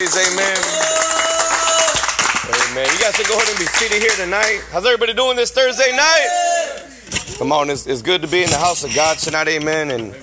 Amen. 0.00 0.56
Amen. 2.70 2.86
You 2.92 2.98
guys 3.00 3.16
can 3.16 3.26
go 3.26 3.34
ahead 3.34 3.48
and 3.48 3.58
be 3.58 3.66
seated 3.66 4.00
here 4.00 4.14
tonight. 4.14 4.60
How's 4.70 4.86
everybody 4.86 5.12
doing 5.12 5.34
this 5.34 5.50
Thursday 5.50 5.90
night? 5.90 6.86
Come 7.36 7.50
on, 7.50 7.68
it's, 7.68 7.84
it's 7.88 8.00
good 8.00 8.22
to 8.22 8.28
be 8.28 8.44
in 8.44 8.48
the 8.48 8.58
house 8.58 8.84
of 8.84 8.94
God 8.94 9.18
tonight. 9.18 9.48
Amen. 9.48 9.90
And 9.90 10.14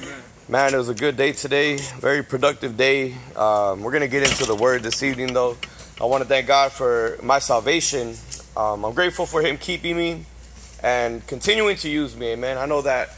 man, 0.47 0.73
it 0.73 0.77
was 0.77 0.87
a 0.87 0.93
good 0.93 1.17
day 1.17 1.33
today. 1.33 1.75
Very 1.99 2.23
productive 2.23 2.77
day. 2.77 3.15
Um, 3.35 3.81
we're 3.81 3.91
going 3.91 3.99
to 3.99 4.07
get 4.07 4.23
into 4.23 4.45
the 4.45 4.55
word 4.55 4.81
this 4.81 5.03
evening, 5.03 5.33
though. 5.33 5.57
I 5.99 6.05
want 6.05 6.23
to 6.23 6.29
thank 6.29 6.47
God 6.47 6.71
for 6.71 7.17
my 7.21 7.39
salvation. 7.39 8.15
Um, 8.55 8.85
I'm 8.85 8.93
grateful 8.93 9.25
for 9.25 9.41
Him 9.41 9.57
keeping 9.57 9.97
me 9.97 10.25
and 10.83 11.27
continuing 11.27 11.75
to 11.77 11.89
use 11.89 12.15
me. 12.15 12.27
Amen. 12.27 12.57
I 12.57 12.65
know 12.65 12.81
that 12.83 13.09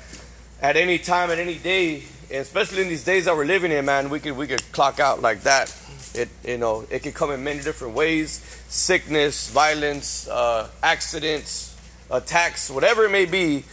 at 0.60 0.76
any 0.76 0.98
time, 0.98 1.30
at 1.30 1.38
any 1.38 1.60
day, 1.60 2.02
especially 2.32 2.82
in 2.82 2.90
these 2.90 3.04
days 3.04 3.26
that 3.26 3.36
we're 3.36 3.46
living 3.46 3.72
in, 3.72 3.86
man, 3.86 4.10
we 4.10 4.20
could 4.20 4.36
we 4.36 4.48
could 4.48 4.64
clock 4.72 5.00
out 5.00 5.22
like 5.22 5.42
that. 5.42 5.72
It 6.14 6.30
you 6.44 6.58
know 6.58 6.86
it 6.90 7.04
can 7.04 7.12
come 7.12 7.32
in 7.32 7.44
many 7.44 7.62
different 7.62 7.94
ways: 7.94 8.40
sickness, 8.68 9.50
violence, 9.50 10.28
uh, 10.28 10.70
accidents, 10.84 11.76
attacks, 12.10 12.70
whatever 12.70 13.06
it 13.06 13.12
may 13.12 13.26
be. 13.26 13.64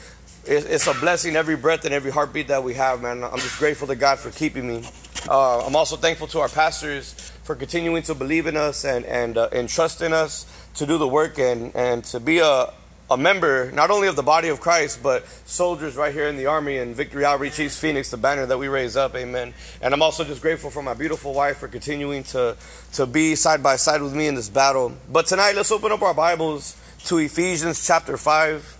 It, 0.46 0.66
it's 0.66 0.86
a 0.86 0.94
blessing 0.94 1.36
every 1.36 1.56
breath 1.56 1.86
and 1.86 1.94
every 1.94 2.10
heartbeat 2.10 2.48
that 2.48 2.62
we 2.62 2.74
have, 2.74 3.00
man. 3.00 3.24
I'm 3.24 3.38
just 3.38 3.58
grateful 3.58 3.86
to 3.86 3.96
God 3.96 4.18
for 4.18 4.30
keeping 4.30 4.68
me. 4.68 4.86
Uh, 5.28 5.66
I'm 5.66 5.74
also 5.74 5.96
thankful 5.96 6.26
to 6.28 6.40
our 6.40 6.50
pastors 6.50 7.14
for 7.44 7.54
continuing 7.54 8.02
to 8.02 8.14
believe 8.14 8.46
in 8.46 8.56
us 8.56 8.84
and 8.84 9.04
and 9.06 9.38
uh, 9.38 9.48
and 9.52 9.68
trust 9.68 10.02
in 10.02 10.12
us 10.12 10.46
to 10.74 10.86
do 10.86 10.98
the 10.98 11.08
work 11.08 11.38
and 11.38 11.74
and 11.74 12.04
to 12.04 12.20
be 12.20 12.40
a 12.40 12.72
a 13.10 13.16
member 13.16 13.70
not 13.72 13.90
only 13.90 14.08
of 14.08 14.16
the 14.16 14.22
body 14.22 14.48
of 14.48 14.60
Christ, 14.60 15.02
but 15.02 15.26
soldiers 15.46 15.94
right 15.94 16.12
here 16.12 16.26
in 16.28 16.36
the 16.36 16.46
Army 16.46 16.78
and 16.78 16.96
Victory 16.96 17.24
Outreach 17.24 17.60
East 17.60 17.78
Phoenix, 17.78 18.10
the 18.10 18.16
banner 18.16 18.46
that 18.46 18.58
we 18.58 18.68
raise 18.68 18.96
up. 18.96 19.14
Amen. 19.14 19.52
And 19.82 19.92
I'm 19.92 20.02
also 20.02 20.24
just 20.24 20.40
grateful 20.40 20.70
for 20.70 20.82
my 20.82 20.94
beautiful 20.94 21.34
wife 21.34 21.58
for 21.58 21.68
continuing 21.68 22.24
to, 22.24 22.56
to 22.94 23.06
be 23.06 23.34
side 23.34 23.62
by 23.62 23.76
side 23.76 24.00
with 24.00 24.14
me 24.14 24.26
in 24.26 24.34
this 24.34 24.48
battle. 24.48 24.92
But 25.10 25.26
tonight, 25.26 25.54
let's 25.54 25.70
open 25.70 25.92
up 25.92 26.00
our 26.00 26.14
Bibles 26.14 26.80
to 27.06 27.18
Ephesians 27.18 27.86
chapter 27.86 28.16
5. 28.16 28.78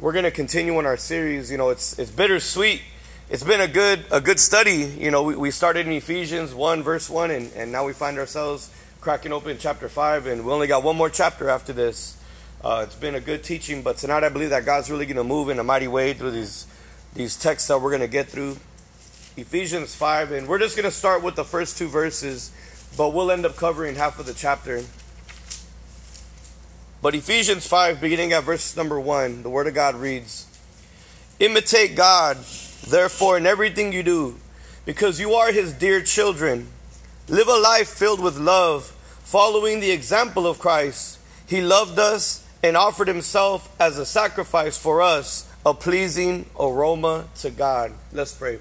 We're 0.00 0.12
going 0.12 0.24
to 0.24 0.30
continue 0.30 0.78
in 0.78 0.86
our 0.86 0.96
series. 0.96 1.50
You 1.50 1.58
know, 1.58 1.68
it's, 1.68 1.98
it's 1.98 2.10
bittersweet. 2.10 2.80
It's 3.28 3.44
been 3.44 3.60
a 3.60 3.68
good, 3.68 4.02
a 4.10 4.22
good 4.22 4.40
study. 4.40 4.92
You 4.98 5.10
know, 5.10 5.22
we, 5.24 5.36
we 5.36 5.50
started 5.50 5.86
in 5.86 5.92
Ephesians 5.92 6.54
1, 6.54 6.82
verse 6.82 7.10
1, 7.10 7.30
and, 7.30 7.52
and 7.52 7.70
now 7.70 7.84
we 7.84 7.92
find 7.92 8.18
ourselves 8.18 8.70
cracking 9.02 9.32
open 9.32 9.58
chapter 9.60 9.90
5, 9.90 10.26
and 10.26 10.46
we 10.46 10.50
only 10.50 10.66
got 10.66 10.82
one 10.82 10.96
more 10.96 11.10
chapter 11.10 11.50
after 11.50 11.74
this. 11.74 12.19
Uh, 12.62 12.84
it's 12.86 12.94
been 12.94 13.14
a 13.14 13.20
good 13.20 13.42
teaching, 13.42 13.80
but 13.80 13.96
tonight 13.96 14.22
I 14.22 14.28
believe 14.28 14.50
that 14.50 14.66
God's 14.66 14.90
really 14.90 15.06
going 15.06 15.16
to 15.16 15.24
move 15.24 15.48
in 15.48 15.58
a 15.58 15.64
mighty 15.64 15.88
way 15.88 16.12
through 16.12 16.32
these 16.32 16.66
these 17.14 17.34
texts 17.34 17.68
that 17.68 17.80
we're 17.80 17.88
going 17.88 18.02
to 18.02 18.06
get 18.06 18.28
through. 18.28 18.58
Ephesians 19.38 19.94
5, 19.94 20.32
and 20.32 20.46
we're 20.46 20.58
just 20.58 20.76
going 20.76 20.84
to 20.84 20.94
start 20.94 21.22
with 21.22 21.36
the 21.36 21.44
first 21.44 21.78
two 21.78 21.88
verses, 21.88 22.52
but 22.98 23.14
we'll 23.14 23.30
end 23.30 23.46
up 23.46 23.56
covering 23.56 23.94
half 23.94 24.18
of 24.18 24.26
the 24.26 24.34
chapter. 24.34 24.82
But 27.00 27.14
Ephesians 27.14 27.66
5, 27.66 27.98
beginning 27.98 28.34
at 28.34 28.44
verse 28.44 28.76
number 28.76 29.00
1, 29.00 29.42
the 29.42 29.48
Word 29.48 29.66
of 29.66 29.72
God 29.72 29.94
reads 29.94 30.46
Imitate 31.38 31.96
God, 31.96 32.36
therefore, 32.86 33.38
in 33.38 33.46
everything 33.46 33.90
you 33.90 34.02
do, 34.02 34.36
because 34.84 35.18
you 35.18 35.32
are 35.32 35.50
His 35.50 35.72
dear 35.72 36.02
children. 36.02 36.68
Live 37.26 37.48
a 37.48 37.58
life 37.58 37.88
filled 37.88 38.20
with 38.20 38.36
love, 38.36 38.84
following 39.24 39.80
the 39.80 39.92
example 39.92 40.46
of 40.46 40.58
Christ. 40.58 41.18
He 41.46 41.62
loved 41.62 41.98
us 41.98 42.46
and 42.62 42.76
offered 42.76 43.08
himself 43.08 43.74
as 43.80 43.98
a 43.98 44.06
sacrifice 44.06 44.76
for 44.76 45.02
us, 45.02 45.50
a 45.64 45.74
pleasing 45.74 46.46
aroma 46.58 47.26
to 47.36 47.50
God. 47.50 47.92
Let's 48.12 48.32
pray. 48.32 48.58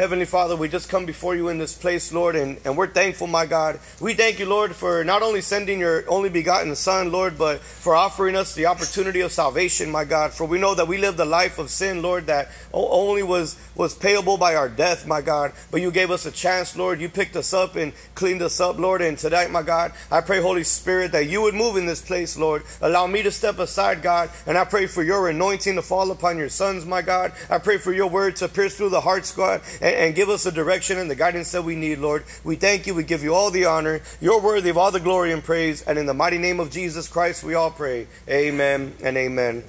Heavenly 0.00 0.24
Father, 0.24 0.56
we 0.56 0.70
just 0.70 0.88
come 0.88 1.04
before 1.04 1.36
you 1.36 1.50
in 1.50 1.58
this 1.58 1.74
place, 1.74 2.10
Lord, 2.10 2.34
and, 2.34 2.58
and 2.64 2.74
we're 2.74 2.86
thankful, 2.86 3.26
my 3.26 3.44
God. 3.44 3.78
We 4.00 4.14
thank 4.14 4.38
you, 4.38 4.46
Lord, 4.46 4.74
for 4.74 5.04
not 5.04 5.20
only 5.20 5.42
sending 5.42 5.78
your 5.78 6.08
only 6.08 6.30
begotten 6.30 6.74
Son, 6.74 7.12
Lord, 7.12 7.36
but 7.36 7.60
for 7.60 7.94
offering 7.94 8.34
us 8.34 8.54
the 8.54 8.64
opportunity 8.64 9.20
of 9.20 9.30
salvation, 9.30 9.90
my 9.90 10.06
God. 10.06 10.32
For 10.32 10.46
we 10.46 10.58
know 10.58 10.74
that 10.74 10.88
we 10.88 10.96
lived 10.96 11.20
a 11.20 11.26
life 11.26 11.58
of 11.58 11.68
sin, 11.68 12.00
Lord, 12.00 12.28
that 12.28 12.48
only 12.72 13.22
was, 13.22 13.58
was 13.74 13.94
payable 13.94 14.38
by 14.38 14.54
our 14.54 14.70
death, 14.70 15.06
my 15.06 15.20
God. 15.20 15.52
But 15.70 15.82
you 15.82 15.90
gave 15.90 16.10
us 16.10 16.24
a 16.24 16.30
chance, 16.30 16.74
Lord. 16.74 16.98
You 16.98 17.10
picked 17.10 17.36
us 17.36 17.52
up 17.52 17.76
and 17.76 17.92
cleaned 18.14 18.40
us 18.40 18.58
up, 18.58 18.78
Lord. 18.78 19.02
And 19.02 19.18
tonight, 19.18 19.50
my 19.50 19.62
God, 19.62 19.92
I 20.10 20.22
pray, 20.22 20.40
Holy 20.40 20.64
Spirit, 20.64 21.12
that 21.12 21.26
you 21.26 21.42
would 21.42 21.54
move 21.54 21.76
in 21.76 21.84
this 21.84 22.00
place, 22.00 22.38
Lord. 22.38 22.62
Allow 22.80 23.06
me 23.06 23.22
to 23.22 23.30
step 23.30 23.58
aside, 23.58 24.00
God, 24.00 24.30
and 24.46 24.56
I 24.56 24.64
pray 24.64 24.86
for 24.86 25.02
your 25.02 25.28
anointing 25.28 25.74
to 25.74 25.82
fall 25.82 26.10
upon 26.10 26.38
your 26.38 26.48
sons, 26.48 26.86
my 26.86 27.02
God. 27.02 27.32
I 27.50 27.58
pray 27.58 27.76
for 27.76 27.92
your 27.92 28.06
word 28.06 28.36
to 28.36 28.48
pierce 28.48 28.78
through 28.78 28.88
the 28.88 29.02
hearts, 29.02 29.32
God, 29.36 29.60
and, 29.82 29.89
and 29.96 30.14
give 30.14 30.28
us 30.28 30.44
the 30.44 30.52
direction 30.52 30.98
and 30.98 31.10
the 31.10 31.14
guidance 31.14 31.52
that 31.52 31.62
we 31.62 31.74
need, 31.74 31.98
Lord. 31.98 32.24
We 32.44 32.56
thank 32.56 32.86
you. 32.86 32.94
We 32.94 33.04
give 33.04 33.22
you 33.22 33.34
all 33.34 33.50
the 33.50 33.66
honor. 33.66 34.00
You're 34.20 34.40
worthy 34.40 34.70
of 34.70 34.78
all 34.78 34.90
the 34.90 35.00
glory 35.00 35.32
and 35.32 35.42
praise. 35.42 35.82
And 35.82 35.98
in 35.98 36.06
the 36.06 36.14
mighty 36.14 36.38
name 36.38 36.60
of 36.60 36.70
Jesus 36.70 37.08
Christ, 37.08 37.44
we 37.44 37.54
all 37.54 37.70
pray. 37.70 38.06
Amen 38.28 38.94
and 39.02 39.16
amen. 39.16 39.64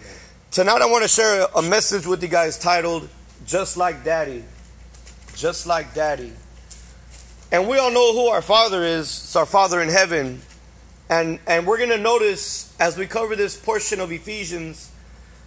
Tonight, 0.51 0.81
I 0.81 0.85
want 0.85 1.03
to 1.03 1.07
share 1.07 1.47
a 1.55 1.61
message 1.61 2.05
with 2.05 2.21
you 2.21 2.29
guys 2.29 2.57
titled, 2.57 3.07
Just 3.45 3.77
Like 3.77 4.03
Daddy. 4.03 4.43
Just 5.35 5.65
Like 5.65 5.93
Daddy. 5.93 6.33
And 7.51 7.67
we 7.67 7.77
all 7.77 7.91
know 7.91 8.13
who 8.13 8.27
our 8.27 8.41
Father 8.41 8.83
is. 8.83 9.07
It's 9.07 9.35
our 9.35 9.45
Father 9.45 9.81
in 9.81 9.89
heaven. 9.89 10.41
And, 11.09 11.39
and 11.45 11.67
we're 11.67 11.77
going 11.77 11.89
to 11.89 11.97
notice 11.97 12.73
as 12.79 12.97
we 12.97 13.07
cover 13.07 13.35
this 13.35 13.57
portion 13.57 13.99
of 13.99 14.11
Ephesians 14.11 14.91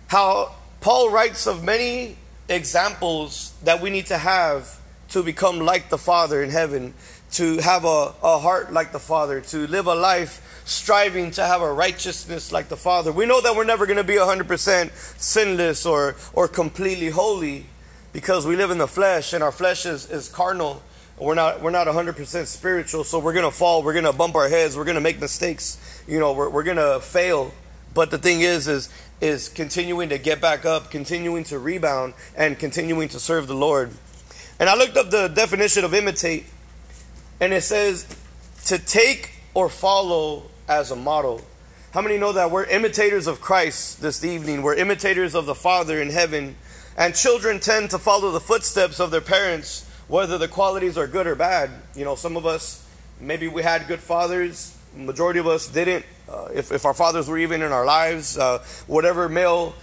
how 0.09 0.55
Paul 0.81 1.11
writes 1.11 1.47
of 1.47 1.65
many 1.65 2.19
examples 2.49 3.55
that 3.65 3.81
we 3.81 3.91
need 3.91 4.07
to 4.07 4.19
have 4.19 4.81
to 5.11 5.23
become 5.23 5.61
like 5.61 5.89
the 5.91 5.99
Father 5.99 6.43
in 6.43 6.51
heaven, 6.51 6.95
to 7.33 7.59
have 7.59 7.85
a, 7.85 8.15
a 8.23 8.39
heart 8.39 8.73
like 8.73 8.93
the 8.93 8.99
Father, 8.99 9.41
to 9.41 9.67
live 9.67 9.87
a 9.87 9.95
life 9.95 10.63
striving 10.65 11.31
to 11.33 11.45
have 11.45 11.61
a 11.61 11.73
righteousness 11.73 12.53
like 12.53 12.69
the 12.69 12.77
Father. 12.77 13.13
We 13.13 13.27
know 13.27 13.41
that 13.41 13.55
we're 13.55 13.65
never 13.65 13.87
going 13.87 13.99
to 13.99 14.05
be 14.05 14.15
100% 14.15 14.91
sinless 15.21 15.85
or, 15.85 16.17
or 16.33 16.49
completely 16.49 17.11
holy 17.11 17.67
because 18.13 18.47
we 18.47 18.57
live 18.57 18.71
in 18.71 18.79
the 18.79 18.89
flesh 18.89 19.33
and 19.33 19.43
our 19.43 19.53
flesh 19.53 19.87
is, 19.87 20.11
is 20.11 20.29
carnal. 20.29 20.83
We're 21.19 21.35
not, 21.35 21.61
we're 21.61 21.71
not 21.71 21.87
100% 21.87 22.47
spiritual, 22.47 23.05
so 23.05 23.19
we're 23.19 23.35
going 23.35 23.45
to 23.45 23.57
fall, 23.57 23.83
we're 23.83 23.93
going 23.93 24.05
to 24.05 24.13
bump 24.13 24.35
our 24.35 24.49
heads, 24.49 24.77
we're 24.77 24.85
going 24.85 24.97
to 24.97 25.01
make 25.01 25.21
mistakes, 25.21 25.79
you 26.09 26.19
know, 26.19 26.33
we're, 26.33 26.49
we're 26.49 26.65
going 26.65 26.77
to 26.77 27.01
fail. 27.01 27.53
But 27.95 28.11
the 28.11 28.19
thing 28.19 28.41
is, 28.41 28.67
is, 28.67 28.89
is 29.21 29.49
continuing 29.49 30.09
to 30.09 30.19
get 30.19 30.41
back 30.41 30.65
up, 30.65 30.91
continuing 30.91 31.45
to 31.45 31.59
rebound, 31.59 32.15
and 32.37 32.59
continuing 32.59 33.09
to 33.11 33.21
serve 33.21 33.47
the 33.47 33.55
Lord. 33.55 33.93
And 34.59 34.69
I 34.69 34.77
looked 34.77 34.97
up 34.97 35.11
the 35.11 35.29
definition 35.29 35.85
of 35.85 35.95
imitate, 35.95 36.47
and 37.41 37.53
it 37.53 37.63
says 37.63 38.07
to 38.67 38.79
take 38.79 39.33
or 39.55 39.69
follow 39.69 40.51
as 40.69 40.91
a 40.91 40.97
model. 40.97 41.41
How 41.93 42.03
many 42.03 42.19
know 42.19 42.33
that 42.33 42.51
we're 42.51 42.65
imitators 42.65 43.29
of 43.29 43.41
Christ 43.41 44.03
this 44.03 44.25
evening? 44.25 44.63
We're 44.63 44.75
imitators 44.75 45.37
of 45.37 45.47
the 45.47 45.55
Father 45.55 46.03
in 46.03 46.11
heaven. 46.11 46.57
And 46.97 47.15
children 47.15 47.61
tend 47.61 47.91
to 47.91 47.99
follow 47.99 48.33
the 48.33 48.41
footsteps 48.41 48.99
of 48.99 49.13
their 49.13 49.21
parents, 49.21 49.89
whether 50.09 50.37
the 50.37 50.49
qualities 50.49 50.99
are 50.99 51.07
good 51.07 51.27
or 51.27 51.37
bad. 51.37 51.71
You 51.95 52.05
know, 52.05 52.17
some 52.17 52.37
of 52.37 52.47
us, 52.47 52.85
maybe 53.21 53.47
we 53.47 53.63
had 53.63 53.87
good 53.87 54.01
fathers, 54.01 54.77
majority 54.97 55.39
of 55.39 55.47
us 55.47 55.69
didn't. 55.69 56.05
Uh, 56.29 56.49
if, 56.55 56.73
if 56.73 56.85
our 56.85 56.95
fathers 56.95 57.29
were 57.29 57.39
even 57.39 57.63
in 57.63 57.73
our 57.73 57.85
lives, 57.85 58.39
uh, 58.39 58.59
whatever 58.87 59.29
male 59.29 59.75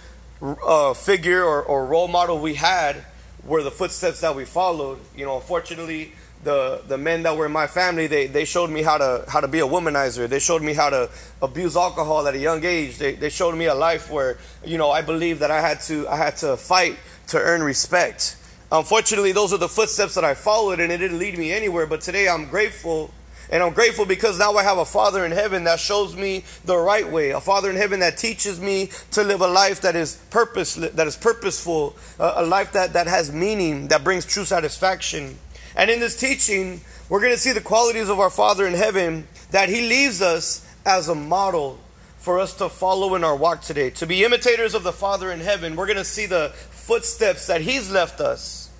uh, 0.42 0.92
figure 0.94 1.44
or, 1.44 1.62
or 1.62 1.86
role 1.86 2.08
model 2.08 2.38
we 2.38 2.54
had 2.54 3.04
were 3.44 3.62
the 3.62 3.70
footsteps 3.70 4.20
that 4.20 4.34
we 4.34 4.44
followed. 4.44 4.98
You 5.16 5.24
know, 5.24 5.36
unfortunately, 5.36 6.12
the 6.44 6.82
the 6.88 6.98
men 6.98 7.22
that 7.22 7.36
were 7.36 7.46
in 7.46 7.52
my 7.52 7.66
family 7.66 8.06
they, 8.06 8.26
they 8.26 8.44
showed 8.44 8.70
me 8.70 8.82
how 8.82 8.98
to 8.98 9.24
how 9.28 9.40
to 9.40 9.48
be 9.48 9.60
a 9.60 9.66
womanizer. 9.66 10.28
They 10.28 10.38
showed 10.38 10.62
me 10.62 10.74
how 10.74 10.90
to 10.90 11.10
abuse 11.40 11.76
alcohol 11.76 12.26
at 12.26 12.34
a 12.34 12.38
young 12.38 12.64
age. 12.64 12.98
They, 12.98 13.14
they 13.14 13.30
showed 13.30 13.56
me 13.56 13.66
a 13.66 13.74
life 13.74 14.10
where 14.10 14.38
you 14.64 14.78
know 14.78 14.90
i 14.90 15.02
believed 15.02 15.40
that 15.40 15.50
i 15.50 15.60
had 15.60 15.80
to 15.82 16.08
i 16.08 16.16
had 16.16 16.36
to 16.38 16.56
fight 16.56 16.98
to 17.28 17.38
earn 17.38 17.62
respect. 17.62 18.36
Unfortunately 18.72 19.32
those 19.32 19.52
are 19.52 19.58
the 19.58 19.68
footsteps 19.68 20.14
that 20.14 20.24
i 20.24 20.34
followed 20.34 20.80
and 20.80 20.90
it 20.90 20.98
didn't 20.98 21.18
lead 21.18 21.38
me 21.38 21.52
anywhere 21.52 21.86
but 21.86 22.00
today 22.00 22.28
i'm 22.28 22.46
grateful 22.46 23.12
and 23.52 23.62
I'm 23.62 23.74
grateful 23.74 24.06
because 24.06 24.38
now 24.38 24.54
I 24.54 24.62
have 24.62 24.78
a 24.78 24.84
Father 24.84 25.26
in 25.26 25.30
heaven 25.30 25.64
that 25.64 25.78
shows 25.78 26.16
me 26.16 26.42
the 26.64 26.76
right 26.76 27.06
way, 27.06 27.30
a 27.30 27.40
Father 27.40 27.68
in 27.68 27.76
heaven 27.76 28.00
that 28.00 28.16
teaches 28.16 28.58
me 28.58 28.88
to 29.10 29.22
live 29.22 29.42
a 29.42 29.46
life 29.46 29.82
that 29.82 29.94
is 29.94 30.16
purpose, 30.30 30.76
that 30.76 31.06
is 31.06 31.18
purposeful, 31.18 31.94
a 32.18 32.46
life 32.46 32.72
that, 32.72 32.94
that 32.94 33.06
has 33.06 33.30
meaning, 33.30 33.88
that 33.88 34.02
brings 34.02 34.24
true 34.24 34.46
satisfaction. 34.46 35.36
And 35.76 35.90
in 35.90 36.00
this 36.00 36.18
teaching, 36.18 36.80
we're 37.10 37.20
going 37.20 37.34
to 37.34 37.38
see 37.38 37.52
the 37.52 37.60
qualities 37.60 38.08
of 38.08 38.18
our 38.20 38.30
Father 38.30 38.66
in 38.66 38.72
heaven 38.72 39.28
that 39.50 39.68
He 39.68 39.86
leaves 39.86 40.22
us 40.22 40.66
as 40.86 41.10
a 41.10 41.14
model 41.14 41.78
for 42.16 42.38
us 42.38 42.54
to 42.54 42.70
follow 42.70 43.14
in 43.16 43.22
our 43.22 43.36
walk 43.36 43.60
today. 43.60 43.90
To 43.90 44.06
be 44.06 44.24
imitators 44.24 44.74
of 44.74 44.82
the 44.82 44.92
Father 44.92 45.30
in 45.30 45.40
heaven, 45.40 45.76
we're 45.76 45.86
going 45.86 45.98
to 45.98 46.04
see 46.04 46.24
the 46.24 46.52
footsteps 46.70 47.48
that 47.48 47.60
He's 47.60 47.90
left 47.90 48.22
us. 48.22 48.70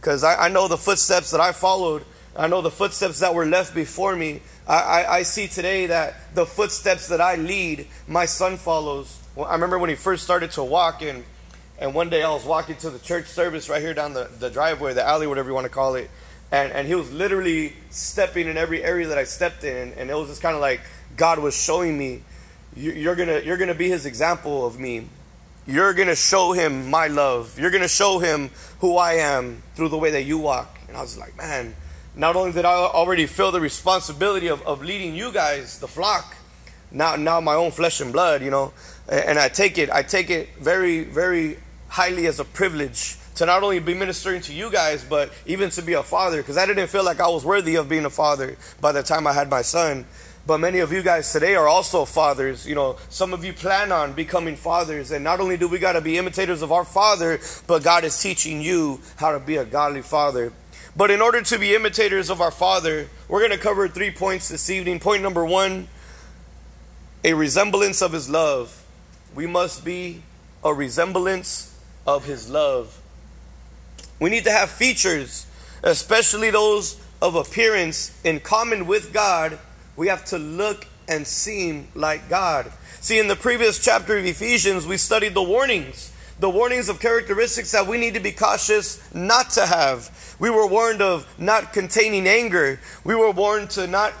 Because 0.00 0.22
I, 0.22 0.46
I 0.46 0.48
know 0.48 0.68
the 0.68 0.76
footsteps 0.76 1.32
that 1.32 1.40
I 1.40 1.50
followed 1.50 2.04
I 2.34 2.48
know 2.48 2.62
the 2.62 2.70
footsteps 2.70 3.20
that 3.20 3.34
were 3.34 3.44
left 3.44 3.74
before 3.74 4.16
me. 4.16 4.40
I, 4.66 4.80
I, 4.80 5.14
I, 5.16 5.22
see 5.22 5.48
today 5.48 5.86
that 5.86 6.34
the 6.34 6.46
footsteps 6.46 7.08
that 7.08 7.20
I 7.20 7.36
lead, 7.36 7.86
my 8.08 8.24
son 8.24 8.56
follows. 8.56 9.18
Well, 9.34 9.46
I 9.46 9.52
remember 9.52 9.78
when 9.78 9.90
he 9.90 9.96
first 9.96 10.24
started 10.24 10.52
to 10.52 10.64
walk, 10.64 11.02
and, 11.02 11.24
and 11.78 11.94
one 11.94 12.08
day 12.08 12.22
I 12.22 12.30
was 12.30 12.44
walking 12.44 12.76
to 12.76 12.90
the 12.90 12.98
church 12.98 13.26
service 13.26 13.68
right 13.68 13.82
here 13.82 13.92
down 13.92 14.14
the, 14.14 14.30
the 14.38 14.48
driveway, 14.48 14.94
the 14.94 15.06
alley, 15.06 15.26
whatever 15.26 15.48
you 15.48 15.54
want 15.54 15.66
to 15.66 15.70
call 15.70 15.94
it. 15.96 16.10
and 16.50 16.72
and 16.72 16.86
he 16.86 16.94
was 16.94 17.12
literally 17.12 17.74
stepping 17.90 18.46
in 18.46 18.56
every 18.56 18.82
area 18.82 19.08
that 19.08 19.18
I 19.18 19.24
stepped 19.24 19.64
in, 19.64 19.92
and 19.94 20.10
it 20.10 20.14
was 20.14 20.28
just 20.28 20.40
kind 20.40 20.54
of 20.54 20.60
like 20.60 20.80
God 21.16 21.38
was 21.38 21.54
showing 21.54 21.98
me, 21.98 22.22
you're 22.74 23.16
gonna 23.16 23.40
you're 23.40 23.58
gonna 23.58 23.74
be 23.74 23.88
His 23.88 24.06
example 24.06 24.66
of 24.66 24.78
me. 24.78 25.08
You're 25.66 25.94
gonna 25.94 26.16
show 26.16 26.52
him 26.52 26.90
my 26.90 27.06
love. 27.06 27.58
You're 27.58 27.70
gonna 27.70 27.86
show 27.86 28.18
him 28.18 28.50
who 28.80 28.96
I 28.96 29.14
am 29.14 29.62
through 29.74 29.90
the 29.90 29.98
way 29.98 30.10
that 30.12 30.22
you 30.22 30.38
walk. 30.38 30.78
And 30.88 30.96
I 30.96 31.00
was 31.00 31.16
like, 31.16 31.36
man, 31.36 31.76
not 32.14 32.36
only 32.36 32.52
did 32.52 32.64
I 32.64 32.74
already 32.74 33.26
feel 33.26 33.50
the 33.50 33.60
responsibility 33.60 34.48
of, 34.48 34.62
of 34.62 34.82
leading 34.82 35.14
you 35.14 35.32
guys, 35.32 35.78
the 35.78 35.88
flock, 35.88 36.36
now 36.90 37.16
now 37.16 37.40
my 37.40 37.54
own 37.54 37.70
flesh 37.70 38.00
and 38.00 38.12
blood, 38.12 38.42
you 38.42 38.50
know, 38.50 38.72
and 39.08 39.38
I 39.38 39.48
take 39.48 39.78
it 39.78 39.90
I 39.90 40.02
take 40.02 40.30
it 40.30 40.50
very 40.60 41.04
very 41.04 41.58
highly 41.88 42.26
as 42.26 42.40
a 42.40 42.44
privilege 42.44 43.16
to 43.36 43.46
not 43.46 43.62
only 43.62 43.78
be 43.78 43.94
ministering 43.94 44.40
to 44.42 44.52
you 44.52 44.70
guys, 44.70 45.04
but 45.04 45.32
even 45.46 45.70
to 45.70 45.82
be 45.82 45.94
a 45.94 46.02
father, 46.02 46.38
because 46.38 46.58
I 46.58 46.66
didn't 46.66 46.88
feel 46.88 47.04
like 47.04 47.20
I 47.20 47.28
was 47.28 47.44
worthy 47.44 47.76
of 47.76 47.88
being 47.88 48.04
a 48.04 48.10
father 48.10 48.56
by 48.80 48.92
the 48.92 49.02
time 49.02 49.26
I 49.26 49.32
had 49.32 49.48
my 49.48 49.62
son. 49.62 50.06
But 50.44 50.58
many 50.58 50.80
of 50.80 50.92
you 50.92 51.02
guys 51.02 51.32
today 51.32 51.54
are 51.54 51.68
also 51.68 52.04
fathers. 52.04 52.66
You 52.66 52.74
know, 52.74 52.96
some 53.08 53.32
of 53.32 53.44
you 53.44 53.52
plan 53.52 53.92
on 53.92 54.12
becoming 54.12 54.56
fathers. 54.56 55.12
And 55.12 55.22
not 55.22 55.38
only 55.38 55.56
do 55.56 55.68
we 55.68 55.78
got 55.78 55.92
to 55.92 56.00
be 56.00 56.18
imitators 56.18 56.62
of 56.62 56.72
our 56.72 56.84
father, 56.84 57.38
but 57.68 57.84
God 57.84 58.02
is 58.02 58.20
teaching 58.20 58.60
you 58.60 59.00
how 59.16 59.32
to 59.32 59.38
be 59.38 59.56
a 59.56 59.64
godly 59.64 60.02
father. 60.02 60.52
But 60.96 61.10
in 61.10 61.22
order 61.22 61.42
to 61.42 61.58
be 61.58 61.74
imitators 61.74 62.28
of 62.30 62.40
our 62.40 62.50
father, 62.50 63.08
we're 63.28 63.40
going 63.40 63.52
to 63.52 63.58
cover 63.58 63.88
three 63.88 64.10
points 64.10 64.48
this 64.48 64.68
evening. 64.68 65.00
Point 65.00 65.22
number 65.22 65.44
one 65.44 65.88
a 67.24 67.34
resemblance 67.34 68.02
of 68.02 68.12
his 68.12 68.28
love. 68.28 68.84
We 69.34 69.46
must 69.46 69.84
be 69.84 70.22
a 70.64 70.74
resemblance 70.74 71.78
of 72.06 72.24
his 72.24 72.50
love. 72.50 73.00
We 74.18 74.28
need 74.28 74.44
to 74.44 74.50
have 74.50 74.70
features, 74.70 75.46
especially 75.82 76.50
those 76.50 77.00
of 77.20 77.36
appearance, 77.36 78.18
in 78.24 78.40
common 78.40 78.86
with 78.86 79.12
God 79.12 79.58
we 79.96 80.08
have 80.08 80.24
to 80.26 80.38
look 80.38 80.86
and 81.08 81.26
seem 81.26 81.88
like 81.94 82.28
God. 82.28 82.72
See, 83.00 83.18
in 83.18 83.28
the 83.28 83.36
previous 83.36 83.82
chapter 83.82 84.16
of 84.16 84.24
Ephesians, 84.24 84.86
we 84.86 84.96
studied 84.96 85.34
the 85.34 85.42
warnings, 85.42 86.11
the 86.42 86.50
warnings 86.50 86.88
of 86.88 86.98
characteristics 86.98 87.70
that 87.70 87.86
we 87.86 87.96
need 87.96 88.14
to 88.14 88.20
be 88.20 88.32
cautious 88.32 89.00
not 89.14 89.50
to 89.50 89.64
have. 89.64 90.34
We 90.40 90.50
were 90.50 90.66
warned 90.66 91.00
of 91.00 91.24
not 91.38 91.72
containing 91.72 92.26
anger. 92.26 92.80
We 93.04 93.14
were 93.14 93.30
warned 93.30 93.70
to 93.70 93.86
not 93.86 94.12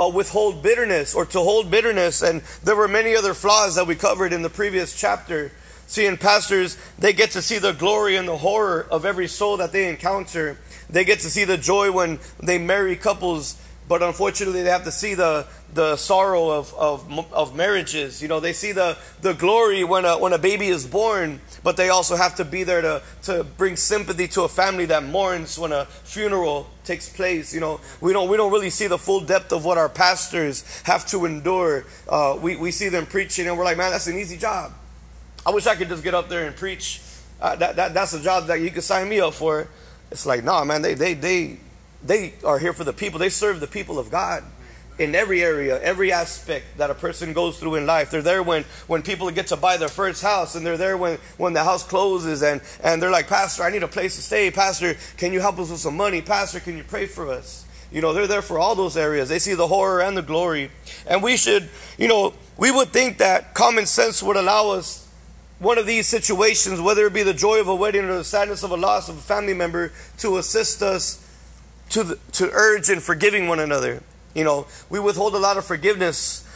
uh, 0.00 0.08
withhold 0.14 0.62
bitterness 0.62 1.12
or 1.12 1.26
to 1.26 1.40
hold 1.40 1.68
bitterness. 1.68 2.22
And 2.22 2.42
there 2.62 2.76
were 2.76 2.86
many 2.86 3.16
other 3.16 3.34
flaws 3.34 3.74
that 3.74 3.88
we 3.88 3.96
covered 3.96 4.32
in 4.32 4.42
the 4.42 4.48
previous 4.48 4.96
chapter. 4.96 5.50
See, 5.88 6.06
in 6.06 6.18
pastors, 6.18 6.78
they 7.00 7.12
get 7.12 7.32
to 7.32 7.42
see 7.42 7.58
the 7.58 7.72
glory 7.72 8.14
and 8.14 8.28
the 8.28 8.36
horror 8.36 8.86
of 8.88 9.04
every 9.04 9.26
soul 9.26 9.56
that 9.56 9.72
they 9.72 9.88
encounter. 9.88 10.58
They 10.88 11.04
get 11.04 11.18
to 11.20 11.30
see 11.30 11.42
the 11.42 11.58
joy 11.58 11.90
when 11.90 12.20
they 12.40 12.58
marry 12.58 12.94
couples 12.94 13.60
but 13.88 14.02
unfortunately 14.02 14.62
they 14.62 14.70
have 14.70 14.84
to 14.84 14.92
see 14.92 15.14
the 15.14 15.46
the 15.74 15.96
sorrow 15.96 16.50
of, 16.50 16.72
of, 16.74 17.32
of 17.32 17.54
marriages. 17.54 18.22
You 18.22 18.28
know 18.28 18.40
they 18.40 18.52
see 18.52 18.72
the 18.72 18.96
the 19.20 19.34
glory 19.34 19.84
when 19.84 20.04
a 20.04 20.18
when 20.18 20.32
a 20.32 20.38
baby 20.38 20.68
is 20.68 20.86
born 20.86 21.40
but 21.62 21.76
they 21.76 21.88
also 21.88 22.16
have 22.16 22.36
to 22.36 22.44
be 22.44 22.62
there 22.62 22.80
to 22.80 23.02
to 23.22 23.44
bring 23.44 23.76
sympathy 23.76 24.28
to 24.28 24.42
a 24.42 24.48
family 24.48 24.86
that 24.86 25.04
mourns 25.04 25.58
when 25.58 25.72
a 25.72 25.84
funeral 26.04 26.68
takes 26.84 27.08
place. 27.08 27.54
You 27.54 27.60
know 27.60 27.80
we 28.00 28.12
don't 28.12 28.28
we 28.28 28.36
don't 28.36 28.52
really 28.52 28.70
see 28.70 28.86
the 28.86 28.98
full 28.98 29.20
depth 29.20 29.52
of 29.52 29.64
what 29.64 29.78
our 29.78 29.88
pastors 29.88 30.64
have 30.82 31.06
to 31.08 31.26
endure. 31.26 31.84
Uh, 32.08 32.38
we, 32.40 32.56
we 32.56 32.70
see 32.70 32.88
them 32.88 33.06
preaching 33.06 33.46
and 33.48 33.58
we're 33.58 33.64
like 33.64 33.76
man 33.76 33.90
that's 33.90 34.06
an 34.06 34.16
easy 34.16 34.36
job. 34.36 34.72
I 35.44 35.50
wish 35.50 35.66
i 35.66 35.76
could 35.76 35.88
just 35.88 36.02
get 36.02 36.14
up 36.14 36.28
there 36.28 36.46
and 36.46 36.56
preach. 36.56 37.00
Uh, 37.40 37.54
that, 37.56 37.76
that 37.76 37.94
that's 37.94 38.14
a 38.14 38.22
job 38.22 38.46
that 38.46 38.60
you 38.60 38.70
could 38.70 38.82
sign 38.82 39.08
me 39.08 39.20
up 39.20 39.34
for. 39.34 39.68
It's 40.10 40.24
like 40.24 40.44
nah, 40.44 40.64
man 40.64 40.82
they 40.82 40.94
they 40.94 41.14
they 41.14 41.58
they 42.04 42.34
are 42.44 42.58
here 42.58 42.72
for 42.72 42.84
the 42.84 42.92
people. 42.92 43.18
They 43.18 43.28
serve 43.28 43.60
the 43.60 43.66
people 43.66 43.98
of 43.98 44.10
God 44.10 44.44
in 44.98 45.14
every 45.14 45.42
area, 45.42 45.80
every 45.82 46.10
aspect 46.10 46.78
that 46.78 46.90
a 46.90 46.94
person 46.94 47.32
goes 47.32 47.58
through 47.58 47.74
in 47.74 47.86
life. 47.86 48.10
They're 48.10 48.22
there 48.22 48.42
when, 48.42 48.64
when 48.86 49.02
people 49.02 49.30
get 49.30 49.48
to 49.48 49.56
buy 49.56 49.76
their 49.76 49.88
first 49.88 50.22
house, 50.22 50.54
and 50.54 50.64
they're 50.64 50.78
there 50.78 50.96
when, 50.96 51.18
when 51.36 51.52
the 51.52 51.62
house 51.62 51.82
closes, 51.82 52.42
and, 52.42 52.62
and 52.82 53.02
they're 53.02 53.10
like, 53.10 53.28
Pastor, 53.28 53.62
I 53.62 53.70
need 53.70 53.82
a 53.82 53.88
place 53.88 54.16
to 54.16 54.22
stay. 54.22 54.50
Pastor, 54.50 54.96
can 55.18 55.32
you 55.32 55.40
help 55.40 55.58
us 55.58 55.70
with 55.70 55.80
some 55.80 55.96
money? 55.96 56.22
Pastor, 56.22 56.60
can 56.60 56.76
you 56.76 56.84
pray 56.84 57.06
for 57.06 57.30
us? 57.30 57.66
You 57.92 58.00
know, 58.00 58.12
they're 58.12 58.26
there 58.26 58.42
for 58.42 58.58
all 58.58 58.74
those 58.74 58.96
areas. 58.96 59.28
They 59.28 59.38
see 59.38 59.54
the 59.54 59.66
horror 59.66 60.02
and 60.02 60.16
the 60.16 60.22
glory. 60.22 60.70
And 61.06 61.22
we 61.22 61.36
should, 61.36 61.68
you 61.98 62.08
know, 62.08 62.34
we 62.56 62.70
would 62.70 62.88
think 62.88 63.18
that 63.18 63.54
common 63.54 63.86
sense 63.86 64.22
would 64.22 64.36
allow 64.36 64.70
us 64.70 65.06
one 65.58 65.78
of 65.78 65.86
these 65.86 66.06
situations, 66.06 66.80
whether 66.80 67.06
it 67.06 67.12
be 67.12 67.22
the 67.22 67.32
joy 67.34 67.60
of 67.60 67.68
a 67.68 67.74
wedding 67.74 68.04
or 68.04 68.16
the 68.16 68.24
sadness 68.24 68.62
of 68.62 68.70
a 68.70 68.76
loss 68.76 69.08
of 69.08 69.16
a 69.16 69.20
family 69.20 69.54
member, 69.54 69.92
to 70.18 70.38
assist 70.38 70.82
us 70.82 71.25
to, 71.90 72.18
to 72.32 72.50
urge 72.52 72.90
in 72.90 73.00
forgiving 73.00 73.48
one 73.48 73.60
another. 73.60 74.02
You 74.34 74.44
know, 74.44 74.66
we 74.90 75.00
withhold 75.00 75.34
a 75.34 75.38
lot 75.38 75.56
of 75.56 75.64
forgiveness 75.64 76.46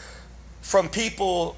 from 0.61 0.89
people 0.89 1.55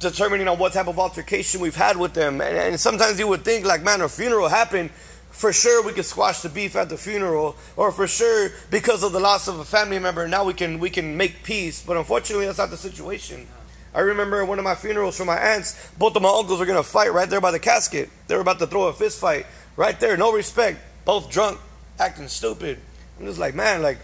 determining 0.00 0.48
on 0.48 0.58
what 0.58 0.72
type 0.72 0.88
of 0.88 0.98
altercation 0.98 1.60
we've 1.60 1.76
had 1.76 1.96
with 1.96 2.12
them. 2.12 2.40
And, 2.40 2.56
and, 2.56 2.80
sometimes 2.80 3.18
you 3.18 3.28
would 3.28 3.44
think, 3.44 3.64
like, 3.64 3.82
man, 3.82 4.00
a 4.00 4.08
funeral 4.08 4.48
happened. 4.48 4.90
For 5.30 5.52
sure, 5.52 5.82
we 5.82 5.92
could 5.92 6.04
squash 6.04 6.40
the 6.40 6.50
beef 6.50 6.76
at 6.76 6.90
the 6.90 6.98
funeral, 6.98 7.56
or 7.76 7.90
for 7.90 8.06
sure, 8.06 8.50
because 8.70 9.02
of 9.02 9.12
the 9.12 9.20
loss 9.20 9.48
of 9.48 9.58
a 9.60 9.64
family 9.64 9.98
member, 9.98 10.28
now 10.28 10.44
we 10.44 10.52
can 10.52 10.78
we 10.78 10.90
can 10.90 11.16
make 11.16 11.42
peace. 11.42 11.82
But 11.82 11.96
unfortunately, 11.96 12.44
that's 12.44 12.58
not 12.58 12.68
the 12.68 12.76
situation. 12.76 13.46
I 13.94 14.00
remember 14.00 14.44
one 14.44 14.58
of 14.58 14.64
my 14.64 14.74
funerals 14.74 15.16
for 15.16 15.24
my 15.24 15.38
aunts, 15.38 15.90
both 15.98 16.16
of 16.16 16.22
my 16.22 16.28
uncles 16.28 16.60
were 16.60 16.66
gonna 16.66 16.82
fight 16.82 17.14
right 17.14 17.30
there 17.30 17.40
by 17.40 17.50
the 17.50 17.58
casket. 17.58 18.10
They 18.26 18.34
were 18.34 18.42
about 18.42 18.58
to 18.58 18.66
throw 18.66 18.88
a 18.88 18.92
fist 18.92 19.20
fight 19.20 19.46
right 19.76 19.98
there, 19.98 20.18
no 20.18 20.32
respect, 20.32 20.78
both 21.06 21.30
drunk, 21.30 21.58
acting 21.98 22.28
stupid. 22.28 22.78
I'm 23.18 23.26
just 23.26 23.38
like, 23.38 23.54
man, 23.54 23.82
like, 23.82 23.98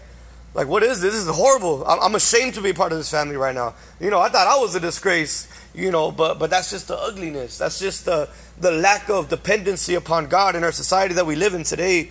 like 0.53 0.67
what 0.67 0.83
is 0.83 1.01
this? 1.01 1.13
This 1.13 1.23
is 1.23 1.35
horrible. 1.35 1.85
I'm, 1.85 1.99
I'm 1.99 2.15
ashamed 2.15 2.55
to 2.55 2.61
be 2.61 2.73
part 2.73 2.91
of 2.91 2.97
this 2.97 3.11
family 3.11 3.35
right 3.35 3.53
now. 3.53 3.75
You 3.99 4.09
know, 4.09 4.19
I 4.19 4.29
thought 4.29 4.47
I 4.47 4.57
was 4.57 4.75
a 4.75 4.79
disgrace. 4.79 5.47
You 5.73 5.91
know, 5.91 6.11
but 6.11 6.39
but 6.39 6.49
that's 6.49 6.71
just 6.71 6.87
the 6.87 6.97
ugliness. 6.97 7.59
That's 7.59 7.79
just 7.79 8.05
the 8.05 8.27
the 8.59 8.71
lack 8.71 9.07
of 9.09 9.29
dependency 9.29 9.93
upon 9.93 10.27
God 10.27 10.55
in 10.55 10.63
our 10.63 10.71
society 10.71 11.13
that 11.13 11.27
we 11.27 11.35
live 11.35 11.53
in 11.53 11.63
today. 11.63 12.09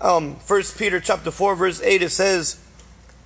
Um, 0.00 0.36
First 0.36 0.78
Peter 0.78 1.00
chapter 1.00 1.30
four 1.30 1.56
verse 1.56 1.80
eight 1.82 2.02
it 2.02 2.10
says, 2.10 2.58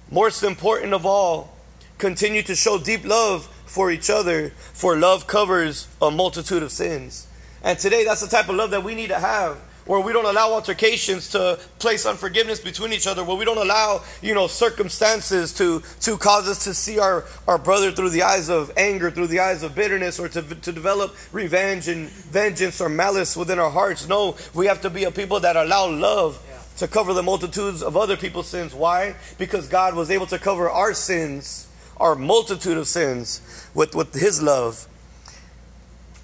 "Most 0.08 0.44
important 0.44 0.94
of 0.94 1.04
all, 1.04 1.56
continue 1.98 2.42
to 2.42 2.54
show 2.54 2.78
deep 2.78 3.04
love 3.04 3.46
for 3.66 3.90
each 3.90 4.08
other, 4.08 4.50
for 4.50 4.96
love 4.96 5.26
covers 5.26 5.88
a 6.00 6.12
multitude 6.12 6.62
of 6.62 6.70
sins." 6.70 7.26
And 7.64 7.76
today, 7.76 8.04
that's 8.04 8.20
the 8.20 8.28
type 8.28 8.48
of 8.48 8.54
love 8.54 8.70
that 8.70 8.84
we 8.84 8.94
need 8.94 9.08
to 9.08 9.18
have 9.18 9.58
where 9.86 10.00
we 10.00 10.12
don't 10.12 10.26
allow 10.26 10.52
altercations 10.52 11.30
to 11.30 11.58
place 11.78 12.06
unforgiveness 12.06 12.60
between 12.60 12.92
each 12.92 13.06
other, 13.06 13.24
where 13.24 13.36
we 13.36 13.44
don't 13.44 13.58
allow, 13.58 14.02
you 14.20 14.34
know, 14.34 14.46
circumstances 14.46 15.52
to, 15.54 15.82
to 16.00 16.16
cause 16.16 16.48
us 16.48 16.64
to 16.64 16.74
see 16.74 16.98
our, 16.98 17.24
our 17.48 17.58
brother 17.58 17.90
through 17.90 18.10
the 18.10 18.22
eyes 18.22 18.48
of 18.48 18.70
anger, 18.76 19.10
through 19.10 19.26
the 19.26 19.40
eyes 19.40 19.62
of 19.62 19.74
bitterness, 19.74 20.18
or 20.18 20.28
to, 20.28 20.42
to 20.42 20.72
develop 20.72 21.14
revenge 21.32 21.88
and 21.88 22.08
vengeance 22.08 22.80
or 22.80 22.88
malice 22.88 23.36
within 23.36 23.58
our 23.58 23.70
hearts. 23.70 24.08
No, 24.08 24.36
we 24.54 24.66
have 24.66 24.80
to 24.82 24.90
be 24.90 25.04
a 25.04 25.10
people 25.10 25.40
that 25.40 25.56
allow 25.56 25.90
love 25.90 26.40
to 26.78 26.88
cover 26.88 27.12
the 27.12 27.22
multitudes 27.22 27.82
of 27.82 27.96
other 27.96 28.16
people's 28.16 28.48
sins. 28.48 28.74
Why? 28.74 29.14
Because 29.38 29.68
God 29.68 29.94
was 29.94 30.10
able 30.10 30.26
to 30.26 30.38
cover 30.38 30.70
our 30.70 30.94
sins, 30.94 31.68
our 31.98 32.14
multitude 32.14 32.78
of 32.78 32.88
sins, 32.88 33.68
with, 33.74 33.94
with 33.94 34.14
His 34.14 34.42
love. 34.42 34.88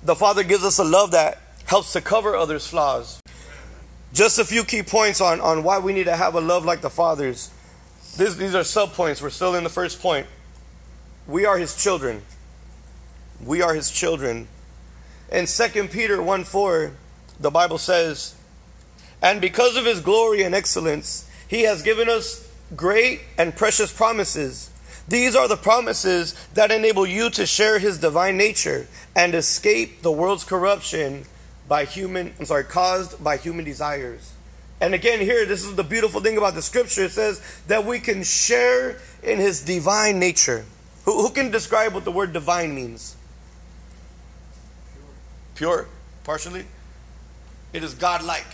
The 0.03 0.15
Father 0.15 0.43
gives 0.43 0.65
us 0.65 0.79
a 0.79 0.85
love 0.85 1.11
that 1.11 1.41
helps 1.67 1.93
to 1.93 2.00
cover 2.00 2.35
others' 2.35 2.67
flaws. 2.67 3.21
Just 4.12 4.38
a 4.38 4.45
few 4.45 4.65
key 4.65 4.83
points 4.83 5.21
on, 5.21 5.41
on 5.41 5.62
why 5.62 5.79
we 5.79 5.93
need 5.93 6.05
to 6.05 6.17
have 6.17 6.35
a 6.35 6.41
love 6.41 6.65
like 6.65 6.81
the 6.81 6.91
Father's. 6.91 7.50
This, 8.17 8.35
these 8.35 8.55
are 8.55 8.65
sub 8.65 8.93
points. 8.93 9.21
We're 9.21 9.31
still 9.31 9.55
in 9.55 9.65
the 9.65 9.71
first 9.71 10.00
point. 10.00 10.27
We 11.27 11.45
are 11.45 11.59
His 11.59 11.77
children. 11.77 12.23
We 13.45 13.61
are 13.62 13.75
His 13.75 13.91
children. 13.91 14.49
In 15.31 15.47
2 15.47 15.88
Peter 15.88 16.23
1 16.23 16.45
4, 16.45 16.93
the 17.38 17.50
Bible 17.50 17.79
says, 17.79 18.35
And 19.21 19.41
because 19.41 19.77
of 19.77 19.85
His 19.85 20.00
glory 20.00 20.43
and 20.43 20.55
excellence, 20.55 21.29
He 21.47 21.62
has 21.62 21.83
given 21.83 22.09
us 22.09 22.50
great 22.75 23.21
and 23.37 23.55
precious 23.55 23.93
promises. 23.93 24.71
These 25.07 25.37
are 25.37 25.49
the 25.49 25.57
promises 25.57 26.35
that 26.55 26.71
enable 26.71 27.07
you 27.07 27.29
to 27.31 27.47
share 27.47 27.79
His 27.79 27.99
divine 27.99 28.38
nature 28.38 28.87
and 29.15 29.35
escape 29.35 30.00
the 30.00 30.12
world's 30.12 30.45
corruption 30.45 31.27
by 31.69 31.85
human, 31.85 32.33
I'm 32.39 32.47
sorry, 32.47 32.65
caused 32.65 33.23
by 33.23 33.37
human 33.37 33.65
desires. 33.65 34.33
And 34.81 34.95
again, 34.95 35.21
here, 35.21 35.45
this 35.45 35.65
is 35.65 35.75
the 35.75 35.85
beautiful 35.85 36.21
thing 36.21 36.39
about 36.39 36.55
the 36.55 36.63
scripture. 36.63 37.05
It 37.05 37.11
says 37.11 37.43
that 37.67 37.85
we 37.85 37.99
can 38.01 38.23
share 38.23 38.97
in 39.23 39.39
his 39.39 39.63
divine 39.63 40.19
nature. 40.19 40.65
Who, 41.05 41.23
who 41.23 41.31
can 41.31 41.51
describe 41.51 41.95
what 41.95 42.05
the 42.05 42.13
word 42.13 42.33
divine 42.33 42.75
means? 42.75 43.17
Pure. 45.57 45.83
Pure, 45.83 45.89
partially. 46.25 46.65
It 47.73 47.83
is 47.83 47.95
godlike. 47.95 48.47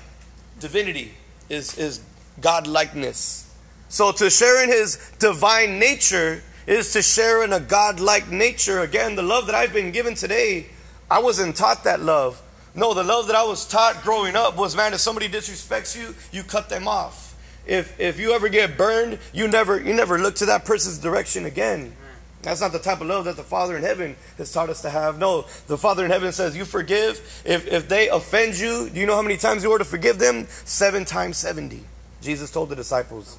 Divinity 0.61 1.12
is, 1.49 1.76
is 1.78 2.00
godlikeness. 2.40 3.50
So 3.88 4.11
to 4.12 4.30
share 4.30 4.64
in 4.64 4.71
his 4.71 4.97
divine 5.18 5.78
nature 5.78 6.42
is 6.66 6.92
to 6.94 7.02
share 7.02 7.44
in 7.44 7.52
a 7.52 7.61
godlike 7.61 8.30
nature. 8.30 8.80
Again, 8.80 9.14
the 9.14 9.23
love 9.23 9.47
that 9.47 9.54
I've 9.54 9.73
been 9.73 9.92
given 9.92 10.14
today, 10.14 10.66
I 11.11 11.21
wasn't 11.21 11.54
taught 11.54 11.85
that 11.85 12.00
love. 12.00 12.40
No, 12.75 12.93
the 12.93 13.04
love 13.04 13.28
that 13.28 13.37
I 13.37 13.45
was 13.45 13.66
taught 13.66 14.02
growing 14.02 14.37
up 14.37 14.57
was 14.57 14.75
man, 14.75 14.95
if 14.95 15.00
somebody 15.00 15.28
disrespects 15.28 15.97
you, 15.97 16.14
you 16.33 16.43
cut 16.43 16.69
them 16.69 16.88
off. 16.88 17.37
if 17.66 17.99
if 18.00 18.19
you 18.19 18.33
ever 18.33 18.49
get 18.49 18.76
burned, 18.76 19.19
you 19.33 19.49
never 19.49 19.81
you 19.81 19.95
never 19.95 20.19
look 20.19 20.35
to 20.37 20.47
that 20.47 20.64
person's 20.64 20.99
direction 20.99 21.47
again. 21.47 21.95
That's 22.45 22.61
not 22.61 22.73
the 22.73 22.78
type 22.78 23.00
of 23.00 23.07
love 23.07 23.25
that 23.25 23.37
the 23.37 23.43
Father 23.43 23.75
in 23.75 23.83
heaven 23.83 24.16
has 24.37 24.52
taught 24.52 24.69
us 24.69 24.83
to 24.83 24.90
have. 24.90 25.19
No, 25.19 25.47
the 25.66 25.78
Father 25.78 26.04
in 26.04 26.11
heaven 26.11 26.31
says, 26.31 26.54
You 26.54 26.66
forgive. 26.66 27.43
If, 27.45 27.66
if 27.66 27.88
they 27.88 28.11
offend 28.11 28.59
you, 28.59 28.90
do 28.90 29.00
you 29.00 29.07
know 29.07 29.16
how 29.16 29.23
many 29.23 29.38
times 29.38 29.62
you 29.62 29.73
are 29.73 29.78
to 29.78 29.85
forgive 29.85 30.19
them? 30.19 30.47
Seven 30.64 31.07
times 31.07 31.38
70. 31.38 31.83
Jesus 32.21 32.50
told 32.50 32.69
the 32.69 32.76
disciples 32.76 33.38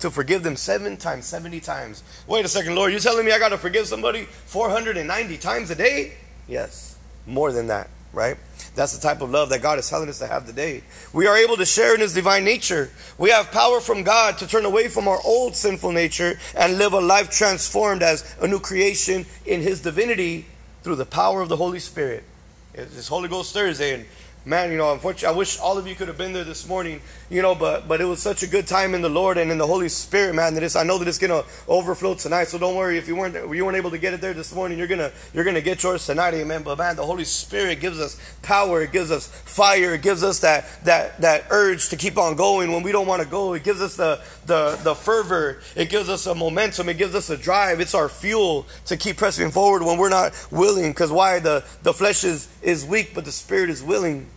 to 0.00 0.10
forgive 0.10 0.42
them 0.42 0.56
seven 0.56 0.96
times, 0.96 1.24
70 1.26 1.60
times. 1.60 2.02
Wait 2.26 2.44
a 2.44 2.48
second, 2.48 2.74
Lord, 2.74 2.90
you're 2.90 3.00
telling 3.00 3.24
me 3.24 3.32
I 3.32 3.38
got 3.38 3.50
to 3.50 3.58
forgive 3.58 3.86
somebody 3.86 4.24
490 4.24 5.38
times 5.38 5.70
a 5.70 5.74
day? 5.74 6.14
Yes, 6.48 6.98
more 7.26 7.52
than 7.52 7.68
that, 7.68 7.88
right? 8.12 8.36
That's 8.74 8.96
the 8.96 9.02
type 9.02 9.20
of 9.20 9.30
love 9.30 9.50
that 9.50 9.60
God 9.60 9.78
is 9.78 9.88
telling 9.88 10.08
us 10.08 10.18
to 10.20 10.26
have 10.26 10.46
today. 10.46 10.82
We 11.12 11.26
are 11.26 11.36
able 11.36 11.56
to 11.58 11.66
share 11.66 11.94
in 11.94 12.00
His 12.00 12.14
divine 12.14 12.44
nature. 12.44 12.90
We 13.18 13.30
have 13.30 13.50
power 13.50 13.80
from 13.80 14.02
God 14.02 14.38
to 14.38 14.46
turn 14.46 14.64
away 14.64 14.88
from 14.88 15.08
our 15.08 15.20
old 15.24 15.54
sinful 15.54 15.92
nature 15.92 16.38
and 16.56 16.78
live 16.78 16.94
a 16.94 17.00
life 17.00 17.30
transformed 17.30 18.02
as 18.02 18.34
a 18.40 18.48
new 18.48 18.60
creation 18.60 19.26
in 19.44 19.60
His 19.60 19.82
divinity 19.82 20.46
through 20.82 20.96
the 20.96 21.04
power 21.04 21.42
of 21.42 21.50
the 21.50 21.56
Holy 21.56 21.80
Spirit. 21.80 22.24
It's 22.72 23.08
Holy 23.08 23.28
Ghost 23.28 23.52
Thursday, 23.52 23.92
and 23.94 24.06
man, 24.46 24.70
you 24.70 24.78
know, 24.78 24.92
unfortunately, 24.92 25.34
I 25.34 25.38
wish 25.38 25.58
all 25.58 25.76
of 25.76 25.86
you 25.86 25.94
could 25.94 26.08
have 26.08 26.16
been 26.16 26.32
there 26.32 26.44
this 26.44 26.66
morning, 26.66 27.02
you 27.32 27.40
know, 27.40 27.54
but 27.54 27.88
but 27.88 28.02
it 28.02 28.04
was 28.04 28.20
such 28.20 28.42
a 28.42 28.46
good 28.46 28.66
time 28.66 28.94
in 28.94 29.00
the 29.00 29.08
Lord 29.08 29.38
and 29.38 29.50
in 29.50 29.56
the 29.56 29.66
Holy 29.66 29.88
Spirit, 29.88 30.34
man. 30.34 30.52
That 30.52 30.62
is, 30.62 30.76
I 30.76 30.82
know 30.82 30.98
that 30.98 31.08
it's 31.08 31.16
gonna 31.16 31.44
overflow 31.66 32.14
tonight. 32.14 32.48
So 32.48 32.58
don't 32.58 32.76
worry 32.76 32.98
if 32.98 33.08
you 33.08 33.16
weren't 33.16 33.34
you 33.34 33.64
weren't 33.64 33.78
able 33.78 33.90
to 33.90 33.98
get 33.98 34.12
it 34.12 34.20
there 34.20 34.34
this 34.34 34.54
morning. 34.54 34.78
You're 34.78 34.86
gonna 34.86 35.10
you're 35.32 35.44
gonna 35.44 35.62
get 35.62 35.82
yours 35.82 36.04
tonight, 36.04 36.34
amen. 36.34 36.62
But 36.62 36.76
man, 36.76 36.94
the 36.94 37.06
Holy 37.06 37.24
Spirit 37.24 37.80
gives 37.80 37.98
us 37.98 38.20
power. 38.42 38.82
It 38.82 38.92
gives 38.92 39.10
us 39.10 39.26
fire. 39.26 39.94
It 39.94 40.02
gives 40.02 40.22
us 40.22 40.40
that 40.40 40.66
that 40.84 41.18
that 41.22 41.46
urge 41.50 41.88
to 41.88 41.96
keep 41.96 42.18
on 42.18 42.36
going 42.36 42.70
when 42.70 42.82
we 42.82 42.92
don't 42.92 43.06
want 43.06 43.22
to 43.22 43.28
go. 43.28 43.54
It 43.54 43.64
gives 43.64 43.80
us 43.80 43.96
the 43.96 44.20
the 44.44 44.78
the 44.82 44.94
fervor. 44.94 45.62
It 45.74 45.88
gives 45.88 46.10
us 46.10 46.26
a 46.26 46.34
momentum. 46.34 46.90
It 46.90 46.98
gives 46.98 47.14
us 47.14 47.30
a 47.30 47.38
drive. 47.38 47.80
It's 47.80 47.94
our 47.94 48.10
fuel 48.10 48.66
to 48.86 48.98
keep 48.98 49.16
pressing 49.16 49.50
forward 49.50 49.82
when 49.82 49.96
we're 49.96 50.10
not 50.10 50.34
willing. 50.50 50.90
Because 50.90 51.10
why 51.10 51.38
the 51.38 51.64
the 51.82 51.94
flesh 51.94 52.24
is 52.24 52.46
is 52.60 52.84
weak, 52.84 53.14
but 53.14 53.24
the 53.24 53.32
spirit 53.32 53.70
is 53.70 53.82
willing. 53.82 54.28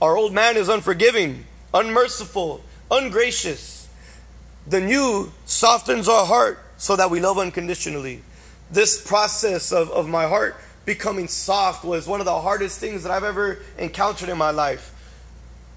Our 0.00 0.16
old 0.16 0.32
man 0.32 0.56
is 0.56 0.68
unforgiving, 0.68 1.44
unmerciful, 1.74 2.62
ungracious. 2.90 3.88
The 4.66 4.80
new 4.80 5.32
softens 5.46 6.08
our 6.08 6.26
heart 6.26 6.62
so 6.76 6.96
that 6.96 7.10
we 7.10 7.20
love 7.20 7.38
unconditionally. 7.38 8.22
This 8.70 9.04
process 9.06 9.72
of, 9.72 9.90
of 9.90 10.08
my 10.08 10.26
heart 10.26 10.56
becoming 10.84 11.28
soft 11.28 11.84
was 11.84 12.06
one 12.06 12.20
of 12.20 12.26
the 12.26 12.40
hardest 12.40 12.78
things 12.78 13.02
that 13.02 13.12
I've 13.12 13.24
ever 13.24 13.58
encountered 13.78 14.28
in 14.28 14.38
my 14.38 14.50
life. 14.50 14.94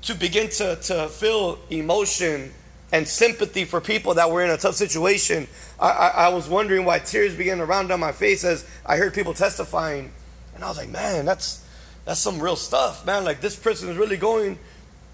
To 0.03 0.15
begin 0.15 0.49
to, 0.49 0.77
to 0.77 1.09
feel 1.09 1.59
emotion 1.69 2.51
and 2.91 3.07
sympathy 3.07 3.65
for 3.65 3.79
people 3.79 4.15
that 4.15 4.29
were 4.29 4.43
in 4.43 4.49
a 4.49 4.57
tough 4.57 4.75
situation. 4.75 5.47
I, 5.79 5.89
I, 5.89 6.07
I 6.07 6.29
was 6.29 6.49
wondering 6.49 6.85
why 6.85 6.99
tears 6.99 7.35
began 7.35 7.59
to 7.59 7.65
round 7.65 7.89
down 7.89 7.99
my 7.99 8.11
face 8.11 8.43
as 8.43 8.67
I 8.85 8.97
heard 8.97 9.13
people 9.13 9.33
testifying. 9.33 10.11
And 10.55 10.63
I 10.63 10.67
was 10.67 10.77
like, 10.77 10.89
man, 10.89 11.25
that's 11.25 11.65
that's 12.03 12.19
some 12.19 12.41
real 12.41 12.55
stuff, 12.55 13.05
man. 13.05 13.23
Like 13.23 13.41
this 13.41 13.55
person 13.55 13.89
is 13.89 13.97
really 13.97 14.17
going 14.17 14.57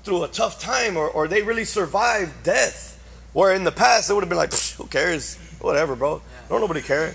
through 0.07 0.23
a 0.23 0.27
tough 0.29 0.57
time 0.57 0.95
or, 0.95 1.09
or 1.09 1.27
they 1.27 1.41
really 1.41 1.65
survived 1.65 2.43
death. 2.43 2.93
Where 3.33 3.53
in 3.53 3.65
the 3.65 3.73
past 3.73 4.09
it 4.09 4.13
would 4.13 4.23
have 4.23 4.29
been 4.29 4.37
like, 4.37 4.53
who 4.53 4.85
cares? 4.85 5.35
Whatever, 5.59 5.97
bro. 5.97 6.21
Don't 6.47 6.61
nobody 6.61 6.81
care. 6.81 7.13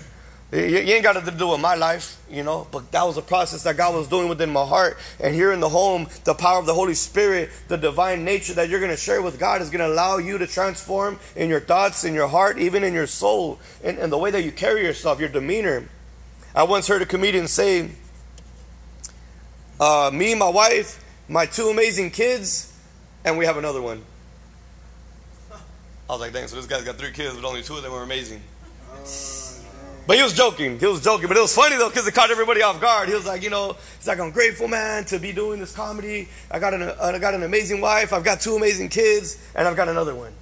You, 0.51 0.59
you 0.59 0.93
ain't 0.93 1.01
got 1.01 1.15
nothing 1.15 1.33
to 1.33 1.39
do 1.39 1.47
with 1.47 1.59
my 1.59 1.73
life, 1.73 2.21
you 2.29 2.43
know. 2.43 2.67
But 2.71 2.91
that 2.91 3.03
was 3.03 3.17
a 3.17 3.23
process 3.23 3.63
that 3.63 3.77
God 3.77 3.95
was 3.95 4.07
doing 4.07 4.29
within 4.29 4.51
my 4.51 4.63
heart. 4.63 4.99
And 5.19 5.33
here 5.33 5.51
in 5.51 5.59
the 5.59 5.69
home, 5.69 6.07
the 6.23 6.35
power 6.35 6.59
of 6.59 6.67
the 6.67 6.73
Holy 6.75 6.93
Spirit, 6.93 7.49
the 7.67 7.77
divine 7.77 8.23
nature 8.23 8.53
that 8.53 8.69
you're 8.69 8.79
going 8.79 8.91
to 8.91 8.97
share 8.97 9.23
with 9.23 9.39
God 9.39 9.63
is 9.63 9.71
going 9.71 9.79
to 9.79 9.87
allow 9.87 10.17
you 10.17 10.37
to 10.37 10.45
transform 10.45 11.19
in 11.35 11.49
your 11.49 11.61
thoughts, 11.61 12.03
in 12.03 12.13
your 12.13 12.27
heart, 12.27 12.59
even 12.59 12.83
in 12.83 12.93
your 12.93 13.07
soul, 13.07 13.59
and, 13.83 13.97
and 13.97 14.11
the 14.11 14.17
way 14.19 14.29
that 14.29 14.43
you 14.43 14.51
carry 14.51 14.83
yourself, 14.83 15.19
your 15.19 15.29
demeanor. 15.29 15.89
I 16.53 16.61
once 16.63 16.87
heard 16.87 17.01
a 17.01 17.07
comedian 17.07 17.47
say, 17.47 17.89
uh, 19.79 20.11
me, 20.13 20.35
my 20.35 20.49
wife, 20.49 21.03
my 21.27 21.47
two 21.47 21.69
amazing 21.69 22.11
kids, 22.11 22.72
and 23.25 23.37
we 23.37 23.45
have 23.45 23.57
another 23.57 23.81
one. 23.81 24.03
I 26.09 26.11
was 26.13 26.21
like, 26.21 26.33
dang, 26.33 26.47
so 26.47 26.57
this 26.57 26.67
guy's 26.67 26.83
got 26.83 26.97
three 26.97 27.11
kids, 27.11 27.35
but 27.35 27.45
only 27.45 27.63
two 27.63 27.75
of 27.75 27.83
them 27.83 27.91
were 27.91 28.03
amazing. 28.03 28.41
Oh. 28.93 29.33
But 30.05 30.17
he 30.17 30.23
was 30.23 30.33
joking. 30.33 30.79
He 30.79 30.85
was 30.85 31.01
joking. 31.01 31.27
But 31.27 31.37
it 31.37 31.41
was 31.41 31.55
funny 31.55 31.77
though 31.77 31.89
because 31.89 32.05
it 32.05 32.13
caught 32.13 32.29
everybody 32.29 32.61
off 32.61 32.81
guard. 32.81 33.07
He 33.07 33.15
was 33.15 33.25
like, 33.25 33.41
you 33.41 33.49
know, 33.49 33.77
he's 33.97 34.07
like, 34.07 34.19
I'm 34.19 34.31
grateful, 34.31 34.67
man, 34.67 35.05
to 35.05 35.19
be 35.19 35.31
doing 35.31 35.59
this 35.59 35.73
comedy. 35.73 36.27
I 36.51 36.59
got 36.59 36.73
an, 36.73 36.83
I 36.83 37.17
got 37.19 37.33
an 37.33 37.43
amazing 37.43 37.79
wife. 37.79 38.11
I've 38.11 38.23
got 38.23 38.41
two 38.41 38.55
amazing 38.55 38.89
kids, 38.89 39.41
and 39.55 39.67
I've 39.67 39.77
got 39.77 39.87
another 39.87 40.13
one. 40.13 40.33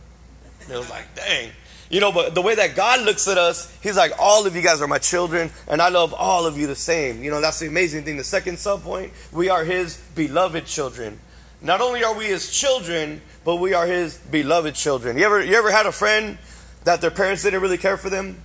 And 0.63 0.71
it 0.71 0.77
was 0.77 0.89
like, 0.89 1.13
dang. 1.15 1.51
You 1.91 1.99
know, 1.99 2.11
but 2.11 2.33
the 2.33 2.41
way 2.41 2.55
that 2.55 2.75
God 2.75 3.01
looks 3.01 3.27
at 3.27 3.37
us, 3.37 3.77
He's 3.81 3.97
like, 3.97 4.13
all 4.17 4.47
of 4.47 4.55
you 4.55 4.61
guys 4.61 4.81
are 4.81 4.87
my 4.87 4.97
children, 4.97 5.51
and 5.67 5.81
I 5.81 5.89
love 5.89 6.13
all 6.13 6.47
of 6.47 6.57
you 6.57 6.65
the 6.65 6.75
same. 6.75 7.21
You 7.21 7.29
know, 7.29 7.41
that's 7.41 7.59
the 7.59 7.67
amazing 7.67 8.05
thing. 8.05 8.15
The 8.17 8.23
second 8.23 8.57
sub 8.57 8.81
point, 8.81 9.11
we 9.31 9.49
are 9.49 9.65
His 9.65 9.97
beloved 10.15 10.65
children. 10.65 11.19
Not 11.61 11.81
only 11.81 12.03
are 12.03 12.15
we 12.15 12.25
His 12.25 12.51
children, 12.51 13.21
but 13.43 13.57
we 13.57 13.73
are 13.73 13.85
His 13.85 14.17
beloved 14.17 14.75
children. 14.75 15.17
You 15.17 15.25
ever, 15.25 15.43
you 15.43 15.55
ever 15.55 15.71
had 15.71 15.85
a 15.85 15.91
friend 15.91 16.37
that 16.83 17.01
their 17.01 17.11
parents 17.11 17.43
didn't 17.43 17.61
really 17.61 17.77
care 17.77 17.97
for 17.97 18.09
them? 18.09 18.41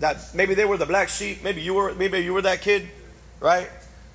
That 0.00 0.34
maybe 0.34 0.54
they 0.54 0.64
were 0.64 0.76
the 0.76 0.86
black 0.86 1.08
sheep, 1.08 1.42
maybe 1.42 1.62
you 1.62 1.74
were, 1.74 1.94
maybe 1.94 2.18
you 2.18 2.32
were 2.32 2.42
that 2.42 2.60
kid, 2.60 2.88
right? 3.40 3.68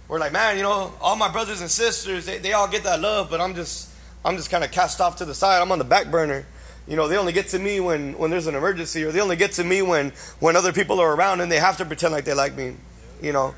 We're 0.07 0.19
like, 0.19 0.31
man, 0.31 0.57
you 0.57 0.63
know, 0.63 0.93
all 1.01 1.15
my 1.15 1.31
brothers 1.31 1.61
and 1.61 1.69
sisters, 1.69 2.25
they, 2.25 2.37
they 2.37 2.53
all 2.53 2.67
get 2.67 2.83
that 2.83 2.99
love, 2.99 3.29
but 3.29 3.39
I'm 3.41 3.55
just, 3.55 3.89
I'm 4.25 4.37
just 4.37 4.49
kind 4.49 4.63
of 4.63 4.71
cast 4.71 5.01
off 5.01 5.17
to 5.17 5.25
the 5.25 5.33
side. 5.33 5.61
I'm 5.61 5.71
on 5.71 5.79
the 5.79 5.85
back 5.85 6.11
burner 6.11 6.45
you 6.87 6.95
know, 6.95 7.07
they 7.07 7.17
only 7.17 7.31
get 7.31 7.47
to 7.49 7.59
me 7.59 7.79
when, 7.79 8.17
when 8.17 8.31
there's 8.31 8.47
an 8.47 8.55
emergency, 8.55 9.03
or 9.03 9.11
they 9.11 9.21
only 9.21 9.35
get 9.35 9.53
to 9.53 9.63
me 9.63 9.81
when, 9.81 10.11
when 10.39 10.55
other 10.55 10.73
people 10.73 10.99
are 10.99 11.15
around 11.15 11.41
and 11.41 11.51
they 11.51 11.59
have 11.59 11.77
to 11.77 11.85
pretend 11.85 12.11
like 12.11 12.25
they 12.25 12.33
like 12.33 12.55
me, 12.55 12.75
you 13.21 13.31
know. 13.31 13.53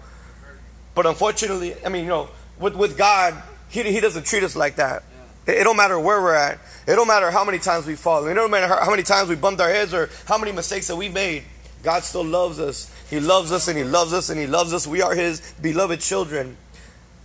But 0.94 1.06
unfortunately, 1.06 1.76
I 1.86 1.90
mean, 1.90 2.04
you 2.04 2.10
know, 2.10 2.30
with, 2.60 2.76
with 2.76 2.98
God, 2.98 3.42
he, 3.74 3.82
he 3.92 4.00
doesn't 4.00 4.26
treat 4.26 4.44
us 4.44 4.56
like 4.56 4.76
that. 4.76 5.04
It, 5.48 5.58
it 5.58 5.64
don't 5.64 5.76
matter 5.76 6.00
where 6.00 6.22
we're 6.22 6.36
at. 6.36 6.60
It 6.88 6.96
don't 6.96 7.08
matter 7.08 7.32
how 7.32 7.44
many 7.44 7.58
times 7.58 7.88
we 7.88 7.96
fall. 7.96 8.28
It 8.28 8.36
don't 8.36 8.52
matter 8.52 8.68
how, 8.68 8.90
many 8.92 9.02
times 9.02 9.30
we 9.30 9.36
bumped 9.36 9.60
our 9.60 9.70
heads 9.70 9.94
or 9.94 10.10
how 10.28 10.38
many 10.38 10.52
mistakes 10.52 10.88
that 10.88 10.96
we've 10.96 11.14
made. 11.14 11.44
God 11.82 12.04
still 12.04 12.24
loves 12.24 12.60
us. 12.60 12.94
He 13.10 13.20
loves 13.20 13.52
us 13.52 13.68
and 13.68 13.78
He 13.78 13.84
loves 13.84 14.14
us 14.14 14.30
and 14.30 14.40
He 14.40 14.46
loves 14.46 14.74
us. 14.74 14.86
We 14.86 15.02
are 15.02 15.16
His 15.16 15.42
beloved 15.60 16.00
children. 16.02 16.56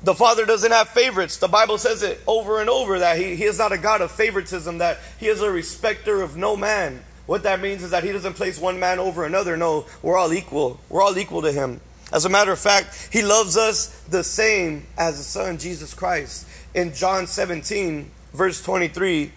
The 0.02 0.14
Father 0.14 0.46
doesn't 0.46 0.70
have 0.70 0.88
favorites. 0.88 1.36
The 1.36 1.48
Bible 1.48 1.76
says 1.76 2.02
it 2.02 2.20
over 2.26 2.60
and 2.60 2.70
over 2.70 3.00
that 3.00 3.18
he, 3.18 3.34
he 3.34 3.44
is 3.44 3.58
not 3.58 3.72
a 3.72 3.78
God 3.78 4.00
of 4.00 4.10
favoritism, 4.10 4.78
that 4.78 4.98
He 5.18 5.26
is 5.26 5.42
a 5.42 5.50
respecter 5.50 6.22
of 6.22 6.36
no 6.36 6.56
man. 6.56 7.02
What 7.26 7.42
that 7.42 7.60
means 7.60 7.82
is 7.82 7.90
that 7.90 8.04
He 8.04 8.12
doesn't 8.12 8.34
place 8.34 8.58
one 8.58 8.80
man 8.80 8.98
over 8.98 9.24
another. 9.24 9.56
No, 9.56 9.86
we're 10.00 10.16
all 10.16 10.32
equal. 10.32 10.80
We're 10.88 11.02
all 11.02 11.18
equal 11.18 11.42
to 11.42 11.52
Him. 11.52 11.80
As 12.12 12.24
a 12.24 12.28
matter 12.28 12.52
of 12.52 12.58
fact, 12.58 13.08
He 13.12 13.22
loves 13.22 13.56
us 13.56 14.00
the 14.08 14.24
same 14.24 14.86
as 14.96 15.18
the 15.18 15.24
Son, 15.24 15.58
Jesus 15.58 15.94
Christ. 15.94 16.46
In 16.74 16.94
John 16.94 17.26
17, 17.26 18.10
verse 18.32 18.62
23, 18.62 19.32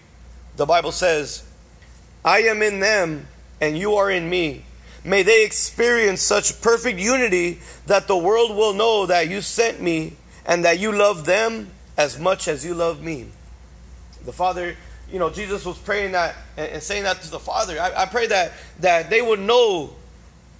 the 0.56 0.66
Bible 0.66 0.92
says, 0.92 1.44
I 2.24 2.40
am 2.42 2.62
in 2.62 2.80
them, 2.80 3.26
and 3.60 3.76
you 3.76 3.94
are 3.94 4.10
in 4.10 4.28
me. 4.28 4.64
May 5.04 5.22
they 5.22 5.44
experience 5.44 6.22
such 6.22 6.60
perfect 6.62 6.98
unity 6.98 7.58
that 7.86 8.06
the 8.06 8.16
world 8.16 8.56
will 8.56 8.72
know 8.72 9.06
that 9.06 9.28
you 9.28 9.40
sent 9.40 9.80
me 9.80 10.16
and 10.46 10.64
that 10.64 10.78
you 10.78 10.92
love 10.92 11.24
them 11.24 11.70
as 11.96 12.18
much 12.18 12.48
as 12.48 12.64
you 12.64 12.74
love 12.74 13.02
me. 13.02 13.26
The 14.24 14.32
Father, 14.32 14.76
you 15.10 15.18
know, 15.18 15.30
Jesus 15.30 15.64
was 15.64 15.78
praying 15.78 16.12
that 16.12 16.36
and, 16.56 16.82
saying 16.82 17.02
that 17.02 17.20
to 17.22 17.30
the 17.30 17.40
Father. 17.40 17.80
I, 17.80 18.02
I 18.02 18.06
pray 18.06 18.28
that 18.28 18.52
that 18.80 19.10
they 19.10 19.20
would 19.20 19.40
know 19.40 19.94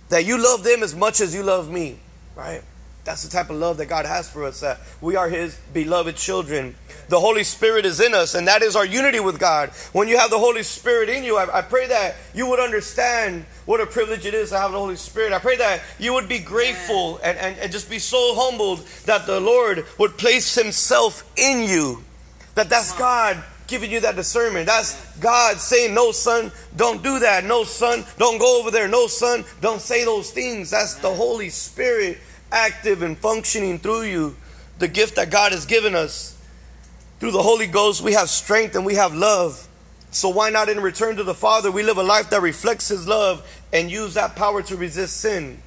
that 0.08 0.24
you 0.24 0.42
love 0.42 0.64
them 0.64 0.82
as 0.82 0.94
much 0.94 1.20
as 1.20 1.34
you 1.34 1.42
love 1.42 1.70
me, 1.70 1.98
right? 2.34 2.62
That's 3.04 3.24
the 3.24 3.30
type 3.30 3.50
of 3.50 3.56
love 3.56 3.78
that 3.78 3.86
God 3.86 4.06
has 4.06 4.30
for 4.30 4.44
us, 4.44 4.60
that 4.60 4.78
we 5.00 5.16
are 5.16 5.28
His 5.28 5.58
beloved 5.72 6.16
children. 6.16 6.76
The 7.08 7.18
Holy 7.18 7.42
Spirit 7.42 7.84
is 7.84 8.00
in 8.00 8.14
us, 8.14 8.36
and 8.36 8.46
that 8.46 8.62
is 8.62 8.76
our 8.76 8.86
unity 8.86 9.18
with 9.18 9.40
God. 9.40 9.70
When 9.92 10.06
you 10.06 10.18
have 10.18 10.30
the 10.30 10.38
Holy 10.38 10.62
Spirit 10.62 11.08
in 11.08 11.24
you, 11.24 11.36
I, 11.36 11.58
I, 11.58 11.62
pray 11.62 11.88
that 11.88 12.14
you 12.32 12.46
would 12.46 12.60
understand 12.60 13.44
what 13.66 13.80
a 13.80 13.86
privilege 13.86 14.24
it 14.24 14.34
is 14.34 14.50
to 14.50 14.58
have 14.58 14.70
the 14.70 14.78
Holy 14.78 14.94
Spirit. 14.94 15.32
I 15.32 15.40
pray 15.40 15.56
that 15.56 15.82
you 15.98 16.12
would 16.12 16.28
be 16.28 16.38
grateful 16.38 17.18
and, 17.24 17.36
and, 17.38 17.58
and 17.58 17.72
just 17.72 17.90
be 17.90 17.98
so 17.98 18.34
humbled 18.36 18.86
that 19.06 19.26
the 19.26 19.40
Lord 19.40 19.84
would 19.98 20.16
place 20.16 20.54
Himself 20.54 21.28
in 21.36 21.68
you. 21.68 22.04
That 22.54 22.68
that's 22.68 22.96
God 22.96 23.42
giving 23.72 23.90
you 23.90 24.00
that 24.00 24.16
discernment. 24.16 24.66
That's 24.66 25.16
God 25.16 25.56
saying, 25.56 25.94
No, 25.94 26.12
son, 26.12 26.52
don't 26.76 27.02
do 27.02 27.18
that. 27.20 27.42
No, 27.44 27.64
son, 27.64 28.04
don't 28.18 28.38
go 28.38 28.60
over 28.60 28.70
there. 28.70 28.86
No, 28.86 29.06
son, 29.06 29.46
don't 29.62 29.80
say 29.80 30.04
those 30.04 30.30
things. 30.30 30.70
That's 30.70 30.96
the 30.96 31.12
Holy 31.12 31.48
Spirit 31.48 32.18
active 32.52 33.00
and 33.00 33.16
functioning 33.16 33.78
through 33.78 34.02
you, 34.02 34.36
the 34.78 34.88
gift 34.88 35.16
that 35.16 35.30
God 35.30 35.52
has 35.52 35.64
given 35.64 35.94
us. 35.94 36.38
Through 37.18 37.30
the 37.30 37.42
Holy 37.42 37.66
Ghost, 37.66 38.02
we 38.02 38.12
have 38.12 38.28
strength 38.28 38.76
and 38.76 38.84
we 38.84 38.94
have 38.96 39.14
love. 39.14 39.66
So 40.10 40.28
why 40.28 40.50
not 40.50 40.68
in 40.68 40.80
return 40.80 41.16
to 41.16 41.24
the 41.24 41.32
Father, 41.32 41.70
we 41.70 41.82
live 41.82 41.96
a 41.96 42.02
life 42.02 42.28
that 42.28 42.42
reflects 42.42 42.88
His 42.88 43.08
love 43.08 43.48
and 43.72 43.90
use 43.90 44.14
that 44.14 44.36
power 44.36 44.60
to 44.64 44.76
resist 44.76 45.16
sin? 45.16 45.62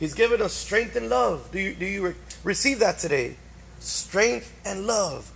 He's 0.00 0.14
given 0.14 0.40
us 0.40 0.54
strength 0.54 0.96
and 0.96 1.10
love. 1.10 1.50
Do 1.52 1.60
you, 1.60 1.74
do 1.74 1.84
you 1.84 2.06
re- 2.06 2.14
receive 2.44 2.78
that 2.78 2.98
today? 2.98 3.36
Strength 3.78 4.58
and 4.64 4.86
love. 4.86 5.30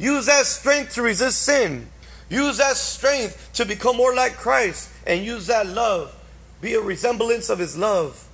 Use 0.00 0.24
that 0.26 0.46
strength 0.46 0.94
to 0.94 1.02
resist 1.02 1.42
sin. 1.42 1.86
Use 2.30 2.56
that 2.56 2.78
strength 2.78 3.50
to 3.52 3.66
become 3.66 3.98
more 3.98 4.14
like 4.14 4.32
Christ 4.32 4.88
and 5.06 5.22
use 5.22 5.46
that 5.48 5.66
love. 5.66 6.16
Be 6.62 6.72
a 6.72 6.80
resemblance 6.80 7.50
of 7.50 7.58
his 7.58 7.76
love. 7.76 8.26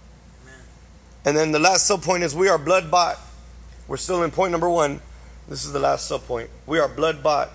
Amen. 0.44 0.61
And 1.25 1.37
then 1.37 1.50
the 1.50 1.58
last 1.58 1.88
sub 1.88 2.02
point 2.02 2.23
is 2.23 2.37
we 2.37 2.49
are 2.49 2.56
blood 2.56 2.88
bought. 2.88 3.18
We're 3.88 3.96
still 3.96 4.23
in 4.23 4.30
point 4.30 4.52
number 4.52 4.70
one. 4.70 5.00
This 5.49 5.64
is 5.64 5.73
the 5.73 5.80
last 5.80 6.06
sub 6.06 6.25
point. 6.28 6.50
We 6.66 6.78
are 6.78 6.87
blood 6.87 7.20
bought. 7.20 7.50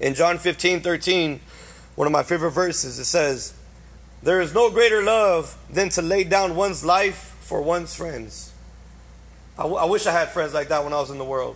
In 0.00 0.14
John 0.14 0.38
15, 0.38 0.80
13, 0.80 1.40
one 1.94 2.08
of 2.08 2.12
my 2.12 2.24
favorite 2.24 2.50
verses, 2.50 2.98
it 2.98 3.04
says, 3.04 3.54
There 4.20 4.40
is 4.40 4.52
no 4.52 4.68
greater 4.68 5.00
love 5.00 5.56
than 5.70 5.90
to 5.90 6.02
lay 6.02 6.24
down 6.24 6.56
one's 6.56 6.84
life 6.84 7.36
for 7.40 7.62
one's 7.62 7.94
friends. 7.94 8.52
I, 9.56 9.62
w- 9.62 9.80
I 9.80 9.84
wish 9.84 10.06
I 10.06 10.12
had 10.12 10.30
friends 10.30 10.54
like 10.54 10.68
that 10.70 10.82
when 10.82 10.92
I 10.92 10.96
was 10.96 11.10
in 11.10 11.18
the 11.18 11.24
world. 11.24 11.54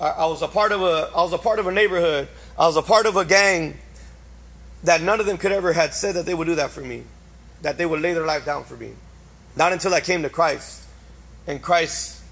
I, 0.00 0.08
I 0.08 0.26
was 0.26 0.42
a 0.42 0.48
part 0.48 0.72
of 0.72 0.82
a 0.82 1.10
I 1.14 1.22
was 1.22 1.32
a 1.32 1.38
part 1.38 1.58
of 1.58 1.66
a 1.66 1.72
neighborhood. 1.72 2.28
I 2.58 2.66
was 2.66 2.76
a 2.76 2.82
part 2.82 3.06
of 3.06 3.16
a 3.16 3.24
gang 3.24 3.76
that 4.84 5.02
none 5.02 5.20
of 5.20 5.26
them 5.26 5.36
could 5.36 5.52
ever 5.52 5.72
had 5.72 5.92
said 5.94 6.14
that 6.14 6.26
they 6.26 6.34
would 6.34 6.46
do 6.46 6.54
that 6.56 6.70
for 6.70 6.80
me, 6.80 7.04
that 7.62 7.76
they 7.76 7.84
would 7.84 8.00
lay 8.00 8.14
their 8.14 8.26
life 8.26 8.44
down 8.46 8.64
for 8.64 8.76
me. 8.76 8.92
Not 9.56 9.72
until 9.72 9.92
I 9.92 10.00
came 10.00 10.22
to 10.22 10.30
Christ, 10.30 10.82
and 11.46 11.60
Christ 11.60 12.22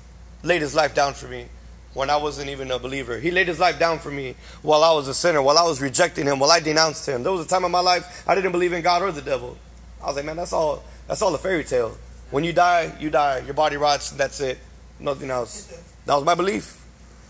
laid 0.43 0.63
His 0.63 0.75
life 0.75 0.95
down 0.95 1.15
for 1.15 1.29
me 1.29 1.47
when 1.95 2.11
I 2.11 2.17
wasn't 2.17 2.49
even 2.49 2.71
a 2.71 2.79
believer. 2.79 3.19
He 3.19 3.31
laid 3.31 3.49
His 3.49 3.59
life 3.59 3.79
down 3.79 3.99
for 3.99 4.11
me 4.11 4.35
while 4.63 4.83
I 4.83 4.93
was 4.93 5.09
a 5.09 5.15
sinner, 5.15 5.43
while 5.43 5.59
I 5.59 5.65
was 5.65 5.81
rejecting 5.81 6.27
Him, 6.27 6.39
while 6.39 6.51
I 6.51 6.61
denounced 6.61 7.07
Him. 7.07 7.23
There 7.23 7.33
was 7.33 7.45
a 7.45 7.49
time 7.49 7.65
in 7.65 7.71
my 7.71 7.81
life 7.81 8.25
I 8.27 8.35
didn't 8.35 8.53
believe 8.53 8.73
in 8.73 8.83
God 8.83 9.03
or 9.03 9.13
the 9.13 9.23
devil. 9.23 9.59
I 10.03 10.07
was 10.07 10.17
like, 10.17 10.25
man, 10.25 10.37
that's 10.37 10.53
all. 10.53 10.85
That's 11.07 11.23
all 11.23 11.35
a 11.35 11.39
fairy 11.39 11.65
tale. 11.65 11.97
When 12.31 12.45
you 12.45 12.53
die, 12.53 12.95
you 13.01 13.11
die. 13.11 13.41
Your 13.41 13.55
body 13.55 13.77
rots. 13.77 14.11
That's 14.11 14.41
it. 14.41 14.59
Nothing 15.01 15.31
else. 15.31 15.67
That 16.07 16.15
was 16.15 16.25
my 16.25 16.35
belief. 16.35 16.78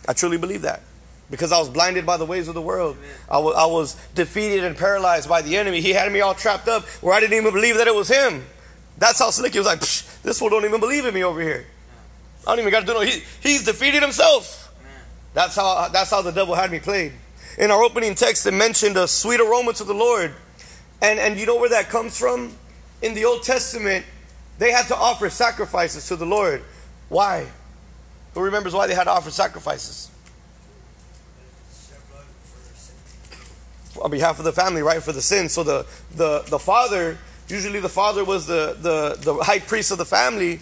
I 0.09 0.15
truly 0.15 0.39
believe 0.39 0.63
that. 0.63 0.81
Because 1.31 1.53
I 1.53 1.59
was 1.59 1.69
blinded 1.69 2.07
by 2.07 2.17
the 2.17 2.25
ways 2.25 2.49
of 2.49 2.55
the 2.55 2.63
world. 2.63 2.97
I, 3.29 3.35
w- 3.35 3.55
I 3.55 3.67
was 3.67 3.95
defeated 4.15 4.65
and 4.65 4.75
paralyzed 4.75 5.29
by 5.29 5.43
the 5.43 5.59
enemy. 5.59 5.83
He 5.83 5.91
had 5.91 6.11
me 6.11 6.23
all 6.23 6.35
trapped 6.35 6.67
up 6.67 6.87
where 7.03 7.15
I 7.15 7.21
didn't 7.21 7.37
even 7.37 7.53
believe 7.53 7.77
that 7.77 7.87
it 7.87 7.95
was 7.95 8.09
him. 8.09 8.47
That's 8.97 9.19
how 9.19 9.29
slick 9.29 9.53
he 9.53 9.59
was 9.59 9.67
like, 9.67 9.81
this 9.81 10.39
fool 10.39 10.49
don't 10.49 10.65
even 10.65 10.81
believe 10.81 11.05
in 11.05 11.13
me 11.13 11.23
over 11.23 11.43
here. 11.43 11.67
I 12.47 12.53
don't 12.53 12.61
even 12.61 12.71
got 12.71 12.81
to 12.81 12.87
do 12.87 12.95
no. 12.95 13.01
He, 13.03 13.23
he's 13.43 13.65
defeated 13.65 14.03
himself. 14.03 14.75
That's 15.35 15.55
how, 15.55 15.89
that's 15.89 16.11
how 16.11 16.23
the 16.23 16.33
devil 16.33 16.55
had 16.55 16.73
me 16.73 16.79
played. 16.79 17.13
In 17.59 17.71
our 17.71 17.83
opening 17.83 18.15
text, 18.15 18.47
it 18.47 18.55
mentioned 18.55 18.97
a 18.97 19.07
sweet 19.07 19.41
aroma 19.41 19.75
to 19.75 19.85
the 19.85 19.93
Lord. 19.93 20.35
And, 21.03 21.21
and 21.21 21.39
you 21.39 21.45
know 21.45 21.57
where 21.57 21.69
that 21.69 21.91
comes 21.91 22.19
from? 22.19 22.55
In 23.03 23.15
the 23.15 23.27
Old 23.27 23.43
Testament, 23.43 24.07
they 24.59 24.73
had 24.73 24.87
to 24.87 24.97
offer 24.97 25.29
sacrifices 25.29 26.09
to 26.09 26.17
the 26.17 26.27
Lord. 26.27 26.63
Why? 27.11 27.49
Who 28.35 28.41
remembers 28.41 28.75
why 28.75 28.87
they 28.87 28.95
had 28.95 29.05
to 29.05 29.11
offer 29.11 29.31
sacrifices? 29.31 30.11
On 34.01 34.11
behalf 34.11 34.39
of 34.39 34.45
the 34.45 34.53
family, 34.53 34.83
right? 34.83 35.03
For 35.03 35.13
the 35.13 35.23
sin. 35.23 35.49
So 35.49 35.65
the, 35.65 35.87
the, 36.15 36.45
the 36.49 36.59
father, 36.59 37.19
usually 37.49 37.81
the 37.81 37.89
father 37.89 38.25
was 38.25 38.47
the, 38.47 38.77
the, 38.81 39.19
the 39.21 39.43
high 39.43 39.59
priest 39.59 39.91
of 39.91 39.99
the 39.99 40.05
family. 40.05 40.61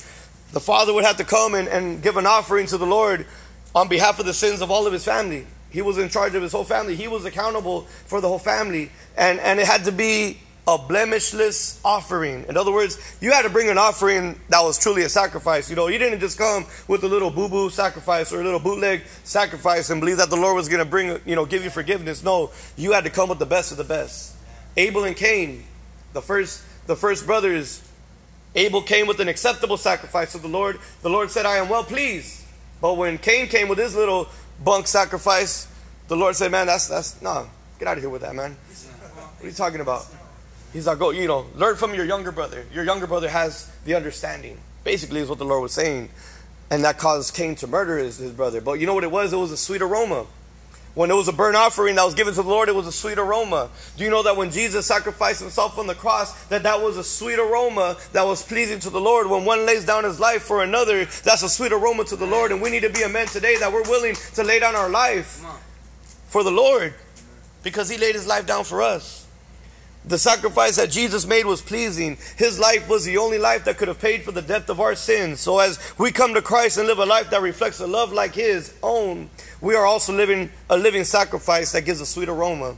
The 0.53 0.61
father 0.61 0.95
would 0.95 1.05
have 1.05 1.19
to 1.19 1.25
come 1.25 1.55
and, 1.55 1.69
and 1.69 2.03
give 2.03 2.17
an 2.17 2.27
offering 2.27 2.67
to 2.69 2.79
the 2.79 2.87
Lord 2.87 3.27
on 3.75 3.89
behalf 3.89 4.19
of 4.19 4.25
the 4.27 4.33
sins 4.33 4.63
of 4.63 4.71
all 4.71 4.87
of 4.87 4.93
his 4.93 5.05
family. 5.05 5.47
He 5.69 5.83
was 5.83 5.99
in 5.99 6.09
charge 6.09 6.35
of 6.35 6.43
his 6.43 6.53
whole 6.53 6.65
family. 6.65 6.97
He 6.97 7.09
was 7.09 7.27
accountable 7.27 7.83
for 8.07 8.23
the 8.23 8.29
whole 8.29 8.39
family. 8.39 8.91
And, 9.19 9.39
and 9.41 9.61
it 9.61 9.67
had 9.67 9.85
to 9.85 9.93
be 9.93 10.39
a 10.69 10.77
blemishless 10.77 11.81
offering. 11.85 12.45
In 12.49 12.57
other 12.57 12.73
words, 12.73 12.99
you 13.21 13.31
had 13.31 13.43
to 13.43 13.51
bring 13.51 13.71
an 13.71 13.79
offering 13.79 14.41
that 14.49 14.61
was 14.63 14.79
truly 14.79 15.03
a 15.03 15.09
sacrifice. 15.09 15.71
You 15.71 15.77
know, 15.77 15.87
you 15.87 15.99
didn't 15.99 16.19
just 16.19 16.37
come 16.37 16.67
with 16.89 17.05
a 17.05 17.09
little 17.09 17.31
boo 17.31 17.49
boo 17.49 17.71
sacrifice 17.71 18.33
or 18.33 18.41
a 18.41 18.45
little 18.45 18.59
bootleg 18.59 19.03
sacrifice 19.23 19.91
and 19.91 20.01
believe 20.01 20.17
that 20.17 20.29
the 20.29 20.37
Lord 20.37 20.57
was 20.57 20.69
going 20.69 20.83
to 20.83 20.91
bring, 20.91 21.21
you 21.25 21.37
know, 21.37 21.47
give 21.47 21.63
you 21.63 21.71
forgiveness. 21.71 22.25
No, 22.25 22.51
you 22.77 22.93
had 22.93 23.05
to 23.05 23.11
come 23.11 23.29
with 23.29 23.39
the 23.39 23.47
best 23.47 23.71
of 23.71 23.79
the 23.79 23.85
best. 23.85 24.35
Abel 24.77 25.05
and 25.05 25.17
Cain, 25.17 25.63
the 26.13 26.21
first, 26.21 26.65
the 26.89 26.97
first 26.97 27.27
brothers, 27.27 27.81
Abel 28.57 28.83
came 28.83 29.07
with 29.07 29.21
an 29.21 29.29
acceptable 29.29 29.77
sacrifice 29.77 30.33
to 30.33 30.39
the 30.39 30.49
Lord. 30.49 30.81
The 31.03 31.11
Lord 31.11 31.31
said, 31.31 31.47
I 31.47 31.59
am 31.59 31.69
well 31.69 31.85
pleased. 31.85 32.43
But 32.81 32.97
when 32.97 33.19
Cain 33.19 33.47
came 33.47 33.69
with 33.69 33.79
his 33.79 33.95
little 33.95 34.29
bunk 34.65 34.89
sacrifice, 34.89 35.69
the 36.09 36.17
Lord 36.17 36.35
said, 36.35 36.51
Man, 36.51 36.67
that's, 36.67 36.89
that's, 36.89 37.23
no, 37.23 37.49
get 37.79 37.87
out 37.87 37.99
of 37.99 38.03
here 38.03 38.11
with 38.11 38.23
that, 38.23 38.35
man. 38.35 38.57
What 39.37 39.45
are 39.45 39.47
you 39.47 39.53
talking 39.53 39.81
about? 39.81 40.07
He's 40.77 40.87
like, 40.87 40.99
go, 40.99 41.09
you 41.09 41.27
know, 41.27 41.47
learn 41.55 41.77
from 41.77 41.95
your 41.95 42.05
younger 42.05 42.31
brother. 42.31 42.67
Your 42.71 42.85
younger 42.85 43.07
brother 43.07 43.31
has 43.31 43.73
the 43.87 43.95
understanding. 43.95 44.59
Basically, 44.85 45.21
is 45.21 45.29
what 45.31 45.39
the 45.39 45.45
Lord 45.47 45.63
was 45.63 45.73
saying. 45.73 46.11
And 46.69 46.85
that 46.85 46.99
caused 46.99 47.35
Cain 47.35 47.55
to 47.57 47.67
murder 47.67 47.97
his, 47.97 48.19
his 48.19 48.31
brother. 48.31 48.61
But 48.61 48.75
you 48.75 48.85
know 48.85 48.93
what 48.93 49.03
it 49.03 49.11
was? 49.11 49.33
It 49.33 49.39
was 49.39 49.51
a 49.51 49.57
sweet 49.57 49.81
aroma. 49.81 50.27
When 50.93 51.11
it 51.11 51.15
was 51.15 51.29
a 51.29 51.33
burnt 51.33 51.57
offering 51.57 51.95
that 51.97 52.05
was 52.05 52.15
given 52.15 52.35
to 52.35 52.43
the 52.43 52.49
Lord, 52.49 52.69
it 52.69 52.75
was 52.75 52.87
a 52.87 52.93
sweet 52.93 53.17
aroma. 53.17 53.71
Do 53.97 54.05
you 54.05 54.11
know 54.11 54.23
that 54.25 54.37
when 54.37 54.51
Jesus 54.51 54.85
sacrificed 54.85 55.41
himself 55.41 55.79
on 55.79 55.87
the 55.87 55.95
cross, 55.95 56.45
that 56.49 56.65
that 56.65 56.83
was 56.83 56.99
a 56.99 57.05
sweet 57.05 57.39
aroma 57.39 57.97
that 58.13 58.27
was 58.27 58.43
pleasing 58.43 58.79
to 58.81 58.91
the 58.91 59.01
Lord? 59.01 59.31
When 59.31 59.47
one 59.47 59.65
lays 59.65 59.87
down 59.87 60.05
his 60.05 60.21
life 60.21 60.43
for 60.43 60.63
another, 60.63 61.07
that's 61.07 61.43
a 61.43 61.49
sweet 61.49 61.73
aroma 61.73 62.05
to 62.05 62.17
the 62.17 62.27
Lord. 62.27 62.53
And 62.53 62.61
we 62.61 62.69
need 62.69 62.83
to 62.83 62.91
be 62.91 63.01
a 63.01 63.09
man 63.09 63.29
today 63.29 63.57
that 63.61 63.73
we're 63.73 63.89
willing 63.89 64.15
to 64.35 64.45
lay 64.45 64.59
down 64.59 64.77
our 64.77 64.91
life 64.91 65.43
for 66.27 66.45
the 66.45 66.51
Lord 66.51 66.93
because 67.63 67.89
he 67.89 67.97
laid 67.97 68.15
his 68.15 68.27
life 68.27 68.45
down 68.45 68.65
for 68.65 68.83
us. 68.83 69.26
The 70.07 70.19
sacrifice 70.19 70.77
that 70.77 70.91
Jesus 70.91 71.27
made 71.27 71.47
was 71.47 71.61
pleasing. 71.61 72.17
His 72.37 72.61
life 72.61 72.89
was 72.89 73.05
the 73.05 73.19
only 73.19 73.39
life 73.39 73.65
that 73.65 73.77
could 73.77 73.89
have 73.89 74.01
paid 74.01 74.23
for 74.23 74.31
the 74.31 74.43
debt 74.43 74.71
of 74.71 74.81
our 74.81 74.95
sins. 74.95 75.41
So 75.41 75.59
as 75.59 75.81
we 75.99 76.13
come 76.13 76.35
to 76.35 76.43
Christ 76.43 76.79
and 76.79 76.87
live 76.87 76.99
a 76.99 77.07
life 77.07 77.31
that 77.31 77.43
reflects 77.43 77.81
a 77.81 77.89
love 77.89 78.13
like 78.13 78.35
his 78.35 78.73
own, 78.85 79.31
we 79.61 79.75
are 79.75 79.85
also 79.85 80.13
living 80.13 80.51
a 80.71 80.77
living 80.77 81.03
sacrifice 81.03 81.73
that 81.73 81.85
gives 81.85 82.01
a 82.01 82.07
sweet 82.07 82.29
aroma. 82.29 82.77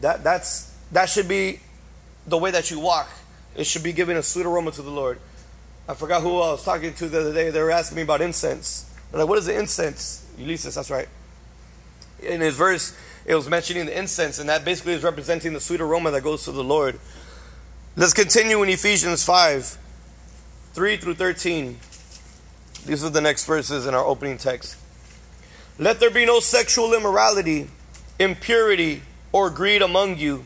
That 0.00 0.24
that's 0.24 0.74
that 0.92 1.10
should 1.10 1.28
be 1.28 1.60
the 2.26 2.38
way 2.38 2.50
that 2.50 2.70
you 2.70 2.80
walk. 2.80 3.10
It 3.54 3.66
should 3.66 3.82
be 3.82 3.92
giving 3.92 4.16
a 4.16 4.22
sweet 4.22 4.46
aroma 4.46 4.70
to 4.72 4.82
the 4.82 4.90
Lord. 4.90 5.18
I 5.86 5.92
forgot 5.92 6.22
who 6.22 6.40
I 6.40 6.52
was 6.52 6.64
talking 6.64 6.94
to 6.94 7.08
the 7.08 7.20
other 7.20 7.34
day. 7.34 7.50
They 7.50 7.60
were 7.60 7.70
asking 7.70 7.96
me 7.96 8.02
about 8.02 8.22
incense. 8.22 8.90
They're 9.10 9.20
like, 9.20 9.28
what 9.28 9.38
is 9.38 9.46
the 9.46 9.58
incense? 9.58 10.26
Ulysses, 10.38 10.74
that's 10.74 10.90
right. 10.90 11.08
In 12.22 12.40
his 12.40 12.56
verse, 12.56 12.96
it 13.26 13.34
was 13.34 13.48
mentioning 13.48 13.86
the 13.86 13.98
incense, 13.98 14.38
and 14.38 14.48
that 14.48 14.64
basically 14.64 14.92
is 14.92 15.02
representing 15.02 15.52
the 15.52 15.60
sweet 15.60 15.80
aroma 15.80 16.10
that 16.10 16.22
goes 16.22 16.44
to 16.44 16.52
the 16.52 16.64
Lord. 16.64 16.98
Let's 17.96 18.12
continue 18.12 18.62
in 18.62 18.68
Ephesians 18.68 19.24
5 19.24 19.78
3 20.74 20.96
through 20.96 21.14
13. 21.14 21.78
These 22.86 23.04
are 23.04 23.10
the 23.10 23.20
next 23.20 23.46
verses 23.46 23.86
in 23.86 23.94
our 23.94 24.04
opening 24.04 24.36
text. 24.36 24.76
Let 25.78 26.00
there 26.00 26.10
be 26.10 26.26
no 26.26 26.40
sexual 26.40 26.92
immorality, 26.92 27.68
impurity, 28.18 29.02
or 29.32 29.50
greed 29.50 29.82
among 29.82 30.18
you. 30.18 30.44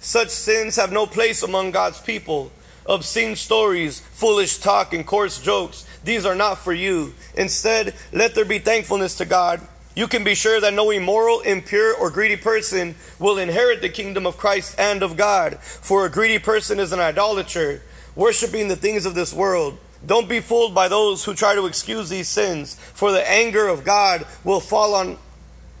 Such 0.00 0.28
sins 0.28 0.76
have 0.76 0.92
no 0.92 1.06
place 1.06 1.42
among 1.42 1.70
God's 1.70 2.00
people. 2.00 2.52
Obscene 2.86 3.36
stories, 3.36 4.00
foolish 4.00 4.58
talk, 4.58 4.92
and 4.92 5.06
coarse 5.06 5.40
jokes, 5.40 5.86
these 6.04 6.26
are 6.26 6.34
not 6.34 6.58
for 6.58 6.72
you. 6.72 7.14
Instead, 7.34 7.94
let 8.12 8.34
there 8.34 8.44
be 8.44 8.58
thankfulness 8.58 9.16
to 9.18 9.24
God 9.24 9.60
you 9.94 10.06
can 10.06 10.22
be 10.22 10.34
sure 10.34 10.60
that 10.60 10.74
no 10.74 10.90
immoral, 10.90 11.40
impure, 11.40 11.94
or 11.94 12.10
greedy 12.10 12.36
person 12.36 12.94
will 13.18 13.38
inherit 13.38 13.82
the 13.82 13.88
kingdom 13.88 14.26
of 14.26 14.36
Christ 14.36 14.78
and 14.78 15.02
of 15.02 15.16
God. 15.16 15.58
For 15.58 16.06
a 16.06 16.10
greedy 16.10 16.38
person 16.38 16.78
is 16.78 16.92
an 16.92 17.00
idolater, 17.00 17.82
worshiping 18.14 18.68
the 18.68 18.76
things 18.76 19.04
of 19.04 19.14
this 19.14 19.32
world. 19.32 19.78
Don't 20.06 20.28
be 20.28 20.40
fooled 20.40 20.74
by 20.74 20.88
those 20.88 21.24
who 21.24 21.34
try 21.34 21.54
to 21.54 21.66
excuse 21.66 22.08
these 22.08 22.28
sins, 22.28 22.74
for 22.74 23.12
the 23.12 23.28
anger 23.28 23.68
of 23.68 23.84
God 23.84 24.26
will 24.44 24.60
fall 24.60 24.94
on 24.94 25.18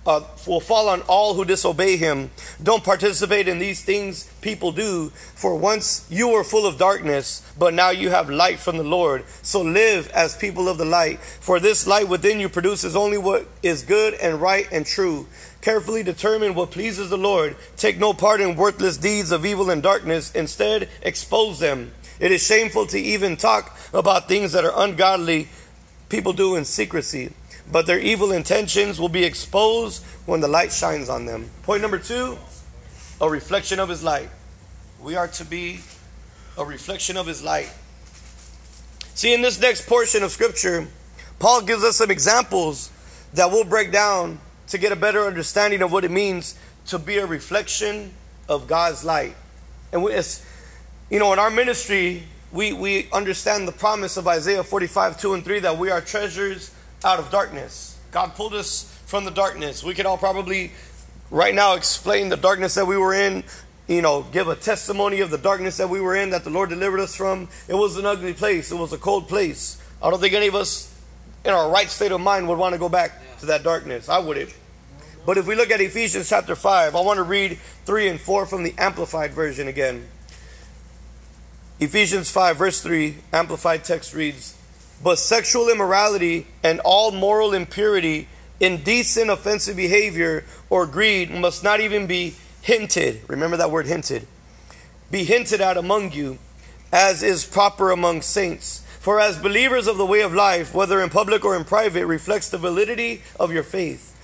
uh, 0.06 0.22
will 0.46 0.60
fall 0.60 0.88
on 0.88 1.02
all 1.02 1.34
who 1.34 1.44
disobey 1.44 1.96
him. 1.96 2.30
Don't 2.62 2.82
participate 2.82 3.48
in 3.48 3.58
these 3.58 3.82
things 3.82 4.24
people 4.40 4.72
do, 4.72 5.10
for 5.10 5.56
once 5.56 6.06
you 6.10 6.28
were 6.28 6.44
full 6.44 6.66
of 6.66 6.78
darkness, 6.78 7.42
but 7.58 7.74
now 7.74 7.90
you 7.90 8.10
have 8.10 8.30
light 8.30 8.58
from 8.58 8.76
the 8.78 8.84
Lord. 8.84 9.24
So 9.42 9.60
live 9.60 10.08
as 10.10 10.36
people 10.36 10.68
of 10.68 10.78
the 10.78 10.84
light, 10.84 11.20
for 11.20 11.60
this 11.60 11.86
light 11.86 12.08
within 12.08 12.40
you 12.40 12.48
produces 12.48 12.96
only 12.96 13.18
what 13.18 13.46
is 13.62 13.82
good 13.82 14.14
and 14.14 14.40
right 14.40 14.66
and 14.72 14.86
true. 14.86 15.26
Carefully 15.60 16.02
determine 16.02 16.54
what 16.54 16.70
pleases 16.70 17.10
the 17.10 17.18
Lord. 17.18 17.56
Take 17.76 17.98
no 17.98 18.14
part 18.14 18.40
in 18.40 18.56
worthless 18.56 18.96
deeds 18.96 19.30
of 19.30 19.44
evil 19.44 19.70
and 19.70 19.82
darkness, 19.82 20.32
instead, 20.32 20.88
expose 21.02 21.58
them. 21.58 21.92
It 22.18 22.32
is 22.32 22.44
shameful 22.44 22.86
to 22.88 22.98
even 22.98 23.36
talk 23.36 23.76
about 23.92 24.28
things 24.28 24.52
that 24.52 24.64
are 24.64 24.72
ungodly 24.74 25.48
people 26.08 26.32
do 26.32 26.56
in 26.56 26.64
secrecy 26.64 27.32
but 27.72 27.86
their 27.86 27.98
evil 27.98 28.32
intentions 28.32 29.00
will 29.00 29.08
be 29.08 29.24
exposed 29.24 30.04
when 30.26 30.40
the 30.40 30.48
light 30.48 30.72
shines 30.72 31.08
on 31.08 31.26
them. 31.26 31.50
Point 31.62 31.82
number 31.82 31.98
two 31.98 32.36
a 33.20 33.28
reflection 33.28 33.78
of 33.78 33.88
his 33.88 34.02
light. 34.02 34.30
We 35.02 35.14
are 35.14 35.28
to 35.28 35.44
be 35.44 35.80
a 36.56 36.64
reflection 36.64 37.16
of 37.16 37.26
his 37.26 37.42
light. 37.42 37.70
See, 39.14 39.34
in 39.34 39.42
this 39.42 39.60
next 39.60 39.86
portion 39.86 40.22
of 40.22 40.30
scripture, 40.30 40.88
Paul 41.38 41.62
gives 41.62 41.84
us 41.84 41.96
some 41.96 42.10
examples 42.10 42.90
that 43.34 43.50
we'll 43.50 43.64
break 43.64 43.92
down 43.92 44.38
to 44.68 44.78
get 44.78 44.92
a 44.92 44.96
better 44.96 45.26
understanding 45.26 45.82
of 45.82 45.92
what 45.92 46.04
it 46.04 46.10
means 46.10 46.54
to 46.86 46.98
be 46.98 47.18
a 47.18 47.26
reflection 47.26 48.12
of 48.48 48.66
God's 48.66 49.04
light. 49.04 49.34
And 49.92 50.02
we, 50.02 50.14
you 51.10 51.18
know, 51.18 51.32
in 51.32 51.38
our 51.38 51.50
ministry, 51.50 52.22
we, 52.52 52.72
we 52.72 53.08
understand 53.12 53.68
the 53.68 53.72
promise 53.72 54.16
of 54.16 54.26
Isaiah 54.26 54.64
45, 54.64 55.20
2 55.20 55.34
and 55.34 55.44
3 55.44 55.60
that 55.60 55.76
we 55.76 55.90
are 55.90 56.00
treasures 56.00 56.74
out 57.04 57.18
of 57.18 57.30
darkness. 57.30 57.98
God 58.10 58.34
pulled 58.34 58.54
us 58.54 58.84
from 59.06 59.24
the 59.24 59.30
darkness. 59.30 59.82
We 59.82 59.94
could 59.94 60.06
all 60.06 60.18
probably 60.18 60.72
right 61.30 61.54
now 61.54 61.74
explain 61.74 62.28
the 62.28 62.36
darkness 62.36 62.74
that 62.74 62.86
we 62.86 62.96
were 62.96 63.14
in, 63.14 63.44
you 63.86 64.02
know, 64.02 64.22
give 64.22 64.48
a 64.48 64.56
testimony 64.56 65.20
of 65.20 65.30
the 65.30 65.38
darkness 65.38 65.76
that 65.78 65.88
we 65.88 66.00
were 66.00 66.16
in 66.16 66.30
that 66.30 66.44
the 66.44 66.50
Lord 66.50 66.68
delivered 66.70 67.00
us 67.00 67.14
from. 67.14 67.48
It 67.68 67.74
was 67.74 67.96
an 67.96 68.06
ugly 68.06 68.34
place. 68.34 68.70
It 68.70 68.76
was 68.76 68.92
a 68.92 68.98
cold 68.98 69.28
place. 69.28 69.82
I 70.02 70.10
don't 70.10 70.20
think 70.20 70.34
any 70.34 70.48
of 70.48 70.54
us 70.54 70.94
in 71.44 71.52
our 71.52 71.70
right 71.70 71.88
state 71.88 72.12
of 72.12 72.20
mind 72.20 72.48
would 72.48 72.58
want 72.58 72.74
to 72.74 72.78
go 72.78 72.88
back 72.88 73.20
to 73.40 73.46
that 73.46 73.62
darkness. 73.62 74.08
I 74.08 74.18
wouldn't. 74.18 74.54
But 75.26 75.38
if 75.38 75.46
we 75.46 75.54
look 75.54 75.70
at 75.70 75.80
Ephesians 75.80 76.28
chapter 76.28 76.56
5, 76.56 76.94
I 76.94 77.00
want 77.00 77.18
to 77.18 77.22
read 77.22 77.58
3 77.84 78.08
and 78.08 78.20
4 78.20 78.46
from 78.46 78.62
the 78.62 78.74
Amplified 78.78 79.32
Version 79.32 79.68
again. 79.68 80.06
Ephesians 81.78 82.30
5, 82.30 82.56
verse 82.56 82.82
3, 82.82 83.16
Amplified 83.32 83.84
text 83.84 84.14
reads 84.14 84.56
But 85.02 85.18
sexual 85.18 85.68
immorality 85.68 86.46
and 86.62 86.80
all 86.80 87.10
moral 87.10 87.54
impurity, 87.54 88.28
indecent, 88.60 89.30
offensive 89.30 89.76
behavior, 89.76 90.44
or 90.68 90.86
greed 90.86 91.30
must 91.30 91.64
not 91.64 91.80
even 91.80 92.06
be 92.06 92.34
hinted. 92.62 93.22
Remember 93.26 93.56
that 93.56 93.70
word 93.70 93.86
hinted. 93.86 94.26
Be 95.10 95.24
hinted 95.24 95.60
at 95.60 95.76
among 95.76 96.12
you, 96.12 96.38
as 96.92 97.22
is 97.22 97.44
proper 97.44 97.90
among 97.90 98.22
saints. 98.22 98.84
For 99.00 99.18
as 99.18 99.38
believers 99.38 99.86
of 99.86 99.96
the 99.96 100.04
way 100.04 100.20
of 100.20 100.34
life, 100.34 100.74
whether 100.74 101.02
in 101.02 101.08
public 101.08 101.44
or 101.44 101.56
in 101.56 101.64
private, 101.64 102.06
reflects 102.06 102.50
the 102.50 102.58
validity 102.58 103.22
of 103.38 103.50
your 103.50 103.62
faith. 103.62 104.14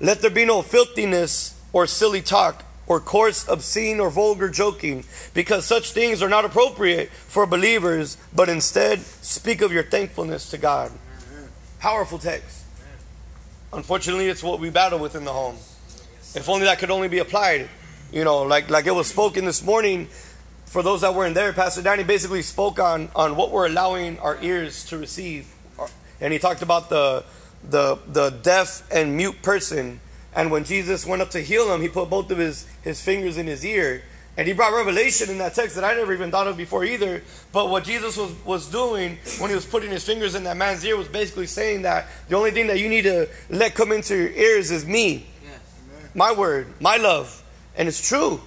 Let 0.00 0.20
there 0.20 0.30
be 0.30 0.44
no 0.44 0.60
filthiness 0.60 1.58
or 1.72 1.86
silly 1.86 2.20
talk 2.20 2.64
or 2.88 3.00
coarse, 3.00 3.46
obscene, 3.48 4.00
or 4.00 4.10
vulgar 4.10 4.48
joking, 4.48 5.04
because 5.34 5.64
such 5.66 5.92
things 5.92 6.22
are 6.22 6.28
not 6.28 6.44
appropriate 6.44 7.10
for 7.10 7.46
believers, 7.46 8.16
but 8.34 8.48
instead 8.48 9.00
speak 9.00 9.60
of 9.60 9.72
your 9.72 9.82
thankfulness 9.82 10.50
to 10.50 10.58
God. 10.58 10.90
Powerful 11.78 12.18
text. 12.18 12.64
Unfortunately, 13.72 14.26
it's 14.26 14.42
what 14.42 14.58
we 14.58 14.70
battle 14.70 14.98
with 14.98 15.14
in 15.14 15.24
the 15.24 15.32
home. 15.32 15.56
If 16.34 16.48
only 16.48 16.64
that 16.64 16.78
could 16.78 16.90
only 16.90 17.08
be 17.08 17.18
applied. 17.18 17.68
You 18.10 18.24
know, 18.24 18.42
like 18.42 18.70
like 18.70 18.86
it 18.86 18.94
was 18.94 19.06
spoken 19.06 19.44
this 19.44 19.62
morning. 19.62 20.08
For 20.64 20.82
those 20.82 21.02
that 21.02 21.14
weren't 21.14 21.34
there, 21.34 21.52
Pastor 21.52 21.82
Danny 21.82 22.04
basically 22.04 22.42
spoke 22.42 22.78
on 22.78 23.10
on 23.14 23.36
what 23.36 23.50
we're 23.50 23.66
allowing 23.66 24.18
our 24.18 24.42
ears 24.42 24.84
to 24.86 24.98
receive, 24.98 25.46
and 26.20 26.32
he 26.32 26.38
talked 26.38 26.62
about 26.62 26.88
the 26.88 27.24
the 27.68 27.98
the 28.06 28.30
deaf 28.30 28.82
and 28.90 29.16
mute 29.16 29.42
person. 29.42 30.00
And 30.34 30.50
when 30.50 30.64
Jesus 30.64 31.06
went 31.06 31.22
up 31.22 31.30
to 31.30 31.40
heal 31.40 31.72
him, 31.72 31.80
he 31.80 31.88
put 31.88 32.10
both 32.10 32.30
of 32.30 32.38
his 32.38 32.66
his 32.82 33.00
fingers 33.00 33.38
in 33.38 33.46
his 33.46 33.64
ear, 33.64 34.02
and 34.36 34.46
he 34.46 34.54
brought 34.54 34.72
revelation 34.72 35.30
in 35.30 35.38
that 35.38 35.54
text 35.54 35.74
that 35.74 35.84
I 35.84 35.94
never 35.94 36.12
even 36.12 36.30
thought 36.30 36.46
of 36.46 36.56
before 36.56 36.84
either. 36.84 37.22
But 37.52 37.70
what 37.70 37.82
Jesus 37.82 38.16
was, 38.16 38.32
was 38.44 38.70
doing 38.70 39.18
when 39.40 39.50
he 39.50 39.56
was 39.56 39.66
putting 39.66 39.90
his 39.90 40.04
fingers 40.04 40.36
in 40.36 40.44
that 40.44 40.56
man's 40.56 40.84
ear 40.84 40.96
was 40.96 41.08
basically 41.08 41.46
saying 41.46 41.82
that 41.82 42.06
the 42.28 42.36
only 42.36 42.52
thing 42.52 42.68
that 42.68 42.78
you 42.78 42.88
need 42.88 43.02
to 43.02 43.28
let 43.50 43.74
come 43.74 43.90
into 43.90 44.16
your 44.16 44.30
ears 44.30 44.70
is 44.70 44.86
me. 44.86 45.26
Yes. 45.42 45.58
My 46.14 46.32
word, 46.32 46.68
my 46.80 46.98
love. 46.98 47.42
And 47.76 47.88
it's 47.88 48.06
true. 48.06 48.40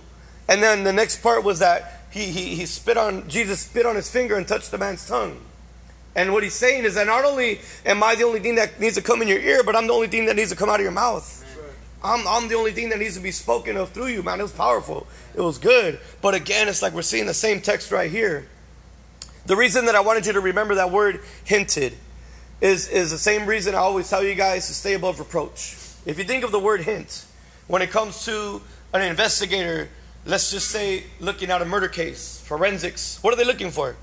And 0.48 0.63
then 0.63 0.86
the 0.86 0.94
next 0.94 1.22
part 1.22 1.44
was 1.44 1.60
that 1.60 2.02
he, 2.10 2.26
he, 2.26 2.56
he 2.56 2.65
spit 2.65 2.98
on, 2.98 3.28
Jesus 3.28 3.62
spit 3.62 3.86
on 3.86 3.96
his 3.98 4.10
finger 4.10 4.38
and 4.38 4.48
touched 4.48 4.72
the 4.72 4.78
man's 4.78 5.06
tongue. 5.06 5.39
And 6.15 6.34
what 6.34 6.44
he's 6.44 6.54
saying 6.54 6.84
is 6.84 6.96
that 6.96 7.08
not 7.08 7.24
only 7.26 7.60
am 7.86 8.04
I 8.04 8.15
the 8.15 8.24
only 8.24 8.39
thing 8.39 8.56
that 8.56 8.80
needs 8.80 8.96
to 8.96 9.02
come 9.02 9.22
in 9.22 9.28
your 9.28 9.39
ear, 9.39 9.63
but 9.63 9.76
I'm 9.76 9.88
the 9.88 9.94
only 9.94 10.08
thing 10.08 10.26
that 10.26 10.36
needs 10.36 10.52
to 10.52 10.56
come 10.58 10.70
out 10.70 10.76
of 10.76 10.84
your 10.84 10.91
mouth. 10.91 11.40
I'm, 12.04 12.28
I'm 12.28 12.48
the 12.48 12.56
only 12.56 12.72
thing 12.72 12.90
that 12.90 13.00
needs 13.00 13.16
to 13.16 13.22
be 13.22 13.32
spoken 13.32 13.78
of 13.78 13.92
through 13.92 14.08
you, 14.08 14.24
man. 14.24 14.40
It 14.40 14.44
was 14.44 14.52
powerful. 14.52 15.08
It 15.36 15.42
was 15.42 15.58
good. 15.58 16.00
But 16.22 16.34
again, 16.34 16.68
it's 16.68 16.82
like 16.82 16.94
we're 16.94 17.04
seeing 17.04 17.28
the 17.28 17.34
same 17.34 17.62
text 17.62 17.92
right 17.92 18.10
here. 18.10 18.48
The 19.46 19.56
reason 19.56 19.86
that 19.86 19.96
I 19.96 20.00
wanted 20.02 20.26
you 20.26 20.34
to 20.34 20.40
remember 20.40 20.76
that 20.76 20.92
word 20.92 21.22
hinted 21.44 21.94
is, 22.60 22.88
is 22.88 23.12
the 23.12 23.18
same 23.18 23.46
reason 23.46 23.76
I 23.76 23.80
always 23.80 24.10
tell 24.10 24.24
you 24.24 24.36
guys 24.36 24.68
to 24.68 24.74
stay 24.74 24.94
above 24.94 25.20
reproach. 25.20 25.78
If 26.06 26.18
you 26.18 26.24
think 26.24 26.44
of 26.44 26.52
the 26.52 26.60
word 26.60 26.82
hint, 26.82 27.26
when 27.68 27.82
it 27.82 27.92
comes 27.92 28.26
to 28.26 28.62
an 28.94 29.02
investigator, 29.04 29.90
let's 30.26 30.52
just 30.52 30.70
say 30.70 31.04
looking 31.20 31.50
at 31.52 31.62
a 31.62 31.66
murder 31.66 31.88
case, 31.88 32.42
forensics, 32.46 33.22
what 33.24 33.34
are 33.34 33.38
they 33.38 33.46
looking 33.46 33.72
for? 33.72 33.96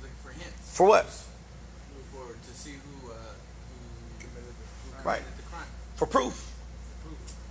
Looking 0.00 0.16
for 0.22 0.30
hints. 0.30 0.76
For 0.76 0.86
what? 0.86 1.06
For, 1.06 2.34
to 2.34 2.54
see 2.54 2.72
who, 2.72 3.10
uh, 3.10 3.14
who 3.14 4.24
committed, 4.26 4.54
the, 4.94 5.00
who 5.02 5.08
Right. 5.08 5.18
committed 5.18 5.38
the 5.38 5.50
crime. 5.50 5.66
For 5.96 6.06
proof. 6.06 6.41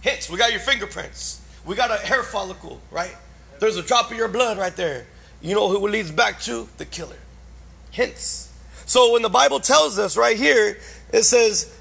Hits. 0.01 0.29
We 0.29 0.37
got 0.37 0.51
your 0.51 0.59
fingerprints. 0.59 1.41
We 1.65 1.75
got 1.75 1.91
a 1.91 2.05
hair 2.05 2.23
follicle, 2.23 2.81
right? 2.89 3.15
There's 3.59 3.77
a 3.77 3.83
drop 3.83 4.11
of 4.11 4.17
your 4.17 4.27
blood 4.27 4.57
right 4.57 4.75
there. 4.75 5.05
You 5.41 5.55
know 5.55 5.69
who 5.69 5.85
it 5.85 5.91
leads 5.91 6.11
back 6.11 6.39
to? 6.41 6.67
The 6.77 6.85
killer. 6.85 7.17
Hints. 7.91 8.51
So 8.85 9.13
when 9.13 9.21
the 9.21 9.29
Bible 9.29 9.59
tells 9.59 9.99
us 9.99 10.17
right 10.17 10.37
here, 10.37 10.77
it 11.13 11.23
says, 11.23 11.73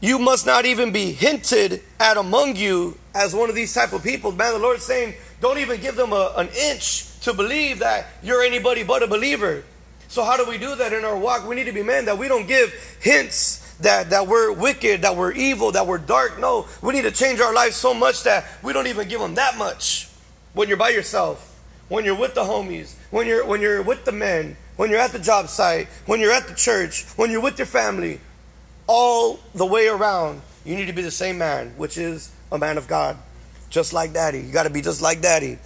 you 0.00 0.18
must 0.18 0.46
not 0.46 0.64
even 0.64 0.92
be 0.92 1.12
hinted 1.12 1.82
at 1.98 2.16
among 2.16 2.56
you 2.56 2.98
as 3.14 3.34
one 3.34 3.48
of 3.48 3.54
these 3.54 3.72
type 3.72 3.92
of 3.92 4.02
people. 4.02 4.32
Man, 4.32 4.54
the 4.54 4.58
Lord's 4.58 4.84
saying, 4.84 5.14
don't 5.40 5.58
even 5.58 5.80
give 5.80 5.94
them 5.94 6.12
a, 6.12 6.32
an 6.36 6.48
inch 6.48 7.18
to 7.20 7.34
believe 7.34 7.80
that 7.80 8.06
you're 8.22 8.42
anybody 8.42 8.82
but 8.82 9.02
a 9.02 9.06
believer. 9.06 9.62
So 10.08 10.24
how 10.24 10.36
do 10.36 10.48
we 10.48 10.58
do 10.58 10.74
that 10.74 10.92
in 10.92 11.04
our 11.04 11.16
walk? 11.16 11.46
We 11.46 11.54
need 11.54 11.64
to 11.64 11.72
be 11.72 11.82
men 11.82 12.06
that 12.06 12.18
we 12.18 12.28
don't 12.28 12.48
give 12.48 12.72
hints 13.00 13.69
that, 13.82 14.10
that 14.10 14.26
we're 14.26 14.52
wicked, 14.52 15.02
that 15.02 15.16
we're 15.16 15.32
evil, 15.32 15.72
that 15.72 15.86
we're 15.86 15.98
dark. 15.98 16.38
No, 16.38 16.66
we 16.82 16.94
need 16.94 17.02
to 17.02 17.10
change 17.10 17.40
our 17.40 17.54
lives 17.54 17.76
so 17.76 17.94
much 17.94 18.22
that 18.24 18.46
we 18.62 18.72
don't 18.72 18.86
even 18.86 19.08
give 19.08 19.20
them 19.20 19.34
that 19.34 19.56
much. 19.58 20.08
When 20.52 20.68
you're 20.68 20.76
by 20.76 20.90
yourself, 20.90 21.46
when 21.88 22.04
you're 22.04 22.18
with 22.18 22.34
the 22.34 22.42
homies, 22.42 22.94
when 23.10 23.26
you're 23.26 23.44
when 23.44 23.60
you're 23.60 23.82
with 23.82 24.04
the 24.04 24.12
men, 24.12 24.56
when 24.76 24.90
you're 24.90 25.00
at 25.00 25.12
the 25.12 25.18
job 25.18 25.48
site, 25.48 25.88
when 26.06 26.20
you're 26.20 26.32
at 26.32 26.48
the 26.48 26.54
church, 26.54 27.04
when 27.16 27.30
you're 27.30 27.40
with 27.40 27.58
your 27.58 27.66
family, 27.66 28.20
all 28.86 29.38
the 29.54 29.66
way 29.66 29.88
around, 29.88 30.40
you 30.64 30.74
need 30.74 30.86
to 30.86 30.92
be 30.92 31.02
the 31.02 31.10
same 31.10 31.38
man, 31.38 31.72
which 31.76 31.96
is 31.98 32.32
a 32.50 32.58
man 32.58 32.78
of 32.78 32.88
God. 32.88 33.16
Just 33.68 33.92
like 33.92 34.12
daddy. 34.12 34.40
You 34.40 34.52
got 34.52 34.64
to 34.64 34.70
be 34.70 34.80
just 34.80 35.00
like 35.00 35.20
daddy. 35.20 35.58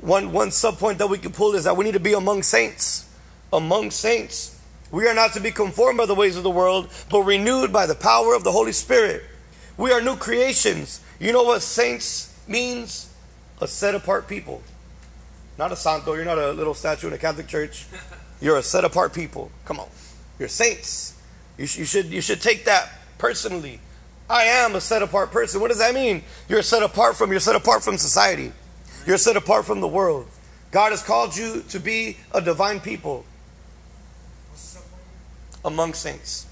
One 0.00 0.32
one 0.32 0.50
sub 0.50 0.78
point 0.78 0.98
that 0.98 1.08
we 1.08 1.18
can 1.18 1.32
pull 1.32 1.54
is 1.54 1.64
that 1.64 1.76
we 1.76 1.84
need 1.84 1.92
to 1.92 2.00
be 2.00 2.14
among 2.14 2.42
saints. 2.42 3.08
Among 3.52 3.90
saints. 3.90 4.58
We 4.92 5.08
are 5.08 5.14
not 5.14 5.32
to 5.32 5.40
be 5.40 5.50
conformed 5.50 5.96
by 5.96 6.06
the 6.06 6.14
ways 6.14 6.36
of 6.36 6.42
the 6.42 6.50
world, 6.50 6.88
but 7.10 7.22
renewed 7.22 7.72
by 7.72 7.86
the 7.86 7.94
power 7.94 8.34
of 8.34 8.44
the 8.44 8.52
Holy 8.52 8.72
Spirit. 8.72 9.24
We 9.78 9.90
are 9.90 10.02
new 10.02 10.16
creations. 10.16 11.00
You 11.18 11.32
know 11.32 11.42
what 11.42 11.62
saints 11.62 12.38
means? 12.46 13.12
A 13.62 13.66
set 13.66 13.94
apart 13.94 14.28
people. 14.28 14.62
Not 15.58 15.72
a 15.72 15.76
santo. 15.76 16.12
You're 16.12 16.26
not 16.26 16.38
a 16.38 16.52
little 16.52 16.74
statue 16.74 17.06
in 17.06 17.14
a 17.14 17.18
Catholic 17.18 17.46
church. 17.46 17.86
You're 18.40 18.58
a 18.58 18.62
set 18.62 18.84
apart 18.84 19.14
people. 19.14 19.50
Come 19.64 19.80
on. 19.80 19.88
You're 20.38 20.48
saints. 20.48 21.18
You, 21.56 21.66
sh- 21.66 21.78
you, 21.78 21.84
should, 21.86 22.06
you 22.06 22.20
should 22.20 22.42
take 22.42 22.66
that 22.66 22.90
personally. 23.16 23.80
I 24.28 24.44
am 24.44 24.74
a 24.74 24.80
set 24.80 25.02
apart 25.02 25.30
person. 25.30 25.60
What 25.60 25.68
does 25.68 25.78
that 25.78 25.94
mean? 25.94 26.22
You're 26.48 26.62
set 26.62 26.82
apart 26.82 27.16
from, 27.16 27.30
you're 27.30 27.40
set 27.40 27.56
apart 27.56 27.82
from 27.82 27.96
society. 27.96 28.52
You're 29.06 29.18
set 29.18 29.36
apart 29.36 29.64
from 29.64 29.80
the 29.80 29.88
world. 29.88 30.26
God 30.70 30.90
has 30.90 31.02
called 31.02 31.34
you 31.34 31.62
to 31.70 31.80
be 31.80 32.18
a 32.32 32.42
divine 32.42 32.80
people 32.80 33.24
among 35.64 35.94
saints. 35.94 36.46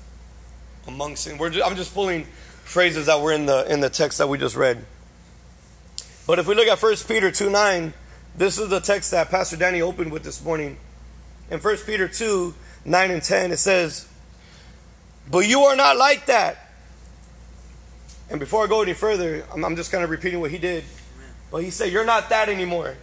Among 0.86 1.16
saints. 1.16 1.38
We're 1.38 1.50
just, 1.50 1.66
I'm 1.68 1.76
just 1.76 1.94
pulling 1.94 2.24
phrases 2.64 3.06
that 3.06 3.20
were 3.20 3.32
in 3.32 3.46
the 3.46 3.70
in 3.70 3.80
the 3.80 3.90
text 3.90 4.18
that 4.18 4.28
we 4.28 4.38
just 4.38 4.56
read. 4.56 4.84
But 6.26 6.38
if 6.38 6.46
we 6.46 6.54
look 6.54 6.68
at 6.68 6.80
1 6.80 6.96
Peter 7.08 7.30
2 7.30 7.50
9, 7.50 7.92
this 8.36 8.58
is 8.58 8.68
the 8.68 8.80
text 8.80 9.10
that 9.10 9.30
Pastor 9.30 9.56
Danny 9.56 9.82
opened 9.82 10.12
with 10.12 10.22
this 10.22 10.42
morning. 10.44 10.76
In 11.50 11.58
1 11.58 11.76
Peter 11.78 12.06
2 12.06 12.54
9 12.84 13.10
and 13.10 13.22
10, 13.22 13.52
it 13.52 13.56
says, 13.56 14.06
But 15.30 15.48
you 15.48 15.62
are 15.62 15.76
not 15.76 15.96
like 15.96 16.26
that. 16.26 16.70
And 18.30 18.38
before 18.38 18.64
I 18.64 18.68
go 18.68 18.82
any 18.82 18.92
further, 18.92 19.44
I'm, 19.52 19.64
I'm 19.64 19.74
just 19.74 19.90
kind 19.90 20.04
of 20.04 20.10
repeating 20.10 20.40
what 20.40 20.52
he 20.52 20.58
did. 20.58 20.84
But 21.50 21.64
he 21.64 21.70
said, 21.70 21.92
You're 21.92 22.04
not 22.04 22.28
that 22.30 22.48
anymore. 22.48 22.96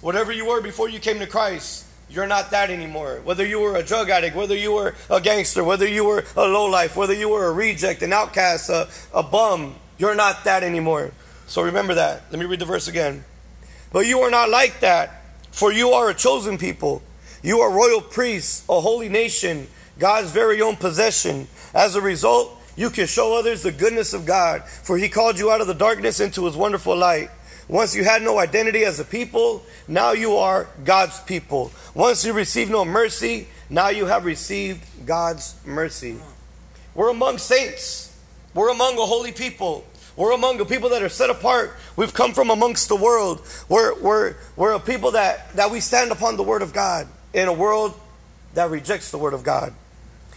Whatever 0.00 0.32
you 0.32 0.46
were 0.46 0.60
before 0.60 0.88
you 0.88 0.98
came 0.98 1.20
to 1.20 1.26
Christ, 1.26 1.86
you're 2.12 2.26
not 2.26 2.50
that 2.50 2.70
anymore. 2.70 3.20
Whether 3.24 3.46
you 3.46 3.60
were 3.60 3.76
a 3.76 3.82
drug 3.82 4.10
addict, 4.10 4.36
whether 4.36 4.56
you 4.56 4.72
were 4.72 4.94
a 5.08 5.20
gangster, 5.20 5.64
whether 5.64 5.88
you 5.88 6.04
were 6.04 6.24
a 6.36 6.46
lowlife, 6.46 6.94
whether 6.94 7.14
you 7.14 7.30
were 7.30 7.46
a 7.46 7.52
reject, 7.52 8.02
an 8.02 8.12
outcast, 8.12 8.68
a, 8.68 8.88
a 9.14 9.22
bum, 9.22 9.74
you're 9.98 10.14
not 10.14 10.44
that 10.44 10.62
anymore. 10.62 11.12
So 11.46 11.62
remember 11.62 11.94
that. 11.94 12.24
Let 12.30 12.38
me 12.38 12.44
read 12.44 12.60
the 12.60 12.66
verse 12.66 12.86
again. 12.86 13.24
But 13.92 14.06
you 14.06 14.20
are 14.20 14.30
not 14.30 14.50
like 14.50 14.80
that, 14.80 15.22
for 15.50 15.72
you 15.72 15.90
are 15.90 16.10
a 16.10 16.14
chosen 16.14 16.58
people. 16.58 17.02
You 17.42 17.60
are 17.60 17.70
royal 17.70 18.00
priests, 18.00 18.64
a 18.68 18.80
holy 18.80 19.08
nation, 19.08 19.66
God's 19.98 20.30
very 20.30 20.60
own 20.62 20.76
possession. 20.76 21.48
As 21.74 21.94
a 21.94 22.00
result, 22.00 22.58
you 22.76 22.90
can 22.90 23.06
show 23.06 23.36
others 23.38 23.62
the 23.62 23.72
goodness 23.72 24.12
of 24.12 24.24
God, 24.24 24.64
for 24.64 24.96
He 24.96 25.08
called 25.08 25.38
you 25.38 25.50
out 25.50 25.60
of 25.60 25.66
the 25.66 25.74
darkness 25.74 26.20
into 26.20 26.44
His 26.46 26.56
wonderful 26.56 26.96
light. 26.96 27.30
Once 27.72 27.96
you 27.96 28.04
had 28.04 28.20
no 28.20 28.38
identity 28.38 28.84
as 28.84 29.00
a 29.00 29.04
people, 29.04 29.64
now 29.88 30.12
you 30.12 30.36
are 30.36 30.68
God's 30.84 31.18
people. 31.20 31.72
Once 31.94 32.22
you 32.22 32.34
received 32.34 32.70
no 32.70 32.84
mercy, 32.84 33.48
now 33.70 33.88
you 33.88 34.04
have 34.04 34.26
received 34.26 34.84
God's 35.06 35.54
mercy. 35.64 36.18
We're 36.94 37.08
among 37.08 37.38
saints. 37.38 38.14
We're 38.52 38.68
among 38.68 38.98
a 38.98 39.06
holy 39.06 39.32
people. 39.32 39.86
We're 40.16 40.32
among 40.32 40.60
a 40.60 40.66
people 40.66 40.90
that 40.90 41.02
are 41.02 41.08
set 41.08 41.30
apart. 41.30 41.74
We've 41.96 42.12
come 42.12 42.34
from 42.34 42.50
amongst 42.50 42.90
the 42.90 42.96
world. 42.96 43.40
We're, 43.70 43.98
we're, 44.00 44.34
we're 44.54 44.72
a 44.72 44.78
people 44.78 45.12
that, 45.12 45.54
that 45.54 45.70
we 45.70 45.80
stand 45.80 46.12
upon 46.12 46.36
the 46.36 46.42
Word 46.42 46.60
of 46.60 46.74
God 46.74 47.08
in 47.32 47.48
a 47.48 47.54
world 47.54 47.98
that 48.52 48.68
rejects 48.68 49.10
the 49.10 49.16
Word 49.16 49.32
of 49.32 49.44
God. 49.44 49.72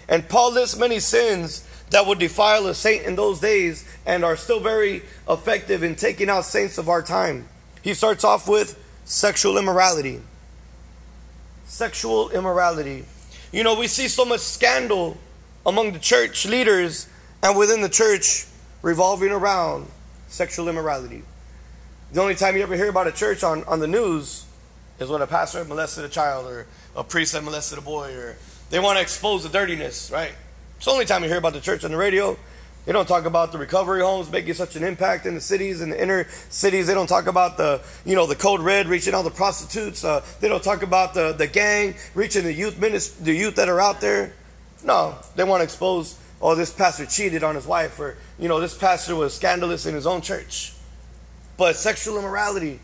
And 0.07 0.29
Paul 0.29 0.53
lists 0.53 0.77
many 0.77 1.01
sins 1.01 1.64
that 1.91 2.05
would 2.05 2.19
defile 2.19 2.67
a 2.67 2.73
saint 2.73 3.05
in 3.05 3.15
those 3.15 3.39
days 3.39 3.85
and 4.05 4.25
are 4.25 4.35
still 4.35 4.59
very 4.59 5.03
effective 5.29 5.83
in 5.83 5.95
taking 5.95 6.29
out 6.29 6.45
saints 6.45 6.77
of 6.77 6.89
our 6.89 7.01
time. 7.01 7.47
He 7.81 7.93
starts 7.93 8.23
off 8.23 8.47
with 8.47 8.81
sexual 9.05 9.57
immorality. 9.57 10.21
Sexual 11.65 12.31
immorality. 12.31 13.05
You 13.51 13.63
know, 13.63 13.75
we 13.75 13.87
see 13.87 14.07
so 14.07 14.25
much 14.25 14.41
scandal 14.41 15.17
among 15.65 15.93
the 15.93 15.99
church 15.99 16.45
leaders 16.45 17.07
and 17.41 17.57
within 17.57 17.81
the 17.81 17.89
church 17.89 18.45
revolving 18.81 19.31
around 19.31 19.87
sexual 20.27 20.67
immorality. 20.67 21.23
The 22.11 22.21
only 22.21 22.35
time 22.35 22.55
you 22.55 22.63
ever 22.63 22.75
hear 22.75 22.89
about 22.89 23.07
a 23.07 23.11
church 23.11 23.43
on, 23.43 23.63
on 23.65 23.79
the 23.79 23.87
news 23.87 24.45
is 24.99 25.09
when 25.09 25.21
a 25.21 25.27
pastor 25.27 25.63
molested 25.65 26.05
a 26.05 26.09
child 26.09 26.47
or 26.47 26.65
a 26.95 27.03
priest 27.03 27.33
had 27.33 27.43
molested 27.43 27.77
a 27.77 27.81
boy 27.81 28.13
or 28.13 28.35
they 28.69 28.79
want 28.79 28.97
to 28.97 29.01
expose 29.01 29.43
the 29.43 29.49
dirtiness, 29.49 30.11
right? 30.11 30.33
It's 30.77 30.85
the 30.85 30.91
only 30.91 31.05
time 31.05 31.23
you 31.23 31.29
hear 31.29 31.37
about 31.37 31.53
the 31.53 31.61
church 31.61 31.83
on 31.83 31.91
the 31.91 31.97
radio. 31.97 32.37
They 32.85 32.91
don't 32.91 33.07
talk 33.07 33.25
about 33.25 33.51
the 33.51 33.57
recovery 33.57 34.01
homes 34.01 34.29
making 34.29 34.53
such 34.53 34.75
an 34.75 34.83
impact 34.83 35.25
in 35.25 35.33
the 35.33 35.41
cities 35.41 35.81
and 35.81 35.91
the 35.91 35.99
inner 35.99 36.27
cities. 36.49 36.85
They 36.85 36.93
don't 36.93 37.07
talk 37.07 37.25
about 37.25 37.57
the, 37.57 37.81
you 38.05 38.15
know, 38.15 38.27
the 38.27 38.35
code 38.35 38.61
red 38.61 38.87
reaching 38.87 39.15
all 39.15 39.23
the 39.23 39.31
prostitutes. 39.31 40.03
Uh, 40.03 40.23
they 40.39 40.47
don't 40.47 40.63
talk 40.63 40.83
about 40.83 41.15
the, 41.15 41.31
the 41.33 41.47
gang 41.47 41.95
reaching 42.13 42.43
the 42.43 42.53
youth 42.53 42.75
minist- 42.75 43.23
the 43.23 43.33
youth 43.33 43.55
that 43.55 43.69
are 43.69 43.81
out 43.81 44.01
there. 44.01 44.33
No, 44.83 45.15
they 45.35 45.43
want 45.43 45.61
to 45.61 45.63
expose, 45.63 46.19
oh, 46.39 46.53
this 46.53 46.71
pastor 46.71 47.07
cheated 47.07 47.43
on 47.43 47.55
his 47.55 47.65
wife, 47.65 47.99
or 47.99 48.17
you 48.37 48.47
know, 48.47 48.59
this 48.59 48.77
pastor 48.77 49.15
was 49.15 49.33
scandalous 49.33 49.87
in 49.87 49.95
his 49.95 50.05
own 50.05 50.21
church. 50.21 50.73
But 51.57 51.75
sexual 51.77 52.19
immorality, 52.19 52.81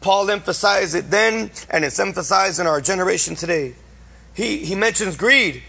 Paul 0.00 0.28
emphasized 0.28 0.96
it 0.96 1.08
then, 1.10 1.52
and 1.70 1.84
it's 1.84 2.00
emphasized 2.00 2.58
in 2.58 2.66
our 2.66 2.80
generation 2.80 3.36
today. 3.36 3.76
He 4.34 4.64
he 4.64 4.74
mentions 4.74 5.16
greed. 5.16 5.62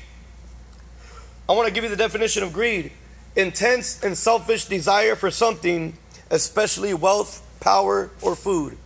I 1.48 1.54
want 1.54 1.68
to 1.68 1.74
give 1.74 1.84
you 1.84 1.90
the 1.90 1.96
definition 1.96 2.44
of 2.44 2.54
greed 2.54 2.92
intense 3.38 4.04
and 4.04 4.18
selfish 4.18 4.66
desire 4.66 5.16
for 5.16 5.32
something, 5.32 5.96
especially 6.32 6.94
wealth, 6.94 7.46
power, 7.60 8.10
or 8.22 8.36
food. 8.36 8.78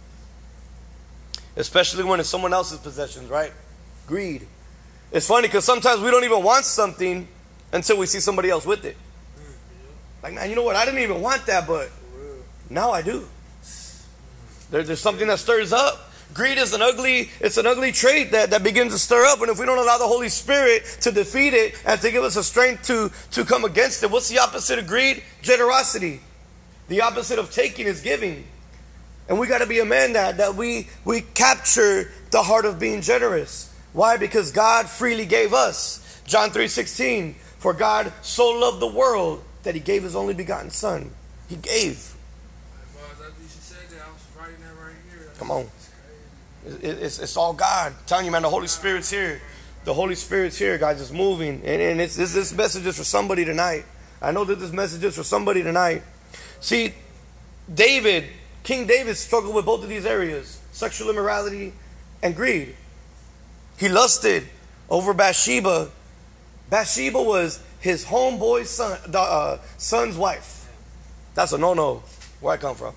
Especially 1.56 2.04
when 2.04 2.19
it's 2.19 2.30
someone 2.30 2.54
else's 2.54 2.78
possessions, 2.80 3.30
right? 3.30 3.54
Greed. 4.08 4.45
It's 5.12 5.28
funny 5.28 5.47
because 5.47 5.65
sometimes 5.65 6.02
we 6.02 6.12
don't 6.12 6.24
even 6.24 6.43
want 6.43 6.65
something 6.65 7.28
until 7.71 7.97
we 7.97 8.06
see 8.06 8.19
somebody 8.19 8.50
else 8.50 8.65
with 8.65 8.86
it. 8.86 8.97
Like, 10.21 10.34
man, 10.34 10.50
you 10.50 10.56
know 10.56 10.63
what? 10.63 10.76
I 10.76 10.86
didn't 10.86 11.02
even 11.02 11.21
want 11.21 11.45
that, 11.47 11.65
but 11.65 11.89
now 12.69 12.91
I 12.91 13.02
do. 13.02 13.28
There, 14.69 14.84
there's 14.84 15.02
something 15.02 15.28
that 15.28 15.39
stirs 15.39 15.74
up. 15.74 16.11
Greed 16.33 16.57
is 16.57 16.73
an 16.73 16.81
ugly, 16.81 17.29
it's 17.39 17.57
an 17.57 17.67
ugly 17.67 17.91
trait 17.91 18.31
that, 18.31 18.51
that 18.51 18.63
begins 18.63 18.93
to 18.93 18.99
stir 18.99 19.25
up. 19.25 19.41
And 19.41 19.49
if 19.49 19.59
we 19.59 19.65
don't 19.65 19.77
allow 19.77 19.97
the 19.97 20.07
Holy 20.07 20.29
Spirit 20.29 20.85
to 21.01 21.11
defeat 21.11 21.53
it 21.53 21.75
and 21.85 21.99
to 22.01 22.11
give 22.11 22.23
us 22.23 22.35
a 22.35 22.43
strength 22.43 22.87
to, 22.87 23.11
to 23.31 23.45
come 23.45 23.65
against 23.65 24.03
it, 24.03 24.11
what's 24.11 24.29
the 24.29 24.39
opposite 24.39 24.79
of 24.79 24.87
greed? 24.87 25.23
Generosity. 25.41 26.21
The 26.87 27.01
opposite 27.01 27.39
of 27.39 27.51
taking 27.51 27.85
is 27.85 28.01
giving. 28.01 28.45
And 29.27 29.39
we 29.39 29.47
got 29.47 29.59
to 29.59 29.65
be 29.65 29.79
a 29.79 29.85
man 29.85 30.13
that, 30.13 30.37
that 30.37 30.55
we, 30.55 30.87
we 31.05 31.21
capture 31.21 32.11
the 32.31 32.43
heart 32.43 32.65
of 32.65 32.79
being 32.79 33.01
generous. 33.01 33.73
Why? 33.93 34.17
Because 34.17 34.51
God 34.51 34.89
freely 34.89 35.25
gave 35.25 35.53
us. 35.53 36.21
John 36.25 36.49
3:16, 36.51 37.35
for 37.57 37.73
God 37.73 38.13
so 38.21 38.49
loved 38.49 38.79
the 38.79 38.87
world 38.87 39.43
that 39.63 39.75
he 39.75 39.81
gave 39.81 40.03
his 40.03 40.15
only 40.15 40.33
begotten 40.33 40.69
son. 40.69 41.11
He 41.49 41.55
gave. 41.57 42.13
Come 45.37 45.51
on. 45.51 45.69
It's, 46.65 47.19
it's 47.19 47.38
all 47.38 47.54
God. 47.54 47.93
I'm 47.93 48.06
telling 48.06 48.26
you, 48.26 48.32
man, 48.32 48.43
the 48.43 48.50
Holy 48.50 48.67
Spirit's 48.67 49.10
here. 49.10 49.41
The 49.84 49.93
Holy 49.93 50.15
Spirit's 50.15 50.58
here, 50.58 50.78
guys. 50.78 51.02
It's 51.02 51.12
moving. 51.12 51.62
And, 51.65 51.82
and 51.82 52.02
it's, 52.02 52.15
this, 52.15 52.34
this 52.34 52.54
message 52.54 52.86
is 52.86 52.97
for 52.97 53.04
somebody 53.04 53.45
tonight. 53.45 53.86
I 54.21 54.32
know 54.32 54.43
that 54.45 54.60
this 54.60 54.71
message 54.71 55.04
is 55.04 55.15
for 55.15 55.24
somebody 55.24 55.63
tonight. 55.63 56.04
See, 56.60 56.93
David, 57.74 58.26
King 58.63 58.86
David 58.86 59.17
struggled 59.17 59.56
with 59.56 59.65
both 59.65 59.84
of 59.84 59.89
these 59.89 60.06
areas 60.06 60.60
sexual 60.71 61.10
immorality 61.10 61.74
and 62.24 62.36
greed. 62.36 62.76
He 63.78 63.89
lusted 63.89 64.47
over 64.89 65.13
Bathsheba. 65.13 65.89
Bathsheba 66.69 67.21
was 67.21 67.62
his 67.80 68.06
homeboy's 68.06 68.69
son, 68.69 68.97
uh, 69.13 69.58
son's 69.78 70.15
wife. 70.15 70.69
That's 71.34 71.52
a 71.54 71.58
no 71.58 71.74
no 71.74 72.04
where 72.39 72.54
I 72.54 72.58
come 72.58 72.76
from. 72.76 72.93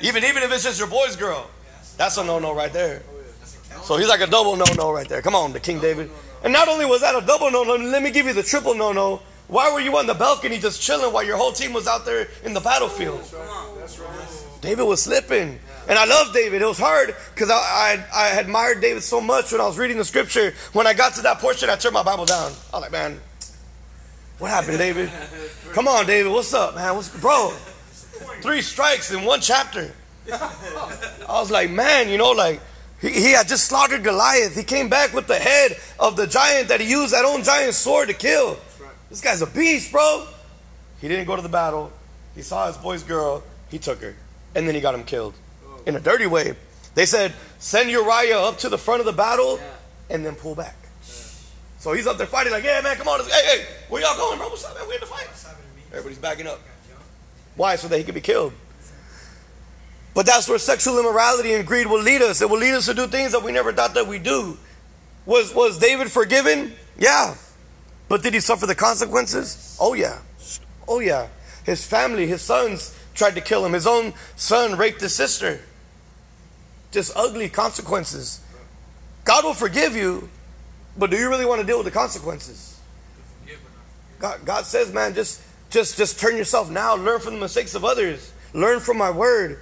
Even, 0.00 0.24
even 0.24 0.42
if 0.44 0.52
it's 0.52 0.62
just 0.62 0.78
your 0.78 0.88
boy's 0.88 1.16
girl. 1.16 1.50
That's 1.98 2.16
a 2.16 2.24
no 2.24 2.38
no 2.38 2.54
right 2.54 2.72
there. 2.72 3.02
So 3.82 3.96
he's 3.96 4.08
like 4.08 4.20
a 4.20 4.26
double 4.26 4.56
no 4.56 4.64
no 4.76 4.90
right 4.90 5.08
there. 5.08 5.20
Come 5.20 5.34
on, 5.34 5.52
the 5.52 5.60
King 5.60 5.80
David. 5.80 6.10
And 6.42 6.52
not 6.52 6.68
only 6.68 6.86
was 6.86 7.02
that 7.02 7.20
a 7.20 7.26
double 7.26 7.50
no 7.50 7.64
no, 7.64 7.74
let 7.74 8.02
me 8.02 8.10
give 8.10 8.24
you 8.24 8.32
the 8.32 8.42
triple 8.42 8.74
no 8.74 8.92
no. 8.92 9.20
Why 9.48 9.72
were 9.72 9.80
you 9.80 9.96
on 9.96 10.06
the 10.06 10.14
balcony 10.14 10.58
just 10.58 10.80
chilling 10.80 11.12
while 11.12 11.24
your 11.24 11.36
whole 11.36 11.52
team 11.52 11.72
was 11.72 11.86
out 11.86 12.06
there 12.06 12.28
in 12.44 12.54
the 12.54 12.60
battlefield? 12.60 13.20
David 14.60 14.84
was 14.84 15.02
slipping. 15.02 15.58
And 15.88 15.98
I 15.98 16.04
love 16.04 16.34
David. 16.34 16.60
It 16.60 16.66
was 16.66 16.78
hard 16.78 17.16
because 17.34 17.50
I, 17.50 17.54
I, 17.54 18.04
I 18.14 18.40
admired 18.40 18.82
David 18.82 19.02
so 19.02 19.22
much 19.22 19.50
when 19.50 19.60
I 19.60 19.66
was 19.66 19.78
reading 19.78 19.96
the 19.96 20.04
scripture. 20.04 20.52
When 20.74 20.86
I 20.86 20.92
got 20.92 21.14
to 21.14 21.22
that 21.22 21.38
portion, 21.38 21.70
I 21.70 21.76
turned 21.76 21.94
my 21.94 22.02
Bible 22.02 22.26
down. 22.26 22.52
I 22.72 22.76
was 22.76 22.82
like, 22.82 22.92
man, 22.92 23.18
what 24.38 24.50
happened, 24.50 24.76
David? 24.76 25.10
Come 25.72 25.88
on, 25.88 26.04
David. 26.04 26.30
What's 26.30 26.52
up, 26.52 26.74
man? 26.74 26.94
What's 26.94 27.08
bro? 27.08 27.54
Three 28.42 28.60
strikes 28.60 29.10
in 29.10 29.24
one 29.24 29.40
chapter. 29.40 29.90
I 30.30 31.40
was 31.40 31.50
like, 31.50 31.70
man, 31.70 32.08
you 32.08 32.18
know, 32.18 32.32
like 32.32 32.60
he, 33.00 33.10
he 33.10 33.32
had 33.32 33.48
just 33.48 33.66
slaughtered 33.66 34.04
Goliath. 34.04 34.54
He 34.56 34.64
came 34.64 34.88
back 34.88 35.12
with 35.12 35.26
the 35.26 35.36
head 35.36 35.76
of 35.98 36.16
the 36.16 36.26
giant 36.26 36.68
that 36.68 36.80
he 36.80 36.90
used 36.90 37.14
that 37.14 37.24
own 37.24 37.42
giant 37.42 37.74
sword 37.74 38.08
to 38.08 38.14
kill. 38.14 38.58
This 39.08 39.20
guy's 39.20 39.40
a 39.42 39.46
beast, 39.46 39.92
bro. 39.92 40.26
He 41.00 41.08
didn't 41.08 41.26
go 41.26 41.36
to 41.36 41.42
the 41.42 41.48
battle. 41.48 41.92
He 42.34 42.42
saw 42.42 42.66
his 42.66 42.76
boy's 42.76 43.02
girl. 43.02 43.42
He 43.70 43.78
took 43.78 44.00
her. 44.02 44.14
And 44.54 44.66
then 44.66 44.74
he 44.74 44.80
got 44.80 44.94
him 44.94 45.04
killed 45.04 45.34
in 45.86 45.96
a 45.96 46.00
dirty 46.00 46.26
way. 46.26 46.54
They 46.94 47.06
said, 47.06 47.32
send 47.58 47.90
Uriah 47.90 48.38
up 48.38 48.58
to 48.58 48.68
the 48.68 48.78
front 48.78 49.00
of 49.00 49.06
the 49.06 49.12
battle 49.12 49.60
and 50.10 50.26
then 50.26 50.34
pull 50.34 50.54
back. 50.54 50.76
So 51.78 51.92
he's 51.92 52.08
up 52.08 52.18
there 52.18 52.26
fighting, 52.26 52.52
like, 52.52 52.64
yeah, 52.64 52.80
man, 52.80 52.96
come 52.96 53.06
on. 53.06 53.20
Hey, 53.20 53.30
hey, 53.30 53.66
where 53.88 54.02
y'all 54.02 54.16
going, 54.16 54.38
bro? 54.38 54.48
What's 54.48 54.64
up, 54.64 54.74
man? 54.76 54.88
We 54.88 54.94
in 54.94 55.00
the 55.00 55.06
fight. 55.06 55.28
Everybody's 55.90 56.18
backing 56.18 56.48
up. 56.48 56.60
Why? 57.54 57.76
So 57.76 57.86
that 57.88 57.98
he 57.98 58.04
could 58.04 58.14
be 58.14 58.20
killed. 58.20 58.52
But 60.18 60.26
that's 60.26 60.48
where 60.48 60.58
sexual 60.58 60.98
immorality 60.98 61.54
and 61.54 61.64
greed 61.64 61.86
will 61.86 62.02
lead 62.02 62.22
us. 62.22 62.42
It 62.42 62.50
will 62.50 62.58
lead 62.58 62.74
us 62.74 62.86
to 62.86 62.94
do 62.94 63.06
things 63.06 63.30
that 63.30 63.44
we 63.44 63.52
never 63.52 63.72
thought 63.72 63.94
that 63.94 64.08
we 64.08 64.18
do. 64.18 64.58
Was, 65.26 65.54
was 65.54 65.78
David 65.78 66.10
forgiven? 66.10 66.72
Yeah. 66.98 67.36
But 68.08 68.24
did 68.24 68.34
he 68.34 68.40
suffer 68.40 68.66
the 68.66 68.74
consequences? 68.74 69.76
Oh, 69.80 69.94
yeah. 69.94 70.18
Oh, 70.88 70.98
yeah. 70.98 71.28
His 71.64 71.86
family, 71.86 72.26
his 72.26 72.42
sons 72.42 72.98
tried 73.14 73.36
to 73.36 73.40
kill 73.40 73.64
him. 73.64 73.72
His 73.72 73.86
own 73.86 74.12
son 74.34 74.76
raped 74.76 75.00
his 75.02 75.14
sister. 75.14 75.60
Just 76.90 77.12
ugly 77.14 77.48
consequences. 77.48 78.40
God 79.24 79.44
will 79.44 79.54
forgive 79.54 79.94
you, 79.94 80.28
but 80.96 81.12
do 81.12 81.16
you 81.16 81.30
really 81.30 81.46
want 81.46 81.60
to 81.60 81.66
deal 81.68 81.78
with 81.78 81.86
the 81.86 81.92
consequences? 81.92 82.80
God, 84.18 84.44
God 84.44 84.64
says, 84.64 84.92
man, 84.92 85.14
just, 85.14 85.40
just, 85.70 85.96
just 85.96 86.18
turn 86.18 86.36
yourself 86.36 86.70
now. 86.70 86.96
Learn 86.96 87.20
from 87.20 87.34
the 87.34 87.40
mistakes 87.40 87.76
of 87.76 87.84
others. 87.84 88.32
Learn 88.52 88.80
from 88.80 88.98
my 88.98 89.12
word. 89.12 89.60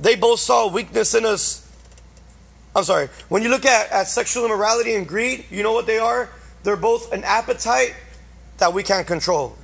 They 0.00 0.14
both 0.14 0.40
saw 0.40 0.68
weakness 0.68 1.14
in 1.14 1.24
us. 1.24 1.62
I'm 2.74 2.84
sorry. 2.84 3.08
When 3.28 3.42
you 3.42 3.48
look 3.48 3.64
at, 3.64 3.90
at 3.90 4.08
sexual 4.08 4.44
immorality 4.44 4.94
and 4.94 5.08
greed, 5.08 5.46
you 5.50 5.62
know 5.62 5.72
what 5.72 5.86
they 5.86 5.98
are? 5.98 6.28
They're 6.62 6.76
both 6.76 7.12
an 7.12 7.24
appetite 7.24 7.94
that 8.58 8.74
we 8.74 8.82
can't 8.82 9.06
control. 9.06 9.56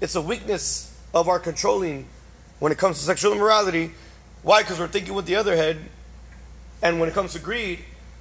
It's 0.00 0.14
a 0.14 0.22
weakness 0.22 0.96
of 1.14 1.28
our 1.28 1.38
controlling 1.38 2.06
when 2.58 2.72
it 2.72 2.78
comes 2.78 2.98
to 2.98 3.04
sexual 3.04 3.32
immorality. 3.32 3.92
Why? 4.42 4.62
Because 4.62 4.78
we're 4.78 4.88
thinking 4.88 5.14
with 5.14 5.26
the 5.26 5.36
other 5.36 5.54
head. 5.56 5.78
And 6.82 7.00
when 7.00 7.08
it 7.08 7.14
comes 7.14 7.32
to 7.34 7.38
greed, 7.38 7.80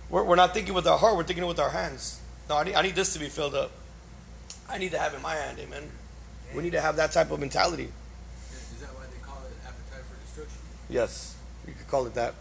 we're, 0.09 0.23
we're 0.23 0.35
not 0.35 0.53
thinking 0.53 0.73
with 0.73 0.87
our 0.87 0.97
heart, 0.97 1.15
we're 1.15 1.23
thinking 1.23 1.45
with 1.45 1.59
our 1.59 1.69
hands. 1.69 2.19
No, 2.49 2.57
I 2.57 2.63
need, 2.63 2.75
I 2.75 2.81
need 2.81 2.95
this 2.95 3.13
to 3.13 3.19
be 3.19 3.29
filled 3.29 3.55
up. 3.55 3.71
I 4.69 4.77
need 4.77 4.91
to 4.91 4.99
have 4.99 5.13
it 5.13 5.17
in 5.17 5.21
my 5.21 5.35
hand, 5.35 5.59
amen. 5.59 5.83
We 6.53 6.63
need 6.63 6.71
to 6.71 6.81
have 6.81 6.95
that 6.95 7.11
type 7.11 7.31
of 7.31 7.39
mentality. 7.39 7.91
Is 8.51 8.81
that 8.81 8.87
why 8.95 9.03
they 9.11 9.21
call 9.25 9.37
it 9.45 9.53
appetite 9.65 10.05
for 10.09 10.19
destruction? 10.25 10.59
Yes, 10.89 11.36
you 11.67 11.73
could 11.73 11.87
call 11.87 12.05
it 12.07 12.13
that. 12.15 12.33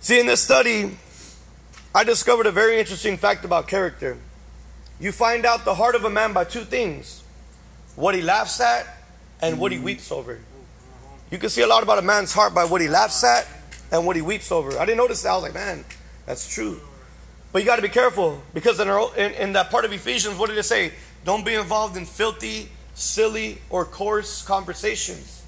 See, 0.00 0.20
in 0.20 0.26
this 0.26 0.40
study, 0.40 0.96
I 1.94 2.04
discovered 2.04 2.46
a 2.46 2.52
very 2.52 2.78
interesting 2.78 3.16
fact 3.16 3.44
about 3.44 3.66
character. 3.66 4.18
You 5.00 5.12
find 5.12 5.46
out 5.46 5.64
the 5.64 5.74
heart 5.74 5.94
of 5.94 6.04
a 6.04 6.10
man 6.10 6.32
by 6.32 6.44
two 6.44 6.64
things 6.64 7.22
what 7.96 8.14
he 8.14 8.22
laughs 8.22 8.60
at 8.60 8.86
and 9.42 9.58
what 9.58 9.72
he 9.72 9.78
weeps 9.78 10.12
over. 10.12 10.38
You 11.30 11.38
can 11.38 11.50
see 11.50 11.62
a 11.62 11.66
lot 11.66 11.82
about 11.82 11.98
a 11.98 12.02
man's 12.02 12.32
heart 12.32 12.54
by 12.54 12.64
what 12.64 12.80
he 12.80 12.88
laughs 12.88 13.24
at 13.24 13.46
and 13.90 14.06
what 14.06 14.16
he 14.16 14.22
weeps 14.22 14.52
over. 14.52 14.78
I 14.78 14.84
didn't 14.84 14.98
notice 14.98 15.22
that. 15.22 15.30
I 15.30 15.34
was 15.34 15.42
like, 15.42 15.54
man, 15.54 15.84
that's 16.26 16.52
true. 16.52 16.80
But 17.52 17.60
you 17.60 17.66
got 17.66 17.76
to 17.76 17.82
be 17.82 17.88
careful 17.88 18.42
because 18.54 18.78
in, 18.80 18.88
our, 18.88 19.14
in, 19.16 19.32
in 19.32 19.52
that 19.54 19.70
part 19.70 19.84
of 19.84 19.92
Ephesians, 19.92 20.38
what 20.38 20.48
did 20.48 20.58
it 20.58 20.64
say? 20.64 20.92
Don't 21.24 21.44
be 21.44 21.54
involved 21.54 21.96
in 21.96 22.06
filthy, 22.06 22.68
silly, 22.94 23.58
or 23.70 23.84
coarse 23.84 24.42
conversations. 24.42 25.42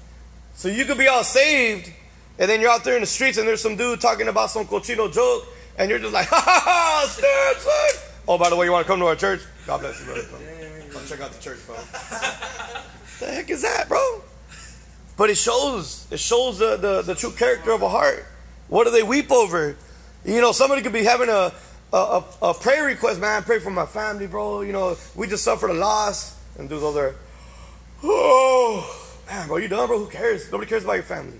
So 0.55 0.67
you 0.67 0.85
could 0.85 0.97
be 0.97 1.07
all 1.07 1.23
saved, 1.23 1.91
and 2.41 2.49
then 2.49 2.59
you're 2.59 2.71
out 2.71 2.83
there 2.83 2.95
in 2.95 3.01
the 3.01 3.07
streets, 3.07 3.37
and 3.37 3.47
there's 3.47 3.61
some 3.61 3.75
dude 3.75 4.01
talking 4.01 4.27
about 4.27 4.49
some 4.49 4.65
cochino 4.65 5.13
joke, 5.13 5.45
and 5.77 5.91
you're 5.91 5.99
just 5.99 6.11
like, 6.11 6.25
ha 6.27 6.41
ha 6.43 6.61
ha, 6.65 7.07
stand, 7.07 7.57
son. 7.57 8.09
Oh, 8.27 8.35
by 8.39 8.49
the 8.49 8.55
way, 8.55 8.65
you 8.65 8.71
want 8.71 8.83
to 8.83 8.91
come 8.91 8.99
to 8.99 9.05
our 9.05 9.15
church? 9.15 9.41
God 9.67 9.79
bless 9.79 9.99
you, 9.99 10.07
brother. 10.07 10.23
Come. 10.23 10.41
Come 10.91 11.05
check 11.05 11.21
out 11.21 11.31
the 11.31 11.39
church, 11.39 11.59
bro. 11.67 11.75
the 11.75 13.31
heck 13.31 13.51
is 13.51 13.61
that, 13.61 13.87
bro? 13.87 14.23
But 15.17 15.29
it 15.29 15.37
shows, 15.37 16.07
it 16.09 16.19
shows 16.19 16.57
the, 16.57 16.77
the, 16.77 17.03
the 17.03 17.13
true 17.13 17.29
character 17.29 17.73
of 17.73 17.83
a 17.83 17.89
heart. 17.89 18.25
What 18.69 18.85
do 18.85 18.91
they 18.91 19.03
weep 19.03 19.31
over? 19.31 19.77
You 20.25 20.41
know, 20.41 20.51
somebody 20.51 20.81
could 20.81 20.93
be 20.93 21.03
having 21.03 21.29
a, 21.29 21.53
a, 21.93 22.23
a, 22.41 22.53
prayer 22.55 22.85
request, 22.85 23.21
man. 23.21 23.43
Pray 23.43 23.59
for 23.59 23.69
my 23.69 23.85
family, 23.85 24.25
bro. 24.25 24.61
You 24.61 24.73
know, 24.73 24.97
we 25.15 25.27
just 25.27 25.43
suffered 25.43 25.69
a 25.69 25.75
loss. 25.75 26.39
And 26.57 26.67
dudes 26.67 26.83
over 26.83 26.99
there, 26.99 27.15
oh, 28.03 29.11
man, 29.27 29.47
bro, 29.47 29.57
you 29.57 29.67
done, 29.67 29.85
bro? 29.87 29.99
Who 29.99 30.07
cares? 30.07 30.51
Nobody 30.51 30.67
cares 30.67 30.83
about 30.83 30.93
your 30.93 31.03
family. 31.03 31.37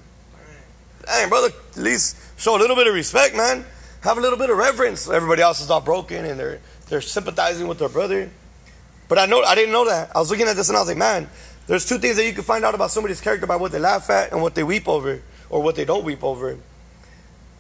Dang, 1.06 1.30
brother, 1.30 1.50
at 1.72 1.78
least 1.78 2.18
show 2.38 2.56
a 2.56 2.60
little 2.60 2.76
bit 2.76 2.88
of 2.88 2.94
respect, 2.94 3.36
man. 3.36 3.66
Have 4.02 4.18
a 4.18 4.22
little 4.22 4.38
bit 4.38 4.50
of 4.50 4.58
reverence. 4.58 5.10
Everybody 5.10 5.42
else 5.42 5.62
is 5.62 5.70
all 5.70 5.82
broken 5.82 6.26
and 6.26 6.40
they're 6.40 6.60
they're 6.90 7.02
sympathizing 7.02 7.68
with 7.68 7.80
their 7.80 7.90
brother. 7.90 8.30
But 9.08 9.18
I 9.18 9.26
know 9.26 9.42
I 9.42 9.56
didn't 9.56 9.72
know 9.72 9.86
that. 9.86 10.16
I 10.16 10.20
was 10.20 10.30
looking 10.30 10.48
at 10.48 10.56
this 10.56 10.70
and 10.70 10.78
I 10.78 10.82
was 10.82 10.90
like, 10.90 10.98
man, 10.98 11.30
there's 11.68 11.86
two 11.88 11.98
things 12.00 12.18
that 12.18 12.26
you 12.26 12.34
can 12.34 12.44
find 12.44 12.66
out 12.66 12.76
about 12.76 12.92
somebody's 12.92 13.22
character 13.22 13.48
by 13.48 13.56
what 13.56 13.72
they 13.72 13.80
laugh 13.80 14.10
at 14.10 14.32
and 14.32 14.42
what 14.42 14.56
they 14.56 14.64
weep 14.64 14.88
over, 14.88 15.22
or 15.50 15.62
what 15.62 15.76
they 15.76 15.86
don't 15.86 16.04
weep 16.04 16.24
over. 16.24 16.58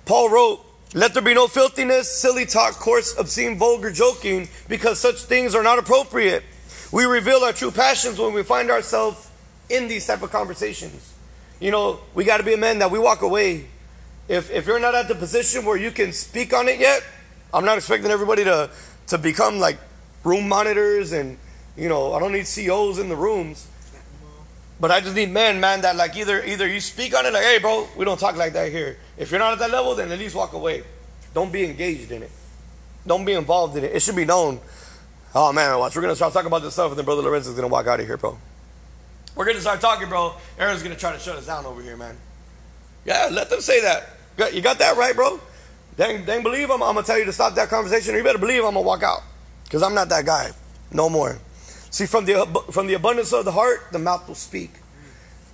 Paul 0.06 0.30
wrote, 0.30 0.66
Let 0.94 1.14
there 1.14 1.24
be 1.24 1.34
no 1.34 1.48
filthiness, 1.48 2.12
silly 2.12 2.46
talk, 2.46 2.74
coarse, 2.74 3.18
obscene, 3.18 3.58
vulgar 3.58 3.92
joking, 3.92 4.50
because 4.68 5.00
such 5.00 5.22
things 5.24 5.56
are 5.56 5.64
not 5.64 5.80
appropriate. 5.80 6.44
We 6.92 7.06
reveal 7.06 7.38
our 7.38 7.54
true 7.54 7.72
passions 7.72 8.20
when 8.20 8.34
we 8.34 8.44
find 8.44 8.70
ourselves 8.70 9.30
in 9.70 9.88
these 9.88 10.06
type 10.06 10.22
of 10.22 10.32
conversations. 10.32 11.11
You 11.62 11.70
know, 11.70 12.00
we 12.16 12.26
got 12.26 12.38
to 12.38 12.44
be 12.44 12.54
a 12.54 12.58
man 12.58 12.80
that 12.80 12.90
we 12.90 12.98
walk 12.98 13.22
away. 13.22 13.68
If, 14.28 14.50
if 14.50 14.66
you're 14.66 14.80
not 14.80 14.96
at 14.96 15.08
the 15.08 15.14
position 15.14 15.64
where 15.64 15.78
you 15.78 15.92
can 15.92 16.12
speak 16.12 16.54
on 16.54 16.68
it 16.68 16.80
yet, 16.80 17.04
I'm 17.54 17.66
not 17.66 17.78
expecting 17.78 18.10
everybody 18.10 18.44
to, 18.46 18.72
to 19.08 19.18
become 19.20 19.60
like 19.60 19.78
room 20.24 20.50
monitors 20.50 21.12
and, 21.12 21.38
you 21.78 21.88
know, 21.88 22.14
I 22.14 22.20
don't 22.20 22.32
need 22.32 22.48
CEOs 22.48 22.98
in 22.98 23.10
the 23.10 23.16
rooms. 23.16 23.68
But 24.80 24.90
I 24.90 25.02
just 25.02 25.16
need 25.16 25.30
men, 25.30 25.60
man, 25.60 25.82
that 25.82 25.96
like 25.96 26.16
either 26.18 26.44
either 26.44 26.68
you 26.68 26.80
speak 26.80 27.16
on 27.16 27.28
it 27.28 27.34
like, 27.34 27.44
hey, 27.44 27.60
bro, 27.60 27.88
we 27.96 28.04
don't 28.04 28.20
talk 28.20 28.36
like 28.36 28.54
that 28.54 28.72
here. 28.72 28.98
If 29.16 29.30
you're 29.30 29.40
not 29.40 29.54
at 29.54 29.60
that 29.60 29.70
level, 29.70 29.94
then 29.94 30.12
at 30.12 30.18
least 30.18 30.34
walk 30.34 30.54
away. 30.54 30.84
Don't 31.36 31.54
be 31.54 31.64
engaged 31.64 32.12
in 32.12 32.24
it. 32.24 32.32
Don't 33.06 33.24
be 33.24 33.34
involved 33.34 33.78
in 33.78 33.84
it. 33.84 33.92
It 33.96 34.02
should 34.02 34.16
be 34.16 34.26
known. 34.26 34.60
Oh 35.36 35.54
man, 35.54 35.78
watch. 35.78 35.96
We're 35.96 36.02
gonna 36.02 36.16
start 36.16 36.34
talking 36.34 36.48
about 36.48 36.64
this 36.64 36.74
stuff, 36.74 36.90
and 36.90 36.98
then 36.98 37.06
Brother 37.06 37.22
Lorenzo's 37.22 37.54
gonna 37.54 37.68
walk 37.68 37.86
out 37.86 38.00
of 38.00 38.08
here, 38.08 38.18
bro. 38.18 38.40
We're 39.36 39.46
gonna 39.46 39.62
start 39.62 39.82
talking, 39.82 40.10
bro. 40.10 40.34
Aaron's 40.60 40.84
gonna 40.84 40.96
try 40.96 41.14
to 41.14 41.20
shut 41.20 41.38
us 41.38 41.46
down 41.46 41.66
over 41.66 41.82
here, 41.82 41.98
man. 41.98 42.18
Yeah, 43.06 43.30
let 43.32 43.50
them 43.50 43.62
say 43.62 43.82
that. 43.82 44.54
You 44.54 44.62
got 44.62 44.80
that 44.80 44.98
right, 44.98 45.16
bro. 45.16 45.40
Dang, 45.98 46.26
dang 46.26 46.44
believe 46.44 46.70
I'm, 46.70 46.82
I'm 46.82 46.96
gonna 46.96 47.06
tell 47.06 47.18
you 47.18 47.26
to 47.26 47.34
stop 47.34 47.56
that 47.56 47.70
conversation, 47.70 48.14
or 48.14 48.18
you 48.18 48.24
better 48.24 48.38
believe 48.38 48.64
I'm 48.64 48.74
gonna 48.74 48.82
walk 48.82 49.04
out, 49.04 49.22
because 49.64 49.84
I'm 49.84 49.94
not 49.94 50.10
that 50.10 50.26
guy, 50.26 50.52
no 50.92 51.10
more. 51.10 51.38
See, 51.90 52.06
from 52.06 52.26
the, 52.26 52.46
from 52.72 52.88
the 52.88 52.94
abundance 52.94 53.34
of 53.34 53.46
the 53.46 53.52
heart, 53.52 53.92
the 53.92 54.00
mouth 54.00 54.28
will 54.28 54.36
speak. 54.36 54.72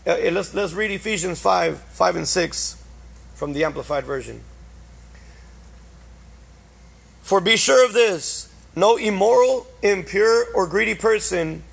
Uh, 0.05 0.17
let's, 0.31 0.53
let's 0.53 0.73
read 0.73 0.91
Ephesians 0.91 1.41
5 1.41 1.79
5 1.79 2.15
and 2.15 2.27
6 2.27 2.83
from 3.33 3.53
the 3.53 3.63
Amplified 3.63 4.05
Version. 4.05 4.41
For 7.21 7.41
be 7.41 7.57
sure 7.57 7.85
of 7.85 7.93
this 7.93 8.47
no 8.75 8.95
immoral, 8.95 9.65
impure, 9.81 10.53
or 10.53 10.67
greedy 10.67 10.93
person, 10.93 11.63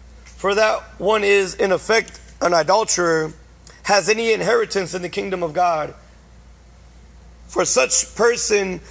for 0.44 0.54
that 0.54 0.82
one 1.00 1.24
is 1.24 1.54
in 1.54 1.72
effect 1.72 2.20
an 2.42 2.52
adulterer, 2.52 3.32
has 3.84 4.10
any 4.10 4.30
inheritance 4.30 4.92
in 4.92 5.00
the 5.00 5.08
kingdom 5.08 5.42
of 5.42 5.54
God. 5.54 5.94
For 7.46 7.64
such 7.64 8.14
person 8.14 8.82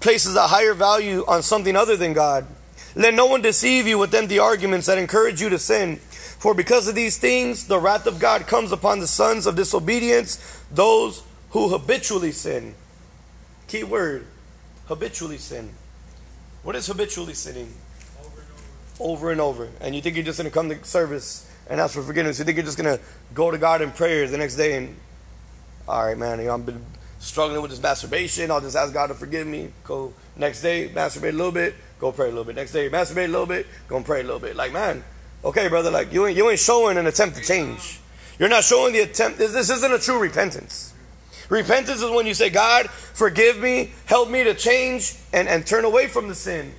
places 0.00 0.34
a 0.34 0.48
higher 0.48 0.74
value 0.74 1.24
on 1.28 1.44
something 1.44 1.76
other 1.76 1.96
than 1.96 2.14
God. 2.14 2.48
Let 2.96 3.14
no 3.14 3.26
one 3.26 3.42
deceive 3.42 3.86
you 3.86 3.96
with 3.96 4.12
empty 4.12 4.40
arguments 4.40 4.88
that 4.88 4.98
encourage 4.98 5.40
you 5.40 5.48
to 5.50 5.58
sin. 5.60 5.98
For 5.98 6.52
because 6.52 6.88
of 6.88 6.96
these 6.96 7.16
things, 7.16 7.68
the 7.68 7.78
wrath 7.78 8.08
of 8.08 8.18
God 8.18 8.48
comes 8.48 8.72
upon 8.72 8.98
the 8.98 9.06
sons 9.06 9.46
of 9.46 9.54
disobedience, 9.54 10.64
those 10.68 11.22
who 11.50 11.68
habitually 11.68 12.32
sin. 12.32 12.74
Key 13.68 13.84
word 13.84 14.26
habitually 14.86 15.38
sin. 15.38 15.70
What 16.64 16.74
is 16.74 16.88
habitually 16.88 17.34
sinning? 17.34 17.72
Over 19.00 19.30
and 19.32 19.40
over. 19.40 19.68
And 19.80 19.94
you 19.94 20.02
think 20.02 20.16
you're 20.16 20.24
just 20.24 20.38
going 20.38 20.50
to 20.50 20.54
come 20.54 20.68
to 20.68 20.84
service 20.84 21.50
and 21.68 21.80
ask 21.80 21.94
for 21.94 22.02
forgiveness. 22.02 22.38
You 22.38 22.44
think 22.44 22.56
you're 22.56 22.64
just 22.66 22.78
going 22.78 22.98
to 22.98 23.02
go 23.34 23.50
to 23.50 23.58
God 23.58 23.82
in 23.82 23.90
prayer 23.92 24.26
the 24.26 24.38
next 24.38 24.56
day 24.56 24.76
and, 24.76 24.96
all 25.86 26.06
right, 26.06 26.18
man, 26.18 26.38
you 26.38 26.46
know, 26.46 26.54
I've 26.54 26.66
been 26.66 26.84
struggling 27.18 27.62
with 27.62 27.70
this 27.70 27.82
masturbation. 27.82 28.50
I'll 28.50 28.60
just 28.60 28.76
ask 28.76 28.92
God 28.92 29.08
to 29.08 29.14
forgive 29.14 29.46
me. 29.46 29.70
Go 29.84 30.12
next 30.36 30.62
day, 30.62 30.88
masturbate 30.88 31.30
a 31.30 31.32
little 31.32 31.52
bit 31.52 31.74
go 31.98 32.12
pray 32.12 32.26
a 32.26 32.28
little 32.28 32.44
bit. 32.44 32.56
Next 32.56 32.72
day, 32.72 32.88
masturbate 32.88 33.26
a 33.26 33.28
little 33.28 33.46
bit, 33.46 33.66
go 33.88 33.96
and 33.96 34.04
pray 34.04 34.20
a 34.20 34.24
little 34.24 34.38
bit. 34.38 34.56
Like, 34.56 34.72
man, 34.72 35.02
okay, 35.44 35.68
brother, 35.68 35.90
like 35.90 36.12
you 36.12 36.26
ain't 36.26 36.36
you 36.36 36.48
ain't 36.50 36.60
showing 36.60 36.96
an 36.96 37.06
attempt 37.06 37.36
to 37.36 37.42
change. 37.42 38.00
You're 38.38 38.48
not 38.48 38.64
showing 38.64 38.92
the 38.92 39.00
attempt. 39.00 39.38
This, 39.38 39.52
this 39.52 39.70
isn't 39.70 39.92
a 39.92 39.98
true 39.98 40.18
repentance. 40.18 40.94
Repentance 41.48 42.02
is 42.02 42.10
when 42.10 42.26
you 42.26 42.34
say, 42.34 42.50
God, 42.50 42.88
forgive 42.90 43.58
me, 43.58 43.92
help 44.06 44.30
me 44.30 44.44
to 44.44 44.54
change 44.54 45.16
and, 45.32 45.48
and 45.48 45.66
turn 45.66 45.84
away 45.84 46.06
from 46.06 46.28
the 46.28 46.34
sin. 46.34 46.72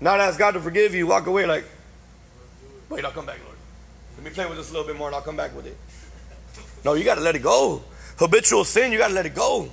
Not 0.00 0.20
ask 0.20 0.38
God 0.38 0.52
to 0.52 0.60
forgive 0.60 0.94
you, 0.94 1.06
walk 1.06 1.26
away 1.26 1.46
like, 1.46 1.64
wait, 2.88 3.04
I'll 3.04 3.12
come 3.12 3.26
back, 3.26 3.38
Lord. 3.44 3.56
Let 4.16 4.24
me 4.24 4.30
play 4.30 4.46
with 4.46 4.58
this 4.58 4.70
a 4.70 4.72
little 4.72 4.86
bit 4.86 4.96
more 4.96 5.08
and 5.08 5.16
I'll 5.16 5.22
come 5.22 5.36
back 5.36 5.54
with 5.54 5.66
it. 5.66 5.76
No, 6.84 6.94
you 6.94 7.04
got 7.04 7.16
to 7.16 7.20
let 7.20 7.34
it 7.34 7.42
go. 7.42 7.82
Habitual 8.18 8.64
sin, 8.64 8.92
you 8.92 8.98
got 8.98 9.08
to 9.08 9.14
let 9.14 9.26
it 9.26 9.34
go. 9.34 9.68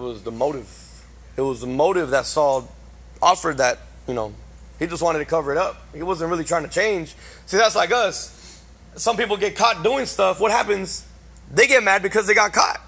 It 0.00 0.04
was 0.04 0.22
the 0.22 0.30
motive. 0.30 1.04
It 1.36 1.42
was 1.42 1.60
the 1.60 1.66
motive 1.66 2.10
that 2.10 2.24
Saul 2.24 2.66
offered 3.20 3.58
that, 3.58 3.78
you 4.08 4.14
know, 4.14 4.32
he 4.78 4.86
just 4.86 5.02
wanted 5.02 5.18
to 5.18 5.26
cover 5.26 5.52
it 5.52 5.58
up. 5.58 5.76
He 5.94 6.02
wasn't 6.02 6.30
really 6.30 6.44
trying 6.44 6.62
to 6.62 6.70
change. 6.70 7.14
See, 7.44 7.58
that's 7.58 7.76
like 7.76 7.90
us. 7.90 8.64
Some 8.96 9.18
people 9.18 9.36
get 9.36 9.56
caught 9.56 9.82
doing 9.82 10.06
stuff. 10.06 10.40
What 10.40 10.52
happens? 10.52 11.06
They 11.52 11.66
get 11.66 11.84
mad 11.84 12.02
because 12.02 12.26
they 12.26 12.32
got 12.32 12.54
caught. 12.54 12.80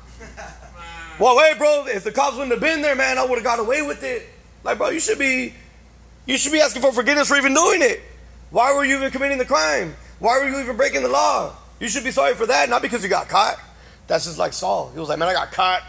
well, 1.21 1.37
wait, 1.37 1.59
bro, 1.59 1.85
if 1.87 2.03
the 2.03 2.13
cops 2.13 2.33
wouldn't 2.33 2.53
have 2.53 2.63
been 2.63 2.81
there, 2.81 2.97
man, 2.97 3.19
I 3.19 3.27
would 3.27 3.37
have 3.37 3.45
got 3.45 3.59
away 3.59 3.83
with 3.83 4.03
it. 4.03 4.27
Like, 4.65 4.79
bro, 4.79 4.89
you 4.89 5.01
should 5.01 5.19
be 5.19 5.53
you 6.25 6.39
should 6.39 6.53
be 6.53 6.63
asking 6.63 6.81
for 6.81 6.93
forgiveness 6.93 7.29
for 7.29 7.37
even 7.37 7.53
doing 7.53 7.83
it. 7.83 8.01
Why 8.49 8.73
were 8.73 8.87
you 8.87 8.97
even 8.97 9.11
committing 9.11 9.37
the 9.37 9.45
crime? 9.45 9.95
Why 10.19 10.39
were 10.39 10.49
you 10.49 10.59
even 10.61 10.79
breaking 10.79 11.03
the 11.03 11.11
law? 11.11 11.55
You 11.79 11.89
should 11.89 12.05
be 12.05 12.11
sorry 12.11 12.35
for 12.37 12.47
that, 12.47 12.71
not 12.71 12.81
because 12.81 13.03
you 13.03 13.11
got 13.11 13.29
caught. 13.29 13.59
That's 14.07 14.25
just 14.25 14.39
like 14.39 14.55
Saul. 14.55 14.91
He 14.95 14.99
was 14.99 15.11
like, 15.11 15.19
man, 15.19 15.29
I 15.29 15.35
got 15.35 15.53
caught 15.53 15.83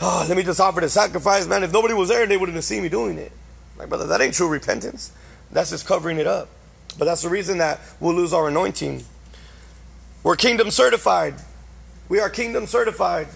oh, 0.00 0.26
let 0.28 0.36
me 0.36 0.42
just 0.42 0.60
offer 0.60 0.80
the 0.80 0.88
sacrifice, 0.88 1.46
man. 1.46 1.62
If 1.62 1.72
nobody 1.72 1.94
was 1.94 2.08
there, 2.08 2.26
they 2.26 2.36
wouldn't 2.36 2.56
have 2.56 2.64
seen 2.64 2.82
me 2.82 2.88
doing 2.88 3.18
it. 3.18 3.32
Like, 3.76 3.88
brother, 3.88 4.06
that 4.06 4.20
ain't 4.20 4.34
true 4.34 4.48
repentance. 4.48 5.12
That's 5.50 5.70
just 5.70 5.86
covering 5.86 6.18
it 6.18 6.26
up. 6.26 6.48
But 6.98 7.04
that's 7.04 7.22
the 7.22 7.28
reason 7.28 7.58
that 7.58 7.80
we'll 8.00 8.14
lose 8.14 8.32
our 8.32 8.48
anointing. 8.48 9.04
We're 10.22 10.36
kingdom 10.36 10.70
certified. 10.70 11.34
We 12.08 12.20
are 12.20 12.28
kingdom 12.28 12.66
certified. 12.66 13.28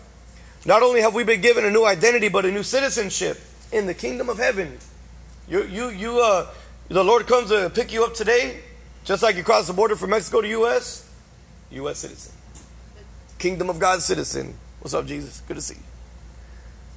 Not 0.65 0.83
only 0.83 1.01
have 1.01 1.15
we 1.15 1.25
been 1.25 1.41
given 1.41 1.65
a 1.65 1.71
new 1.71 1.85
identity, 1.85 2.29
but 2.29 2.45
a 2.45 2.51
new 2.51 2.63
citizenship 2.63 3.41
in 3.73 3.87
the 3.87 3.95
kingdom 3.95 4.29
of 4.29 4.39
heaven. 4.39 4.79
You, 5.49 5.65
you, 5.65 5.89
you, 5.91 6.21
uh, 6.21 6.49
the 6.89 7.05
Lord 7.05 7.27
comes 7.27 7.51
to 7.51 7.71
pick 7.71 7.93
you 7.93 8.05
up 8.05 8.15
today, 8.15 8.61
just 9.05 9.23
like 9.23 9.37
you 9.37 9.43
cross 9.43 9.67
the 9.67 9.73
border 9.73 9.97
from 9.97 10.11
Mexico 10.11 10.41
to 10.41 10.49
U.S. 10.49 11.09
U.S. 11.71 11.99
citizen, 11.99 12.35
kingdom 13.39 13.71
of 13.71 13.79
God 13.79 14.03
citizen. 14.03 14.55
What's 14.81 14.95
up, 14.95 15.07
Jesus? 15.07 15.41
Good 15.41 15.55
to 15.55 15.63
see 15.63 15.75
you. 15.75 15.92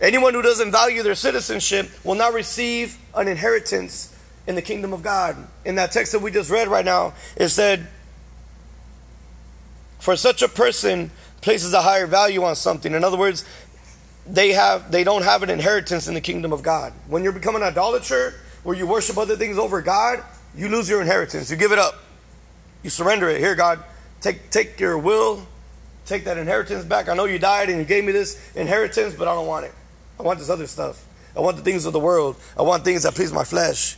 Anyone 0.02 0.34
who 0.34 0.42
doesn't 0.42 0.72
value 0.72 1.04
their 1.04 1.16
citizenship 1.16 1.90
will 2.04 2.16
not 2.16 2.34
receive 2.34 2.98
an 3.16 3.28
inheritance 3.28 4.16
in 4.48 4.56
the 4.56 4.62
kingdom 4.62 4.94
of 4.94 5.02
God. 5.02 5.38
In 5.64 5.76
that 5.76 5.92
text 5.92 6.12
that 6.12 6.20
we 6.20 6.32
just 6.32 6.50
read 6.50 6.68
right 6.68 6.86
now, 6.86 7.14
it 7.38 7.50
said, 7.50 7.88
For 10.00 10.16
such 10.16 10.42
a 10.42 10.48
person 10.48 11.12
places 11.42 11.74
a 11.74 11.82
higher 11.82 12.08
value 12.08 12.44
on 12.44 12.56
something. 12.56 12.94
In 12.94 13.04
other 13.04 13.18
words, 13.18 13.46
they 14.28 14.54
have 14.54 14.92
they 14.92 15.04
don't 15.04 15.24
have 15.24 15.44
an 15.44 15.50
inheritance 15.50 16.08
in 16.08 16.14
the 16.14 16.22
kingdom 16.22 16.52
of 16.52 16.64
God. 16.64 16.94
When 17.08 17.24
you 17.24 17.32
become 17.32 17.56
an 17.56 17.64
idolater, 17.64 18.34
where 18.64 18.76
you 18.76 18.88
worship 18.88 19.18
other 19.18 19.36
things 19.36 19.58
over 19.58 19.82
God, 19.82 20.24
you 20.56 20.68
lose 20.68 20.90
your 20.90 21.02
inheritance. 21.02 21.52
You 21.52 21.58
give 21.58 21.72
it 21.72 21.80
up. 21.80 21.96
You 22.84 22.90
surrender 22.90 23.30
it. 23.30 23.40
Here, 23.40 23.56
God, 23.56 23.84
take 24.22 24.50
take 24.50 24.80
your 24.80 24.98
will, 24.98 25.46
take 26.06 26.26
that 26.26 26.38
inheritance 26.38 26.84
back. 26.84 27.08
I 27.08 27.16
know 27.16 27.26
you 27.26 27.40
died 27.40 27.70
and 27.70 27.78
you 27.78 27.86
gave 27.86 28.04
me 28.04 28.12
this 28.12 28.54
inheritance, 28.56 29.14
but 29.14 29.28
I 29.28 29.36
don't 29.36 29.48
want 29.48 29.66
it. 29.66 29.74
I 30.20 30.24
want 30.24 30.40
this 30.40 30.50
other 30.50 30.68
stuff. 30.68 31.04
I 31.36 31.42
want 31.42 31.58
the 31.58 31.64
things 31.64 31.86
of 31.86 31.94
the 31.94 32.00
world. 32.00 32.38
I 32.58 32.62
want 32.62 32.86
things 32.86 33.04
that 33.04 33.16
please 33.16 33.34
my 33.34 33.44
flesh. 33.44 33.98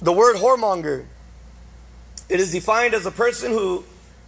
The 0.00 0.12
word 0.12 0.36
whoremonger 0.36 1.06
It 2.28 2.40
is 2.40 2.52
defined 2.52 2.94
as 2.94 3.04
a 3.04 3.10
person 3.10 3.52
who 3.52 3.84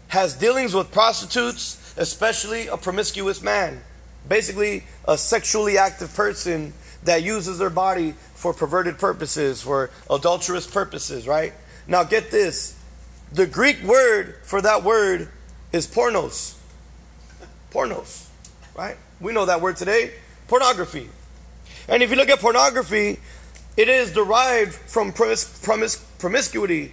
has 0.09 0.35
dealings 0.35 0.75
with 0.75 0.93
prostitutes, 0.93 1.95
especially 1.97 2.67
a 2.67 2.77
promiscuous 2.77 3.41
man. 3.41 3.81
Basically, 4.29 4.85
a 5.07 5.17
sexually 5.17 5.79
active 5.79 6.15
person 6.15 6.73
that 7.05 7.23
uses 7.23 7.59
their 7.59 7.71
body 7.71 8.15
for 8.35 8.53
perverted 8.53 8.99
purposes, 8.99 9.63
for 9.63 9.91
adulterous 10.11 10.67
purposes, 10.67 11.27
right? 11.27 11.53
Now, 11.87 12.05
get 12.05 12.31
this 12.31 12.79
the 13.33 13.47
Greek 13.47 13.83
word 13.83 14.37
for 14.43 14.61
that 14.63 14.85
word 14.85 15.29
is 15.73 15.87
pornos. 15.87 16.57
Pornos, 17.73 18.29
right? 18.77 18.97
We 19.21 19.33
know 19.33 19.47
that 19.47 19.61
word 19.61 19.77
today 19.77 20.13
pornography. 20.49 21.09
And 21.89 22.03
if 22.03 22.11
you 22.11 22.17
look 22.17 22.29
at 22.29 22.41
pornography, 22.41 23.19
it 23.77 23.89
is 23.89 24.13
derived 24.13 24.75
from 24.75 25.13
promis- 25.13 25.63
promis- 25.65 26.03
promiscuity, 26.19 26.93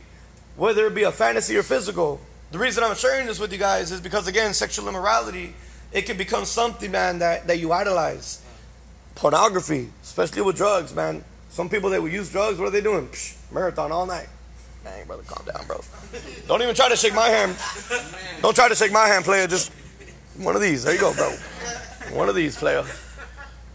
whether 0.56 0.88
it 0.88 0.96
be 0.96 1.04
a 1.04 1.12
fantasy 1.12 1.56
or 1.58 1.64
physical. 1.64 2.20
The 2.52 2.60
reason 2.60 2.84
I'm 2.84 2.96
sharing 2.96 3.28
this 3.28 3.40
with 3.40 3.52
you 3.52 3.58
guys 3.58 3.92
is 3.92 4.02
because, 4.02 4.28
again, 4.28 4.54
sexual 4.54 4.88
immorality, 4.90 5.54
it 5.92 6.04
can 6.04 6.18
become 6.18 6.46
something, 6.46 6.92
man, 6.92 7.20
that, 7.20 7.48
that 7.48 7.60
you 7.60 7.72
idolize. 7.72 8.42
Pornography, 9.16 9.90
especially 10.04 10.42
with 10.42 10.58
drugs, 10.58 10.94
man. 10.94 11.24
Some 11.50 11.70
people 11.70 11.90
that 11.92 12.02
will 12.02 12.10
use 12.10 12.32
drugs, 12.32 12.60
what 12.60 12.68
are 12.68 12.72
they 12.72 12.82
doing? 12.82 13.08
Psh, 13.08 13.36
marathon 13.52 13.92
all 13.92 14.06
night. 14.06 14.28
Dang, 14.84 15.06
brother, 15.06 15.24
calm 15.24 15.46
down, 15.46 15.66
bro. 15.68 15.80
Don't 16.48 16.62
even 16.62 16.74
try 16.74 16.90
to 16.90 16.96
shake 16.96 17.14
my 17.14 17.28
hand. 17.28 17.56
Don't 18.42 18.56
try 18.56 18.68
to 18.68 18.76
shake 18.76 18.92
my 18.92 19.06
hand, 19.08 19.24
player. 19.26 19.48
Just 19.48 19.72
one 20.38 20.56
of 20.56 20.62
these. 20.62 20.84
There 20.84 20.94
you 20.94 21.00
go, 21.00 21.14
bro. 21.14 21.30
One 22.18 22.30
of 22.30 22.36
these, 22.36 22.58
player. 22.58 22.84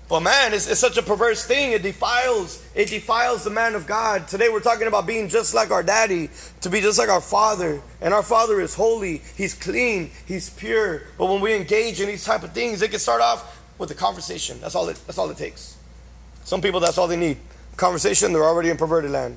But 0.08 0.20
man, 0.20 0.54
it's, 0.54 0.68
it's 0.68 0.78
such 0.78 0.96
a 0.96 1.02
perverse 1.02 1.44
thing. 1.44 1.72
It 1.72 1.82
defiles, 1.82 2.64
it 2.76 2.88
defiles 2.88 3.42
the 3.42 3.50
man 3.50 3.74
of 3.74 3.88
God. 3.88 4.28
Today 4.28 4.48
we're 4.48 4.60
talking 4.60 4.86
about 4.86 5.04
being 5.04 5.28
just 5.28 5.52
like 5.52 5.72
our 5.72 5.82
daddy, 5.82 6.30
to 6.60 6.70
be 6.70 6.80
just 6.80 6.98
like 6.98 7.08
our 7.08 7.20
father. 7.20 7.82
And 8.00 8.14
our 8.14 8.22
father 8.22 8.60
is 8.60 8.74
holy, 8.74 9.22
he's 9.36 9.54
clean, 9.54 10.12
he's 10.26 10.50
pure. 10.50 11.02
But 11.18 11.26
when 11.26 11.40
we 11.40 11.54
engage 11.54 12.00
in 12.00 12.06
these 12.06 12.24
type 12.24 12.44
of 12.44 12.52
things, 12.52 12.82
it 12.82 12.92
can 12.92 13.00
start 13.00 13.20
off 13.20 13.60
with 13.78 13.90
a 13.90 13.94
conversation. 13.94 14.60
That's 14.60 14.76
all 14.76 14.88
it 14.88 15.00
that's 15.06 15.18
all 15.18 15.28
it 15.30 15.36
takes. 15.36 15.76
Some 16.44 16.60
people 16.62 16.78
that's 16.78 16.98
all 16.98 17.08
they 17.08 17.16
need. 17.16 17.38
Conversation, 17.76 18.32
they're 18.32 18.44
already 18.44 18.70
in 18.70 18.76
perverted 18.76 19.10
land. 19.10 19.36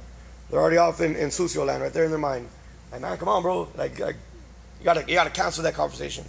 They're 0.49 0.59
already 0.59 0.77
off 0.77 1.01
in, 1.01 1.15
in 1.15 1.29
sucio 1.29 1.65
land, 1.65 1.81
right 1.81 1.91
there 1.91 2.05
in 2.05 2.11
their 2.11 2.19
mind. 2.19 2.47
Like, 2.91 3.01
man, 3.01 3.17
come 3.17 3.27
on, 3.27 3.41
bro. 3.41 3.67
Like, 3.75 3.99
like 3.99 4.15
you 4.79 4.85
gotta 4.85 5.01
you 5.01 5.15
gotta 5.15 5.31
cancel 5.31 5.63
that 5.63 5.73
conversation. 5.73 6.25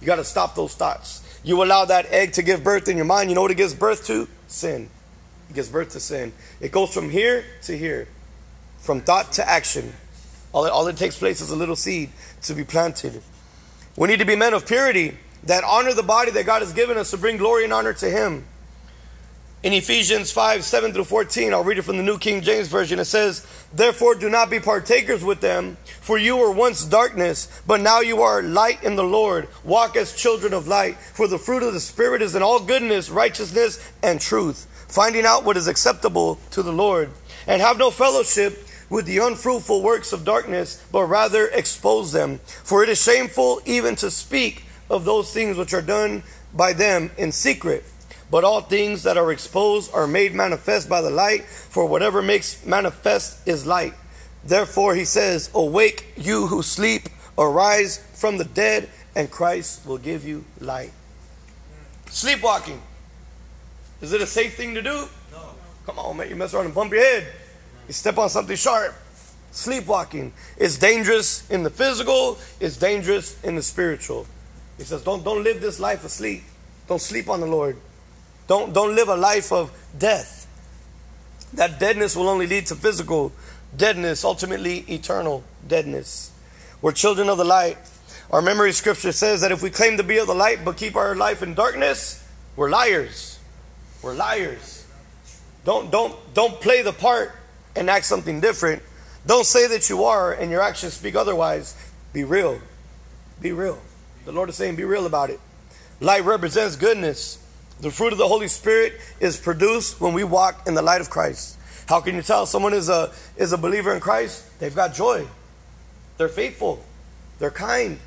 You 0.00 0.06
gotta 0.06 0.24
stop 0.24 0.54
those 0.54 0.74
thoughts. 0.74 1.19
You 1.42 1.62
allow 1.62 1.84
that 1.86 2.06
egg 2.06 2.32
to 2.32 2.42
give 2.42 2.62
birth 2.62 2.88
in 2.88 2.96
your 2.96 3.06
mind. 3.06 3.30
You 3.30 3.34
know 3.34 3.42
what 3.42 3.50
it 3.50 3.56
gives 3.56 3.74
birth 3.74 4.06
to? 4.06 4.28
Sin. 4.48 4.90
It 5.48 5.54
gives 5.54 5.68
birth 5.68 5.90
to 5.90 6.00
sin. 6.00 6.32
It 6.60 6.70
goes 6.70 6.92
from 6.92 7.10
here 7.10 7.44
to 7.62 7.76
here, 7.76 8.08
from 8.78 9.00
thought 9.00 9.32
to 9.32 9.48
action. 9.48 9.92
All 10.52 10.66
it, 10.66 10.70
all 10.70 10.86
it 10.88 10.96
takes 10.96 11.18
place 11.18 11.40
is 11.40 11.50
a 11.50 11.56
little 11.56 11.76
seed 11.76 12.10
to 12.42 12.54
be 12.54 12.64
planted. 12.64 13.22
We 13.96 14.08
need 14.08 14.18
to 14.18 14.24
be 14.24 14.36
men 14.36 14.54
of 14.54 14.66
purity 14.66 15.16
that 15.44 15.64
honor 15.64 15.94
the 15.94 16.02
body 16.02 16.30
that 16.32 16.46
God 16.46 16.62
has 16.62 16.72
given 16.72 16.96
us 16.96 17.10
to 17.12 17.18
bring 17.18 17.36
glory 17.36 17.64
and 17.64 17.72
honor 17.72 17.92
to 17.94 18.10
Him. 18.10 18.44
In 19.62 19.74
Ephesians 19.74 20.32
5 20.32 20.64
7 20.64 20.94
through 20.94 21.04
14, 21.04 21.52
I'll 21.52 21.62
read 21.62 21.76
it 21.76 21.82
from 21.82 21.98
the 21.98 22.02
New 22.02 22.16
King 22.16 22.40
James 22.40 22.68
Version. 22.68 22.98
It 22.98 23.04
says, 23.04 23.46
Therefore, 23.74 24.14
do 24.14 24.30
not 24.30 24.48
be 24.48 24.58
partakers 24.58 25.22
with 25.22 25.42
them, 25.42 25.76
for 26.00 26.16
you 26.16 26.38
were 26.38 26.50
once 26.50 26.82
darkness, 26.86 27.60
but 27.66 27.82
now 27.82 28.00
you 28.00 28.22
are 28.22 28.42
light 28.42 28.82
in 28.82 28.96
the 28.96 29.04
Lord. 29.04 29.48
Walk 29.62 29.96
as 29.96 30.16
children 30.16 30.54
of 30.54 30.66
light, 30.66 30.96
for 30.96 31.28
the 31.28 31.38
fruit 31.38 31.62
of 31.62 31.74
the 31.74 31.80
Spirit 31.80 32.22
is 32.22 32.34
in 32.34 32.42
all 32.42 32.58
goodness, 32.58 33.10
righteousness, 33.10 33.86
and 34.02 34.18
truth, 34.18 34.66
finding 34.88 35.26
out 35.26 35.44
what 35.44 35.58
is 35.58 35.68
acceptable 35.68 36.38
to 36.52 36.62
the 36.62 36.72
Lord. 36.72 37.10
And 37.46 37.60
have 37.60 37.76
no 37.76 37.90
fellowship 37.90 38.66
with 38.88 39.04
the 39.04 39.18
unfruitful 39.18 39.82
works 39.82 40.14
of 40.14 40.24
darkness, 40.24 40.82
but 40.90 41.04
rather 41.04 41.48
expose 41.48 42.12
them. 42.12 42.40
For 42.46 42.82
it 42.82 42.88
is 42.88 43.02
shameful 43.02 43.60
even 43.66 43.94
to 43.96 44.10
speak 44.10 44.64
of 44.88 45.04
those 45.04 45.34
things 45.34 45.58
which 45.58 45.74
are 45.74 45.82
done 45.82 46.22
by 46.54 46.72
them 46.72 47.10
in 47.18 47.30
secret. 47.30 47.84
But 48.30 48.44
all 48.44 48.60
things 48.60 49.02
that 49.02 49.16
are 49.16 49.32
exposed 49.32 49.92
are 49.92 50.06
made 50.06 50.34
manifest 50.34 50.88
by 50.88 51.00
the 51.00 51.10
light, 51.10 51.44
for 51.44 51.86
whatever 51.86 52.22
makes 52.22 52.64
manifest 52.64 53.46
is 53.46 53.66
light. 53.66 53.94
Therefore, 54.44 54.94
he 54.94 55.04
says, 55.04 55.50
Awake, 55.54 56.06
you 56.16 56.46
who 56.46 56.62
sleep, 56.62 57.08
arise 57.36 57.98
from 58.14 58.38
the 58.38 58.44
dead, 58.44 58.88
and 59.16 59.30
Christ 59.30 59.84
will 59.84 59.98
give 59.98 60.24
you 60.24 60.44
light. 60.60 60.92
Sleepwalking. 62.06 62.80
Is 64.00 64.12
it 64.12 64.20
a 64.20 64.26
safe 64.26 64.56
thing 64.56 64.74
to 64.74 64.82
do? 64.82 65.08
No. 65.32 65.50
Come 65.86 65.98
on, 65.98 66.16
man. 66.16 66.28
You 66.28 66.36
mess 66.36 66.54
around 66.54 66.66
and 66.66 66.74
bump 66.74 66.92
your 66.92 67.02
head. 67.02 67.26
You 67.86 67.92
step 67.92 68.16
on 68.18 68.30
something 68.30 68.56
sharp. 68.56 68.94
Sleepwalking 69.52 70.32
is 70.56 70.78
dangerous 70.78 71.48
in 71.50 71.64
the 71.64 71.70
physical, 71.70 72.38
it's 72.60 72.76
dangerous 72.76 73.42
in 73.42 73.56
the 73.56 73.62
spiritual. 73.62 74.26
He 74.78 74.84
says, 74.84 75.02
Don't, 75.02 75.24
don't 75.24 75.42
live 75.42 75.60
this 75.60 75.80
life 75.80 76.04
asleep. 76.04 76.44
Don't 76.86 77.00
sleep 77.00 77.28
on 77.28 77.40
the 77.40 77.46
Lord. 77.46 77.76
Don't, 78.50 78.72
don't 78.72 78.96
live 78.96 79.08
a 79.08 79.14
life 79.14 79.52
of 79.52 79.70
death. 79.96 80.48
That 81.52 81.78
deadness 81.78 82.16
will 82.16 82.28
only 82.28 82.48
lead 82.48 82.66
to 82.66 82.74
physical 82.74 83.30
deadness, 83.76 84.24
ultimately 84.24 84.78
eternal 84.88 85.44
deadness. 85.68 86.32
We're 86.82 86.90
children 86.90 87.28
of 87.28 87.38
the 87.38 87.44
light. 87.44 87.78
Our 88.32 88.42
memory 88.42 88.72
scripture 88.72 89.12
says 89.12 89.42
that 89.42 89.52
if 89.52 89.62
we 89.62 89.70
claim 89.70 89.98
to 89.98 90.02
be 90.02 90.18
of 90.18 90.26
the 90.26 90.34
light 90.34 90.64
but 90.64 90.76
keep 90.76 90.96
our 90.96 91.14
life 91.14 91.44
in 91.44 91.54
darkness, 91.54 92.28
we're 92.56 92.70
liars. 92.70 93.38
We're 94.02 94.14
liars. 94.14 94.84
Don't 95.64 95.92
don't 95.92 96.16
don't 96.34 96.60
play 96.60 96.82
the 96.82 96.92
part 96.92 97.30
and 97.76 97.88
act 97.88 98.04
something 98.04 98.40
different. 98.40 98.82
Don't 99.26 99.46
say 99.46 99.68
that 99.68 99.88
you 99.88 100.02
are 100.02 100.32
and 100.32 100.50
your 100.50 100.60
actions 100.60 100.94
speak 100.94 101.14
otherwise. 101.14 101.76
Be 102.12 102.24
real. 102.24 102.60
Be 103.40 103.52
real. 103.52 103.78
The 104.24 104.32
Lord 104.32 104.48
is 104.48 104.56
saying 104.56 104.74
be 104.74 104.82
real 104.82 105.06
about 105.06 105.30
it. 105.30 105.38
Light 106.00 106.24
represents 106.24 106.74
goodness. 106.74 107.39
The 107.80 107.90
fruit 107.90 108.12
of 108.12 108.18
the 108.18 108.28
Holy 108.28 108.48
Spirit 108.48 109.00
is 109.20 109.38
produced 109.38 110.00
when 110.00 110.12
we 110.12 110.22
walk 110.22 110.66
in 110.66 110.74
the 110.74 110.82
light 110.82 111.00
of 111.00 111.08
Christ. 111.08 111.56
How 111.88 112.00
can 112.00 112.14
you 112.14 112.22
tell 112.22 112.44
someone 112.44 112.74
is 112.74 112.88
a 112.88 113.10
is 113.36 113.52
a 113.52 113.58
believer 113.58 113.94
in 113.94 114.00
Christ? 114.00 114.44
They've 114.60 114.74
got 114.74 114.94
joy. 114.94 115.26
They're 116.18 116.28
faithful. 116.28 116.84
They're 117.38 117.50
kind. 117.50 117.98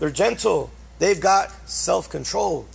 They're 0.00 0.10
gentle. 0.10 0.70
They've 0.98 1.20
got 1.20 1.52
self-control. 1.68 2.66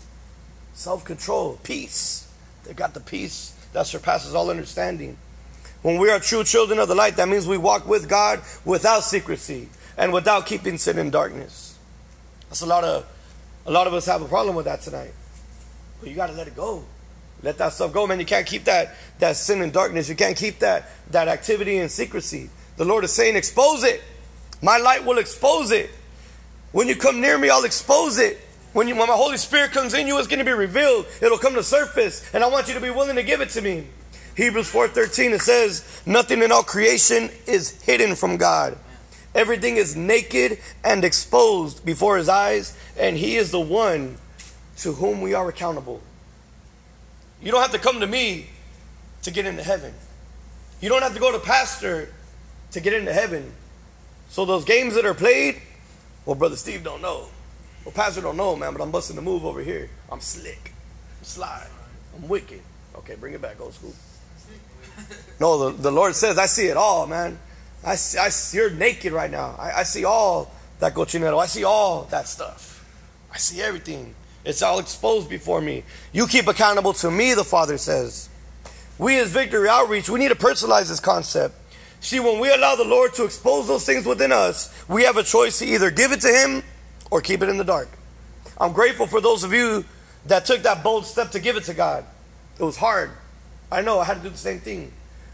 Self-control, 0.73 1.59
peace. 1.63 2.31
They've 2.63 2.75
got 2.75 2.93
the 2.93 2.99
peace 3.01 3.53
that 3.73 3.85
surpasses 3.85 4.33
all 4.33 4.49
understanding. 4.49 5.17
When 5.81 5.99
we 5.99 6.09
are 6.09 6.19
true 6.19 6.43
children 6.43 6.79
of 6.79 6.87
the 6.87 6.95
light, 6.95 7.17
that 7.17 7.27
means 7.27 7.45
we 7.45 7.57
walk 7.57 7.85
with 7.87 8.07
God 8.07 8.41
without 8.63 9.03
secrecy 9.03 9.67
and 9.97 10.13
without 10.13 10.45
keeping 10.45 10.77
sin 10.77 10.97
in 10.97 11.11
darkness. 11.11 11.77
That's 12.47 12.61
a 12.61 12.65
lot 12.65 12.85
of 12.85 13.05
a 13.65 13.71
lot 13.71 13.87
of 13.87 13.93
us 13.93 14.05
have 14.05 14.21
a 14.21 14.27
problem 14.27 14.55
with 14.55 14.65
that 14.65 14.81
tonight. 14.81 15.11
But 15.99 16.09
you 16.09 16.15
got 16.15 16.27
to 16.27 16.33
let 16.33 16.47
it 16.47 16.55
go. 16.55 16.83
Let 17.43 17.57
that 17.59 17.73
stuff 17.73 17.93
go, 17.93 18.07
man. 18.07 18.19
You 18.19 18.25
can't 18.25 18.47
keep 18.47 18.65
that, 18.65 18.95
that 19.19 19.35
sin 19.35 19.61
and 19.61 19.71
darkness. 19.71 20.09
You 20.09 20.15
can't 20.15 20.37
keep 20.37 20.59
that, 20.59 20.89
that 21.11 21.27
activity 21.27 21.77
in 21.77 21.89
secrecy. 21.89 22.49
The 22.77 22.85
Lord 22.85 23.03
is 23.03 23.13
saying, 23.13 23.35
expose 23.35 23.83
it. 23.83 24.01
My 24.61 24.77
light 24.77 25.05
will 25.05 25.17
expose 25.17 25.71
it. 25.71 25.89
When 26.71 26.87
you 26.87 26.95
come 26.95 27.21
near 27.21 27.37
me, 27.37 27.49
I'll 27.49 27.63
expose 27.63 28.17
it. 28.17 28.39
When, 28.73 28.87
you, 28.87 28.95
when 28.95 29.07
my 29.07 29.13
Holy 29.13 29.37
Spirit 29.37 29.71
comes 29.71 29.93
in 29.93 30.07
you, 30.07 30.17
it's 30.17 30.27
going 30.27 30.39
to 30.39 30.45
be 30.45 30.51
revealed. 30.51 31.05
It'll 31.21 31.37
come 31.37 31.53
to 31.53 31.63
surface. 31.63 32.29
And 32.33 32.43
I 32.43 32.47
want 32.47 32.67
you 32.67 32.73
to 32.73 32.81
be 32.81 32.89
willing 32.89 33.15
to 33.15 33.23
give 33.23 33.41
it 33.41 33.49
to 33.51 33.61
me. 33.61 33.85
Hebrews 34.35 34.69
4.13, 34.71 35.31
it 35.31 35.41
says, 35.41 36.01
Nothing 36.05 36.41
in 36.41 36.51
all 36.51 36.63
creation 36.63 37.29
is 37.47 37.81
hidden 37.83 38.15
from 38.15 38.35
God. 38.37 38.77
Everything 39.33 39.77
is 39.77 39.95
naked 39.95 40.59
and 40.83 41.05
exposed 41.05 41.85
before 41.85 42.17
his 42.17 42.27
eyes, 42.27 42.77
and 42.97 43.17
he 43.17 43.37
is 43.37 43.51
the 43.51 43.59
one 43.59 44.17
to 44.78 44.93
whom 44.93 45.21
we 45.21 45.34
are 45.34 45.47
accountable. 45.49 46.01
You 47.41 47.51
don't 47.51 47.61
have 47.61 47.71
to 47.71 47.80
come 47.80 47.99
to 47.99 48.07
me 48.07 48.47
to 49.23 49.32
get 49.32 49.45
into 49.45 49.63
heaven. 49.63 49.93
You 50.82 50.89
don't 50.89 51.01
have 51.01 51.13
to 51.13 51.19
go 51.19 51.32
to 51.32 51.39
pastor 51.39 52.13
to 52.71 52.80
get 52.80 52.93
into 52.93 53.13
heaven. 53.13 53.51
So 54.30 54.45
those 54.45 54.65
games 54.65 54.95
that 54.95 55.05
are 55.05 55.13
played, 55.13 55.61
well, 56.26 56.36
brother 56.36 56.55
Steve 56.55 56.84
don't 56.84 57.01
know. 57.01 57.28
Well, 57.84 57.93
pastor 57.93 58.21
don't 58.21 58.38
know, 58.38 58.55
man, 58.55 58.73
but 58.73 58.82
I'm 58.82 58.91
busting 58.91 59.15
the 59.15 59.21
move 59.21 59.45
over 59.45 59.61
here. 59.61 59.89
I'm 60.11 60.19
slick. 60.19 60.73
I'm 61.19 61.23
sly. 61.23 61.67
I'm 62.15 62.28
wicked. 62.28 62.61
Okay, 62.95 63.15
bring 63.15 63.34
it 63.34 63.41
back, 63.41 63.59
old 63.61 63.73
school. 63.73 63.93
No, 65.39 65.69
the, 65.69 65.84
the 65.84 65.91
Lord 65.91 66.15
says, 66.15 66.38
I 66.38 66.45
see 66.45 66.67
it 66.67 66.78
all, 66.78 67.07
man. 67.07 67.38
I 67.84 67.95
see, 67.95 68.17
I 68.17 68.30
see 68.30 68.57
you're 68.57 68.69
naked 68.69 69.11
right 69.11 69.30
now. 69.30 69.55
I, 69.59 69.80
I 69.80 69.84
see 69.84 70.05
all 70.05 70.51
that 70.80 70.93
cochinero. 70.93 71.38
I 71.38 71.45
see 71.45 71.63
all 71.63 72.03
that 72.05 72.28
stuff. 72.28 72.84
I 73.32 73.38
see 73.38 73.61
everything. 73.61 74.15
It's 74.45 74.61
all 74.61 74.79
exposed 74.79 75.29
before 75.29 75.59
me. 75.59 75.83
You 76.13 76.27
keep 76.27 76.47
accountable 76.47 76.93
to 76.93 77.09
me, 77.09 77.33
the 77.33 77.43
Father 77.43 77.77
says. 77.77 78.29
We 78.97 79.17
as 79.17 79.29
Victory 79.29 79.67
Outreach, 79.67 80.09
we 80.09 80.19
need 80.19 80.29
to 80.29 80.35
personalize 80.35 80.87
this 80.87 80.99
concept. 80.99 81.55
See, 81.99 82.19
when 82.19 82.39
we 82.39 82.53
allow 82.53 82.75
the 82.75 82.85
Lord 82.85 83.13
to 83.15 83.25
expose 83.25 83.67
those 83.67 83.85
things 83.85 84.05
within 84.05 84.31
us, 84.31 84.73
we 84.87 85.03
have 85.03 85.17
a 85.17 85.23
choice 85.23 85.59
to 85.59 85.65
either 85.65 85.89
give 85.89 86.11
it 86.11 86.21
to 86.21 86.27
Him 86.27 86.63
or 87.09 87.19
keep 87.19 87.41
it 87.41 87.49
in 87.49 87.57
the 87.57 87.63
dark. 87.63 87.89
I'm 88.59 88.71
grateful 88.71 89.07
for 89.07 89.19
those 89.19 89.43
of 89.43 89.51
you 89.51 89.83
that 90.27 90.45
took 90.45 90.61
that 90.63 90.83
bold 90.83 91.05
step 91.05 91.31
to 91.31 91.39
give 91.39 91.57
it 91.57 91.63
to 91.65 91.73
God. 91.73 92.05
It 92.59 92.63
was 92.63 92.77
hard. 92.77 93.11
I 93.71 93.81
know 93.81 93.99
I 93.99 94.05
had 94.05 94.17
to 94.17 94.23
do 94.23 94.29
the 94.29 94.37
same 94.37 94.59
thing. 94.59 94.91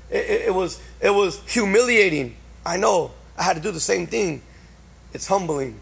It, 0.10 0.26
it, 0.30 0.42
it 0.48 0.54
was 0.54 0.82
it 1.02 1.12
was 1.12 1.42
humiliating. 1.46 2.36
I 2.66 2.78
know 2.78 3.12
I 3.38 3.44
had 3.44 3.58
to 3.58 3.62
do 3.62 3.72
the 3.72 3.80
same 3.80 4.08
thing. 4.08 4.42
It's 5.14 5.28
humbling. 5.28 5.80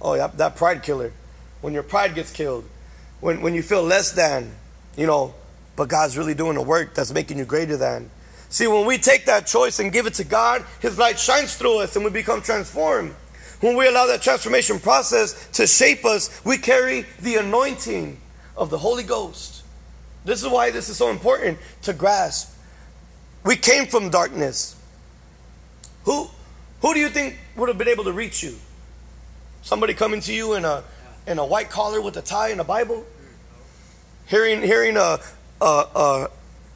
Oh, 0.00 0.14
yeah, 0.14 0.28
that 0.28 0.56
pride 0.56 0.82
killer. 0.82 1.12
When 1.60 1.74
your 1.74 1.82
pride 1.82 2.14
gets 2.14 2.32
killed, 2.32 2.64
when, 3.20 3.42
when 3.42 3.54
you 3.54 3.62
feel 3.62 3.82
less 3.82 4.12
than, 4.12 4.50
you 4.96 5.06
know, 5.06 5.34
but 5.76 5.88
God's 5.88 6.16
really 6.16 6.34
doing 6.34 6.54
the 6.54 6.62
work 6.62 6.94
that's 6.94 7.12
making 7.12 7.38
you 7.38 7.44
greater 7.44 7.76
than. 7.76 8.10
See, 8.48 8.66
when 8.66 8.86
we 8.86 8.98
take 8.98 9.26
that 9.26 9.46
choice 9.46 9.78
and 9.78 9.92
give 9.92 10.06
it 10.06 10.14
to 10.14 10.24
God, 10.24 10.64
His 10.80 10.98
light 10.98 11.18
shines 11.18 11.54
through 11.54 11.80
us 11.80 11.94
and 11.96 12.04
we 12.04 12.10
become 12.10 12.42
transformed. 12.42 13.14
When 13.60 13.76
we 13.76 13.86
allow 13.86 14.06
that 14.06 14.22
transformation 14.22 14.80
process 14.80 15.48
to 15.52 15.66
shape 15.66 16.04
us, 16.04 16.44
we 16.44 16.56
carry 16.58 17.04
the 17.20 17.36
anointing 17.36 18.18
of 18.56 18.70
the 18.70 18.78
Holy 18.78 19.04
Ghost. 19.04 19.62
This 20.24 20.42
is 20.42 20.48
why 20.48 20.70
this 20.70 20.88
is 20.88 20.96
so 20.96 21.10
important 21.10 21.58
to 21.82 21.92
grasp. 21.92 22.56
We 23.44 23.56
came 23.56 23.86
from 23.86 24.10
darkness. 24.10 24.76
Who, 26.04 26.28
who 26.82 26.94
do 26.94 27.00
you 27.00 27.08
think 27.08 27.38
would 27.56 27.68
have 27.68 27.78
been 27.78 27.88
able 27.88 28.04
to 28.04 28.12
reach 28.12 28.42
you? 28.42 28.56
Somebody 29.62 29.94
coming 29.94 30.20
to 30.22 30.32
you 30.34 30.54
in 30.54 30.64
a, 30.64 30.82
in 31.26 31.38
a 31.38 31.46
white 31.46 31.70
collar 31.70 32.00
with 32.00 32.16
a 32.16 32.22
tie 32.22 32.48
and 32.48 32.60
a 32.60 32.64
Bible? 32.64 33.04
Hearing, 34.26 34.62
hearing 34.62 34.96
a, 34.96 35.18
a, 35.60 35.64
a, 35.64 36.28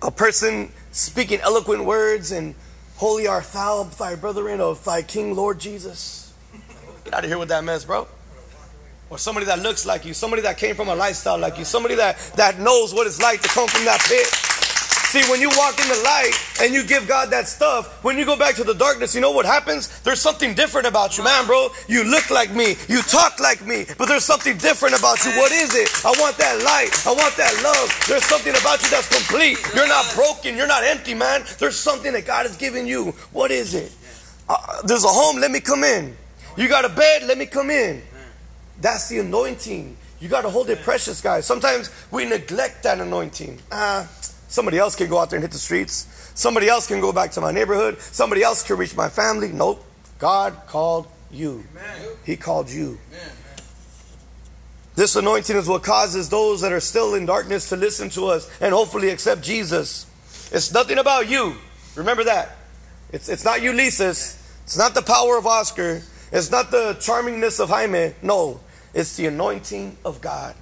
a 0.02 0.10
person 0.10 0.72
speaking 0.92 1.40
eloquent 1.40 1.84
words 1.84 2.32
and 2.32 2.54
holy 2.96 3.26
art 3.26 3.44
thou, 3.52 3.84
thy 3.84 4.14
brethren 4.14 4.60
of 4.60 4.84
thy 4.84 5.02
King 5.02 5.34
Lord 5.34 5.58
Jesus. 5.58 6.32
Get 7.04 7.14
out 7.14 7.24
of 7.24 7.30
here 7.30 7.38
with 7.38 7.48
that 7.48 7.64
mess, 7.64 7.84
bro. 7.84 8.06
Or 9.10 9.18
somebody 9.18 9.46
that 9.46 9.60
looks 9.60 9.84
like 9.84 10.04
you, 10.04 10.14
somebody 10.14 10.42
that 10.42 10.56
came 10.58 10.74
from 10.74 10.88
a 10.88 10.94
lifestyle 10.94 11.38
like 11.38 11.58
you, 11.58 11.64
somebody 11.64 11.94
that, 11.96 12.18
that 12.36 12.58
knows 12.58 12.94
what 12.94 13.06
it's 13.06 13.20
like 13.20 13.42
to 13.42 13.48
come 13.48 13.68
from 13.68 13.84
that 13.84 14.00
pit. 14.00 14.26
See, 15.14 15.30
when 15.30 15.40
you 15.40 15.48
walk 15.50 15.78
in 15.78 15.86
the 15.86 16.02
light 16.02 16.32
and 16.60 16.74
you 16.74 16.82
give 16.82 17.06
God 17.06 17.30
that 17.30 17.46
stuff, 17.46 18.02
when 18.02 18.18
you 18.18 18.24
go 18.24 18.36
back 18.36 18.56
to 18.56 18.64
the 18.64 18.74
darkness, 18.74 19.14
you 19.14 19.20
know 19.20 19.30
what 19.30 19.46
happens? 19.46 20.00
There's 20.00 20.20
something 20.20 20.54
different 20.54 20.88
about 20.88 21.16
you, 21.16 21.22
man, 21.22 21.46
bro. 21.46 21.68
You 21.86 22.02
look 22.02 22.30
like 22.30 22.52
me, 22.52 22.74
you 22.88 23.00
talk 23.00 23.38
like 23.38 23.64
me, 23.64 23.86
but 23.96 24.06
there's 24.06 24.24
something 24.24 24.56
different 24.56 24.98
about 24.98 25.24
you. 25.24 25.30
What 25.38 25.52
is 25.52 25.72
it? 25.76 25.88
I 26.04 26.10
want 26.18 26.36
that 26.38 26.60
light. 26.64 27.06
I 27.06 27.12
want 27.12 27.36
that 27.36 27.54
love. 27.62 27.96
There's 28.08 28.24
something 28.24 28.56
about 28.60 28.82
you 28.82 28.90
that's 28.90 29.06
complete. 29.06 29.56
You're 29.72 29.86
not 29.86 30.12
broken. 30.16 30.56
You're 30.56 30.66
not 30.66 30.82
empty, 30.82 31.14
man. 31.14 31.44
There's 31.60 31.76
something 31.76 32.12
that 32.12 32.26
God 32.26 32.46
has 32.46 32.56
given 32.56 32.84
you. 32.84 33.12
What 33.30 33.52
is 33.52 33.74
it? 33.74 33.92
Uh, 34.48 34.82
there's 34.82 35.04
a 35.04 35.14
home. 35.14 35.36
Let 35.36 35.52
me 35.52 35.60
come 35.60 35.84
in. 35.84 36.16
You 36.56 36.66
got 36.66 36.84
a 36.84 36.88
bed, 36.88 37.22
let 37.28 37.38
me 37.38 37.46
come 37.46 37.70
in. 37.70 38.02
That's 38.80 39.08
the 39.08 39.20
anointing. 39.20 39.96
You 40.18 40.28
got 40.28 40.42
to 40.42 40.50
hold 40.50 40.70
it 40.70 40.80
precious, 40.82 41.20
guys. 41.20 41.46
Sometimes 41.46 41.90
we 42.10 42.24
neglect 42.24 42.82
that 42.84 42.98
anointing. 42.98 43.60
Ah, 43.70 44.08
somebody 44.54 44.78
else 44.78 44.94
can 44.94 45.10
go 45.10 45.18
out 45.18 45.30
there 45.30 45.36
and 45.36 45.44
hit 45.44 45.50
the 45.50 45.58
streets. 45.58 46.06
Somebody 46.34 46.68
else 46.68 46.86
can 46.86 47.00
go 47.00 47.12
back 47.12 47.32
to 47.32 47.40
my 47.40 47.50
neighborhood. 47.50 48.00
Somebody 48.00 48.42
else 48.42 48.62
can 48.62 48.76
reach 48.76 48.96
my 48.96 49.08
family. 49.08 49.48
Nope. 49.52 49.84
God 50.18 50.56
called 50.68 51.08
you. 51.30 51.64
He 52.24 52.36
called 52.36 52.70
you. 52.70 52.98
This 54.94 55.16
anointing 55.16 55.56
is 55.56 55.66
what 55.66 55.82
causes 55.82 56.28
those 56.28 56.60
that 56.60 56.72
are 56.72 56.80
still 56.80 57.14
in 57.14 57.26
darkness 57.26 57.68
to 57.70 57.76
listen 57.76 58.10
to 58.10 58.26
us 58.26 58.48
and 58.60 58.72
hopefully 58.72 59.10
accept 59.10 59.42
Jesus. 59.42 60.06
It's 60.52 60.72
nothing 60.72 60.98
about 60.98 61.28
you. 61.28 61.56
Remember 61.96 62.22
that. 62.24 62.56
It's, 63.12 63.28
it's 63.28 63.44
not 63.44 63.60
Ulysses. 63.60 64.40
It's 64.62 64.78
not 64.78 64.94
the 64.94 65.02
power 65.02 65.36
of 65.36 65.46
Oscar. 65.46 66.00
It's 66.30 66.50
not 66.50 66.70
the 66.70 66.94
charmingness 67.00 67.58
of 67.58 67.70
Jaime. 67.70 68.14
No, 68.22 68.60
it's 68.94 69.16
the 69.16 69.26
anointing 69.26 69.96
of 70.04 70.20
God. 70.20 70.54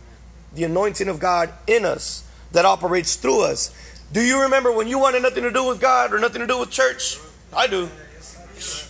The 0.55 0.65
anointing 0.65 1.09
of 1.09 1.19
God 1.19 1.53
in 1.67 1.85
us 1.85 2.27
that 2.53 2.65
operates 2.65 3.17
through 3.17 3.45
us. 3.45 3.75
Do 4.13 4.23
you 4.23 4.43
remember 4.43 4.71
when 4.71 4.89
you 4.89 4.99
wanted 4.99 5.23
nothing 5.23 5.43
to 5.43 5.51
do 5.51 5.65
with 5.65 5.81
God 5.81 6.13
or 6.13 6.19
nothing 6.19 6.41
to 6.41 6.47
do 6.47 6.59
with 6.59 6.71
church? 6.71 7.19
I 7.53 7.67
do. 7.67 7.89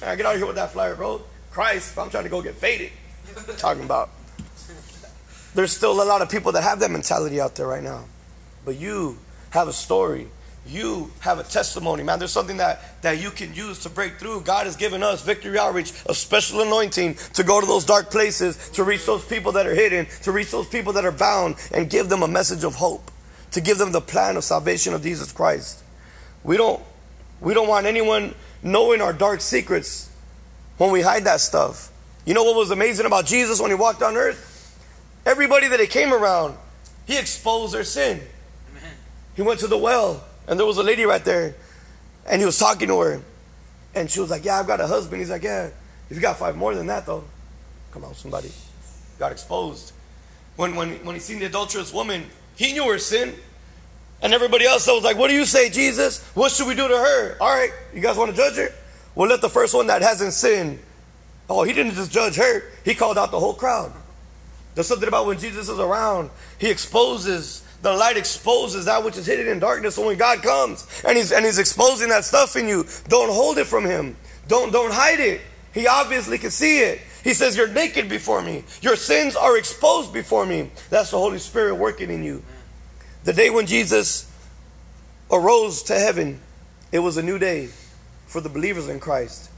I 0.05 0.17
get 0.17 0.27
out 0.27 0.35
of 0.35 0.39
here 0.39 0.47
with 0.47 0.57
that 0.57 0.73
flyer, 0.73 0.97
bro. 0.97 1.23
Christ, 1.51 1.97
I'm 1.97 2.11
trying 2.11 2.25
to 2.25 2.31
go 2.31 2.43
get 2.43 2.55
faded. 2.55 2.91
Talking 3.57 3.85
about. 3.85 4.11
There's 5.55 5.73
still 5.73 6.03
a 6.03 6.05
lot 6.05 6.23
of 6.23 6.31
people 6.31 6.53
that 6.53 6.63
have 6.63 6.81
that 6.81 6.91
mentality 6.91 7.41
out 7.41 7.55
there 7.55 7.67
right 7.67 7.83
now. 7.83 8.05
But 8.65 8.77
you 8.77 9.19
have 9.51 9.69
a 9.69 9.73
story 9.73 10.29
you 10.67 11.11
have 11.21 11.39
a 11.39 11.43
testimony, 11.43 12.03
man. 12.03 12.19
There's 12.19 12.33
something 12.33 12.59
that, 12.59 13.03
that 13.03 13.21
you 13.21 13.31
can 13.31 13.53
use 13.55 13.81
to 13.81 13.91
break 13.91 14.19
through. 14.19 14.43
God 14.43 14.67
has 14.67 14.77
given 14.77 15.03
us, 15.03 15.23
Victory 15.23 15.59
Outreach, 15.59 15.93
a 16.07 16.15
special 16.15 16.61
anointing 16.61 17.17
to 17.35 17.43
go 17.43 17.61
to 17.61 17.67
those 17.67 17.85
dark 17.85 18.11
places, 18.11 18.71
to 18.71 18.85
reach 18.85 19.05
those 19.05 19.25
people 19.25 19.53
that 19.53 19.67
are 19.67 19.75
hidden, 19.75 20.07
to 20.23 20.33
reach 20.33 20.51
those 20.51 20.69
people 20.69 20.93
that 20.93 21.05
are 21.05 21.13
bound, 21.13 21.57
and 21.73 21.91
give 21.91 22.09
them 22.09 22.23
a 22.23 22.29
message 22.29 22.63
of 22.63 22.77
hope, 22.77 23.11
to 23.53 23.61
give 23.61 23.79
them 23.79 23.93
the 23.93 24.01
plan 24.01 24.37
of 24.37 24.45
salvation 24.45 24.95
of 24.95 25.03
Jesus 25.03 25.33
Christ. 25.33 25.83
We 26.45 26.57
don't, 26.57 26.83
we 27.41 27.55
don't 27.55 27.69
want 27.69 27.87
anyone 27.87 28.35
knowing 28.63 29.01
our 29.01 29.13
dark 29.13 29.41
secrets 29.41 30.11
when 30.79 30.91
we 30.91 31.01
hide 31.01 31.25
that 31.25 31.41
stuff. 31.41 31.91
You 32.25 32.35
know 32.35 32.45
what 32.45 32.57
was 32.57 32.71
amazing 32.71 33.07
about 33.07 33.27
Jesus 33.27 33.61
when 33.61 33.71
he 33.71 33.75
walked 33.75 34.03
on 34.03 34.17
earth? 34.17 34.49
Everybody 35.25 35.69
that 35.69 35.81
he 35.81 35.87
came 35.87 36.13
around, 36.13 36.57
he 37.07 37.19
exposed 37.19 37.75
their 37.75 37.85
sin. 37.85 38.21
Amen. 38.71 38.91
He 39.37 39.43
went 39.43 39.61
to 39.61 39.67
the 39.67 39.79
well. 39.79 40.25
And 40.47 40.59
there 40.59 40.67
was 40.67 40.79
a 40.79 40.83
lady 40.83 41.05
right 41.05 41.25
there, 41.25 41.55
and 42.27 42.41
he 42.41 42.47
was 42.47 42.59
talking 42.59 42.89
to 42.89 42.99
her. 43.01 43.23
And 43.95 44.11
she 44.11 44.21
was 44.21 44.31
like, 44.31 44.45
Yeah, 44.45 44.59
I've 44.59 44.67
got 44.67 44.81
a 44.81 44.87
husband. 44.87 45.21
He's 45.21 45.31
like, 45.31 45.45
Yeah, 45.45 45.71
if 46.11 46.17
you 46.17 46.21
got 46.21 46.39
five 46.39 46.57
more 46.57 46.75
than 46.75 46.87
that, 46.89 47.07
though, 47.07 47.25
come 47.93 48.05
on, 48.05 48.15
somebody. 48.15 48.51
Got 49.19 49.33
exposed. 49.33 49.93
When, 50.57 50.75
when, 50.75 51.05
when 51.05 51.15
he 51.15 51.21
seen 51.21 51.39
the 51.39 51.47
adulterous 51.47 51.93
woman, 51.93 52.27
he 52.57 52.73
knew 52.73 52.89
her 52.91 52.99
sin. 52.99 53.35
And 54.23 54.33
everybody 54.33 54.65
else 54.65 54.87
was 54.87 55.03
like, 55.03 55.17
What 55.17 55.29
do 55.29 55.35
you 55.35 55.45
say, 55.45 55.69
Jesus? 55.69 56.23
What 56.35 56.53
should 56.53 56.69
we 56.69 56.75
do 56.75 56.87
to 56.87 56.97
her? 56.97 57.37
All 57.41 57.55
right, 57.55 57.73
you 57.93 58.01
guys 58.01 58.17
want 58.17 58.31
to 58.31 58.37
judge 58.37 58.57
her? 58.57 58.69
Well, 59.15 59.29
let 59.29 59.41
the 59.41 59.51
first 59.51 59.75
one 59.75 59.89
that 59.89 60.03
hasn't 60.03 60.33
sinned. 60.33 60.79
Oh, 61.51 61.65
he 61.65 61.73
didn't 61.73 61.95
just 61.95 62.13
judge 62.13 62.37
her, 62.37 62.63
he 62.85 62.95
called 62.95 63.19
out 63.19 63.31
the 63.31 63.41
whole 63.41 63.55
crowd. 63.55 63.93
There's 64.75 64.87
something 64.87 65.09
about 65.09 65.27
when 65.27 65.39
Jesus 65.39 65.69
is 65.69 65.79
around, 65.79 66.31
he 66.59 66.71
exposes 66.71 67.63
the 67.83 67.93
light 67.93 68.17
exposes 68.17 68.85
that 68.85 69.05
which 69.05 69.17
is 69.17 69.27
hidden 69.27 69.49
in 69.49 69.59
darkness. 69.59 69.97
So 69.97 70.07
when 70.07 70.17
God 70.17 70.41
comes 70.41 70.87
and 71.05 71.17
he's, 71.17 71.33
and 71.33 71.45
he's 71.45 71.59
exposing 71.59 72.09
that 72.11 72.25
stuff 72.25 72.55
in 72.55 72.69
you, 72.69 72.87
don't 73.09 73.31
hold 73.31 73.59
it 73.59 73.67
from 73.67 73.85
him. 73.85 74.17
Don't, 74.47 74.73
don't 74.73 74.93
hide 74.93 75.19
it. 75.19 75.41
He 75.75 75.89
obviously 75.89 76.39
can 76.39 76.51
see 76.51 76.79
it. 76.79 77.01
He 77.23 77.35
says, 77.35 77.57
You're 77.57 77.69
naked 77.69 78.09
before 78.09 78.43
me. 78.43 78.65
Your 78.81 78.97
sins 78.97 79.37
are 79.37 79.57
exposed 79.57 80.13
before 80.13 80.47
me. 80.47 80.71
That's 80.91 81.11
the 81.11 81.19
Holy 81.19 81.39
Spirit 81.39 81.77
working 81.77 82.11
in 82.11 82.23
you. 82.23 82.43
The 83.25 83.33
day 83.33 83.51
when 83.51 83.67
Jesus 83.67 84.31
arose 85.31 85.83
to 85.85 85.95
heaven, 85.99 86.41
it 86.91 86.99
was 86.99 87.17
a 87.17 87.23
new 87.23 87.39
day 87.39 87.69
for 88.27 88.41
the 88.41 88.49
believers 88.49 88.89
in 88.89 88.99
Christ. 88.99 89.51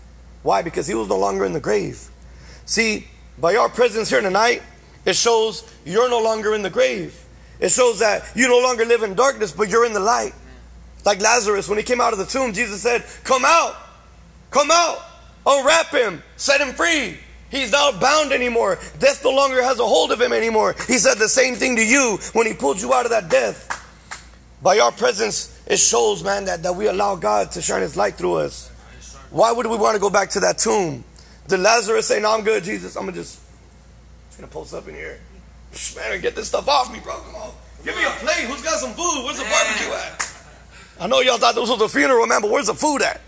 Why? 0.42 0.62
Because 0.62 0.86
he 0.86 0.94
was 0.94 1.08
no 1.08 1.18
longer 1.18 1.44
in 1.44 1.52
the 1.52 1.60
grave. 1.60 2.08
See, 2.66 3.08
by 3.38 3.56
our 3.56 3.68
presence 3.68 4.10
here 4.10 4.20
tonight, 4.20 4.62
it 5.04 5.16
shows 5.16 5.70
you're 5.84 6.10
no 6.10 6.20
longer 6.20 6.54
in 6.54 6.62
the 6.62 6.70
grave. 6.70 7.18
It 7.60 7.70
shows 7.70 8.00
that 8.00 8.24
you 8.34 8.48
no 8.48 8.58
longer 8.58 8.84
live 8.84 9.02
in 9.02 9.14
darkness, 9.14 9.52
but 9.52 9.68
you're 9.68 9.86
in 9.86 9.92
the 9.92 10.00
light. 10.00 10.34
Like 11.04 11.20
Lazarus, 11.20 11.68
when 11.68 11.78
he 11.78 11.84
came 11.84 12.00
out 12.00 12.12
of 12.12 12.18
the 12.18 12.26
tomb, 12.26 12.52
Jesus 12.52 12.82
said, 12.82 13.04
Come 13.24 13.44
out, 13.44 13.76
come 14.50 14.70
out, 14.70 14.98
unwrap 15.46 15.90
him, 15.90 16.22
set 16.36 16.60
him 16.60 16.74
free. 16.74 17.18
He's 17.54 17.70
not 17.70 18.00
bound 18.00 18.32
anymore. 18.32 18.80
Death 18.98 19.22
no 19.22 19.30
longer 19.30 19.62
has 19.62 19.78
a 19.78 19.86
hold 19.86 20.10
of 20.10 20.20
him 20.20 20.32
anymore. 20.32 20.74
He 20.88 20.98
said 20.98 21.18
the 21.18 21.28
same 21.28 21.54
thing 21.54 21.76
to 21.76 21.86
you 21.86 22.18
when 22.32 22.48
he 22.48 22.52
pulled 22.52 22.80
you 22.80 22.92
out 22.92 23.04
of 23.04 23.12
that 23.12 23.30
death. 23.30 23.70
By 24.60 24.80
our 24.80 24.90
presence, 24.90 25.62
it 25.68 25.78
shows, 25.78 26.24
man, 26.24 26.46
that, 26.46 26.64
that 26.64 26.74
we 26.74 26.88
allow 26.88 27.14
God 27.14 27.52
to 27.52 27.62
shine 27.62 27.82
his 27.82 27.96
light 27.96 28.14
through 28.14 28.34
us. 28.34 28.70
Why 29.30 29.52
would 29.52 29.66
we 29.66 29.76
want 29.76 29.94
to 29.94 30.00
go 30.00 30.10
back 30.10 30.30
to 30.30 30.40
that 30.40 30.58
tomb? 30.58 31.04
Did 31.46 31.60
Lazarus 31.60 32.08
say, 32.08 32.20
No, 32.20 32.34
I'm 32.34 32.42
good, 32.42 32.64
Jesus? 32.64 32.96
I'm 32.96 33.06
to 33.06 33.12
just, 33.12 33.40
just 34.28 34.40
to 34.40 34.48
post 34.48 34.74
up 34.74 34.88
in 34.88 34.94
here. 34.94 35.20
Man, 35.94 36.20
get 36.20 36.34
this 36.34 36.48
stuff 36.48 36.66
off 36.66 36.92
me, 36.92 36.98
bro. 36.98 37.14
Come 37.20 37.36
on. 37.36 37.52
Give 37.84 37.94
me 37.94 38.04
a 38.04 38.10
plate. 38.10 38.48
Who's 38.48 38.62
got 38.62 38.80
some 38.80 38.94
food? 38.94 39.24
Where's 39.24 39.38
the 39.38 39.44
barbecue 39.44 39.92
at? 39.92 40.34
I 40.98 41.06
know 41.06 41.20
y'all 41.20 41.38
thought 41.38 41.54
this 41.54 41.68
was 41.68 41.80
a 41.80 41.88
funeral, 41.88 42.26
man, 42.26 42.40
but 42.40 42.50
where's 42.50 42.66
the 42.66 42.74
food 42.74 43.02
at? 43.02 43.20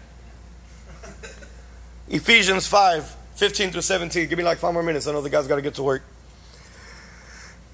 Ephesians 2.09 2.67
5, 2.67 3.17
15 3.37 3.71
through 3.71 3.83
17. 3.83 4.29
Give 4.29 4.39
me 4.39 4.45
like 4.45 4.59
five 4.59 4.73
more 4.73 4.83
minutes. 4.83 5.07
I 5.07 5.13
know 5.13 5.21
the 5.21 5.31
guys 5.31 5.47
got 5.47 5.57
to 5.57 5.63
get 5.63 5.75
to 5.75 5.83
work. 5.83 6.03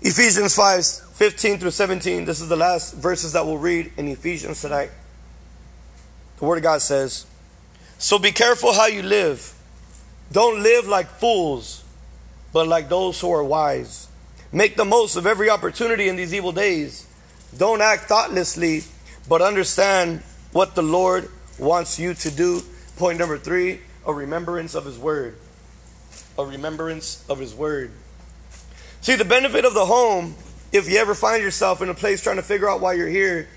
Ephesians 0.01 0.57
5, 0.57 0.85
15 1.15 1.59
through 1.59 1.71
17. 1.71 2.25
This 2.25 2.41
is 2.41 2.49
the 2.49 2.57
last 2.57 2.95
verses 2.95 3.33
that 3.35 3.47
we'll 3.47 3.59
read 3.59 3.93
in 3.97 4.09
Ephesians 4.09 4.61
tonight. 4.61 4.91
The 6.39 6.45
Word 6.45 6.57
of 6.57 6.65
God 6.65 6.83
says, 6.83 7.27
So 7.99 8.19
be 8.19 8.33
careful 8.33 8.73
how 8.73 8.87
you 8.87 9.05
live. 9.05 9.55
Don't 10.33 10.65
live 10.65 10.89
like 10.89 11.07
fools, 11.07 11.85
but 12.53 12.67
like 12.67 12.89
those 12.89 13.21
who 13.21 13.31
are 13.31 13.45
wise. 13.45 14.09
Make 14.51 14.75
the 14.77 14.85
most 14.85 15.15
of 15.15 15.27
every 15.27 15.49
opportunity 15.49 16.09
in 16.09 16.17
these 16.17 16.35
evil 16.35 16.51
days. 16.51 17.07
Don't 17.57 17.81
act 17.81 18.05
thoughtlessly, 18.05 18.83
but 19.29 19.41
understand 19.41 20.23
what 20.51 20.75
the 20.75 20.83
Lord 20.83 21.31
wants 21.61 22.01
you 22.01 22.15
to 22.15 22.31
do. 22.33 22.63
Point 22.97 23.21
number 23.21 23.39
three 23.39 23.81
a 24.05 24.13
remembrance 24.13 24.75
of 24.75 24.85
His 24.85 24.99
Word. 24.99 25.37
A 26.39 26.45
remembrance 26.45 27.25
of 27.29 27.39
His 27.39 27.55
Word. 27.55 27.91
See, 29.01 29.17
the 29.17 29.25
benefit 29.25 29.65
of 29.65 29.75
the 29.75 29.85
home, 29.85 30.35
if 30.73 30.89
you 30.89 30.99
ever 30.99 31.15
find 31.15 31.43
yourself 31.43 31.83
in 31.83 31.89
a 31.89 31.95
place 31.95 32.23
trying 32.23 32.37
to 32.37 32.43
figure 32.43 32.69
out 32.69 32.81
why 32.81 32.95
you're 32.95 33.09
here, 33.09 33.49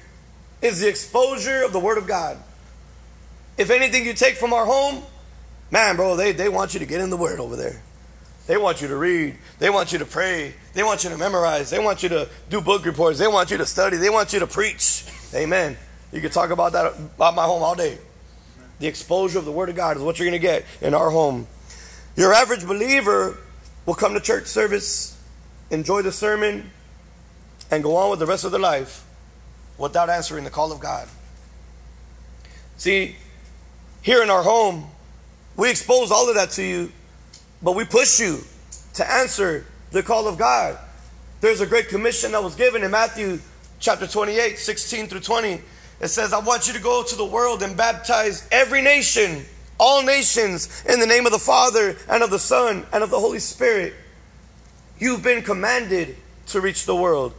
is 0.61 0.79
the 0.79 0.89
exposure 0.89 1.63
of 1.63 1.73
the 1.73 1.79
Word 1.79 1.97
of 1.97 2.07
God. 2.07 2.37
If 3.57 3.69
anything 3.69 4.05
you 4.05 4.13
take 4.13 4.35
from 4.35 4.53
our 4.53 4.65
home, 4.65 5.03
man, 5.71 5.95
bro, 5.95 6.15
they, 6.15 6.31
they 6.31 6.49
want 6.49 6.73
you 6.73 6.79
to 6.79 6.85
get 6.85 6.99
in 6.99 7.09
the 7.09 7.17
Word 7.17 7.39
over 7.39 7.55
there. 7.55 7.81
They 8.47 8.57
want 8.57 8.81
you 8.81 8.87
to 8.89 8.95
read. 8.95 9.37
They 9.59 9.69
want 9.69 9.91
you 9.91 9.99
to 9.99 10.05
pray. 10.05 10.53
They 10.73 10.83
want 10.83 11.03
you 11.03 11.09
to 11.09 11.17
memorize. 11.17 11.69
They 11.69 11.79
want 11.79 12.03
you 12.03 12.09
to 12.09 12.29
do 12.49 12.61
book 12.61 12.85
reports. 12.85 13.17
They 13.17 13.27
want 13.27 13.49
you 13.49 13.57
to 13.57 13.65
study. 13.65 13.97
They 13.97 14.09
want 14.09 14.33
you 14.33 14.39
to 14.39 14.47
preach. 14.47 15.05
Amen. 15.33 15.77
You 16.11 16.21
can 16.21 16.31
talk 16.31 16.51
about 16.51 16.73
that 16.73 16.93
about 16.95 17.35
my 17.35 17.45
home 17.45 17.63
all 17.63 17.75
day. 17.75 17.97
The 18.79 18.87
exposure 18.87 19.39
of 19.39 19.45
the 19.45 19.51
Word 19.51 19.69
of 19.69 19.75
God 19.75 19.97
is 19.97 20.03
what 20.03 20.19
you're 20.19 20.29
going 20.29 20.39
to 20.39 20.47
get 20.47 20.65
in 20.81 20.93
our 20.93 21.09
home. 21.09 21.47
Your 22.15 22.33
average 22.33 22.65
believer 22.65 23.37
will 23.85 23.95
come 23.95 24.13
to 24.13 24.19
church 24.19 24.47
service, 24.47 25.21
enjoy 25.69 26.01
the 26.01 26.11
sermon, 26.11 26.71
and 27.71 27.83
go 27.83 27.95
on 27.97 28.09
with 28.09 28.19
the 28.19 28.25
rest 28.25 28.45
of 28.45 28.51
their 28.51 28.59
life 28.59 29.03
without 29.77 30.09
answering 30.09 30.43
the 30.43 30.49
call 30.49 30.71
of 30.71 30.79
God. 30.79 31.07
See, 32.77 33.15
here 34.01 34.21
in 34.21 34.29
our 34.29 34.43
home, 34.43 34.89
we 35.57 35.69
expose 35.69 36.11
all 36.11 36.29
of 36.29 36.35
that 36.35 36.51
to 36.51 36.63
you, 36.63 36.91
but 37.61 37.73
we 37.73 37.85
push 37.85 38.19
you 38.19 38.39
to 38.93 39.11
answer 39.11 39.65
the 39.91 40.03
call 40.03 40.27
of 40.27 40.37
God. 40.37 40.77
There's 41.41 41.61
a 41.61 41.65
great 41.65 41.89
commission 41.89 42.31
that 42.31 42.43
was 42.43 42.55
given 42.55 42.83
in 42.83 42.91
Matthew 42.91 43.39
chapter 43.79 44.07
28, 44.07 44.57
16 44.57 45.07
through 45.07 45.19
20. 45.21 45.61
It 46.01 46.07
says, 46.07 46.33
I 46.33 46.39
want 46.39 46.67
you 46.67 46.73
to 46.73 46.81
go 46.81 47.03
to 47.03 47.15
the 47.15 47.25
world 47.25 47.61
and 47.61 47.77
baptize 47.77 48.47
every 48.51 48.81
nation, 48.81 49.45
all 49.77 50.03
nations, 50.03 50.83
in 50.87 50.99
the 50.99 51.07
name 51.07 51.25
of 51.25 51.31
the 51.31 51.39
Father 51.39 51.95
and 52.09 52.23
of 52.23 52.29
the 52.29 52.39
Son 52.39 52.85
and 52.93 53.03
of 53.03 53.09
the 53.09 53.19
Holy 53.19 53.39
Spirit. 53.39 53.93
You've 54.99 55.23
been 55.23 55.41
commanded 55.41 56.15
to 56.47 56.61
reach 56.61 56.85
the 56.85 56.95
world, 56.95 57.33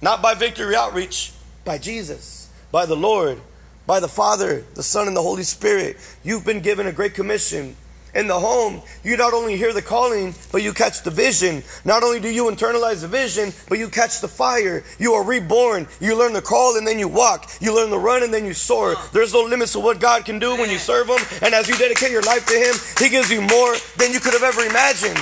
not 0.00 0.22
by 0.22 0.34
victory 0.34 0.74
outreach, 0.74 1.32
by 1.64 1.78
Jesus, 1.78 2.50
by 2.72 2.86
the 2.86 2.96
Lord, 2.96 3.40
by 3.86 4.00
the 4.00 4.08
Father, 4.08 4.64
the 4.74 4.82
Son, 4.82 5.06
and 5.06 5.16
the 5.16 5.22
Holy 5.22 5.44
Spirit. 5.44 5.96
You've 6.24 6.44
been 6.44 6.60
given 6.60 6.86
a 6.86 6.92
great 6.92 7.14
commission 7.14 7.76
in 8.16 8.26
the 8.26 8.40
home, 8.40 8.80
you 9.04 9.16
not 9.16 9.34
only 9.34 9.56
hear 9.56 9.72
the 9.74 9.82
calling, 9.82 10.34
but 10.50 10.62
you 10.62 10.72
catch 10.72 11.02
the 11.02 11.10
vision. 11.10 11.62
Not 11.84 12.02
only 12.02 12.18
do 12.18 12.30
you 12.30 12.44
internalize 12.44 13.02
the 13.02 13.08
vision, 13.08 13.52
but 13.68 13.78
you 13.78 13.88
catch 13.88 14.20
the 14.20 14.28
fire. 14.28 14.82
You 14.98 15.12
are 15.12 15.22
reborn. 15.22 15.86
You 16.00 16.18
learn 16.18 16.32
the 16.32 16.40
crawl 16.40 16.76
and 16.76 16.86
then 16.86 16.98
you 16.98 17.08
walk. 17.08 17.50
You 17.60 17.76
learn 17.76 17.90
the 17.90 17.98
run 17.98 18.22
and 18.22 18.32
then 18.32 18.46
you 18.46 18.54
soar. 18.54 18.96
There's 19.12 19.34
no 19.34 19.42
limits 19.42 19.72
to 19.72 19.80
what 19.80 20.00
God 20.00 20.24
can 20.24 20.38
do 20.38 20.56
when 20.56 20.70
you 20.70 20.78
serve 20.78 21.08
Him. 21.08 21.20
And 21.42 21.54
as 21.54 21.68
you 21.68 21.76
dedicate 21.76 22.10
your 22.10 22.22
life 22.22 22.46
to 22.46 22.54
Him, 22.54 22.74
He 22.98 23.10
gives 23.10 23.30
you 23.30 23.42
more 23.42 23.76
than 23.98 24.12
you 24.12 24.20
could 24.20 24.32
have 24.32 24.42
ever 24.42 24.62
imagined. 24.62 25.18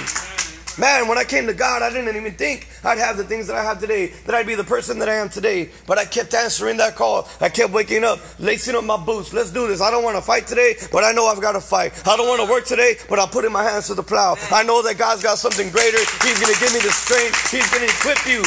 Man, 0.76 1.06
when 1.06 1.18
I 1.18 1.24
came 1.24 1.46
to 1.46 1.54
God, 1.54 1.82
I 1.82 1.90
didn't 1.90 2.16
even 2.16 2.34
think 2.34 2.68
I'd 2.82 2.98
have 2.98 3.16
the 3.16 3.22
things 3.24 3.46
that 3.46 3.54
I 3.56 3.62
have 3.62 3.80
today, 3.80 4.08
that 4.26 4.34
I'd 4.34 4.46
be 4.46 4.56
the 4.56 4.64
person 4.64 4.98
that 4.98 5.08
I 5.08 5.14
am 5.14 5.28
today. 5.28 5.70
But 5.86 5.98
I 5.98 6.04
kept 6.04 6.34
answering 6.34 6.78
that 6.78 6.96
call. 6.96 7.28
I 7.40 7.48
kept 7.48 7.72
waking 7.72 8.02
up, 8.02 8.18
lacing 8.40 8.74
up 8.74 8.82
my 8.82 8.96
boots. 8.96 9.32
Let's 9.32 9.52
do 9.52 9.68
this. 9.68 9.80
I 9.80 9.92
don't 9.92 10.02
want 10.02 10.16
to 10.16 10.22
fight 10.22 10.48
today, 10.48 10.74
but 10.90 11.04
I 11.04 11.12
know 11.12 11.26
I've 11.26 11.40
got 11.40 11.52
to 11.52 11.60
fight. 11.60 11.92
I 12.08 12.16
don't 12.16 12.26
want 12.26 12.42
to 12.42 12.50
work 12.50 12.64
today, 12.64 12.96
but 13.08 13.20
I'm 13.20 13.28
putting 13.28 13.52
my 13.52 13.62
hands 13.62 13.86
to 13.86 13.94
the 13.94 14.02
plow. 14.02 14.36
I 14.50 14.64
know 14.64 14.82
that 14.82 14.98
God's 14.98 15.22
got 15.22 15.38
something 15.38 15.70
greater. 15.70 15.98
He's 15.98 16.40
going 16.40 16.52
to 16.52 16.60
give 16.60 16.72
me 16.72 16.80
the 16.80 16.90
strength. 16.90 17.50
He's 17.50 17.70
going 17.70 17.86
to 17.86 17.94
equip 17.94 18.26
you. 18.26 18.42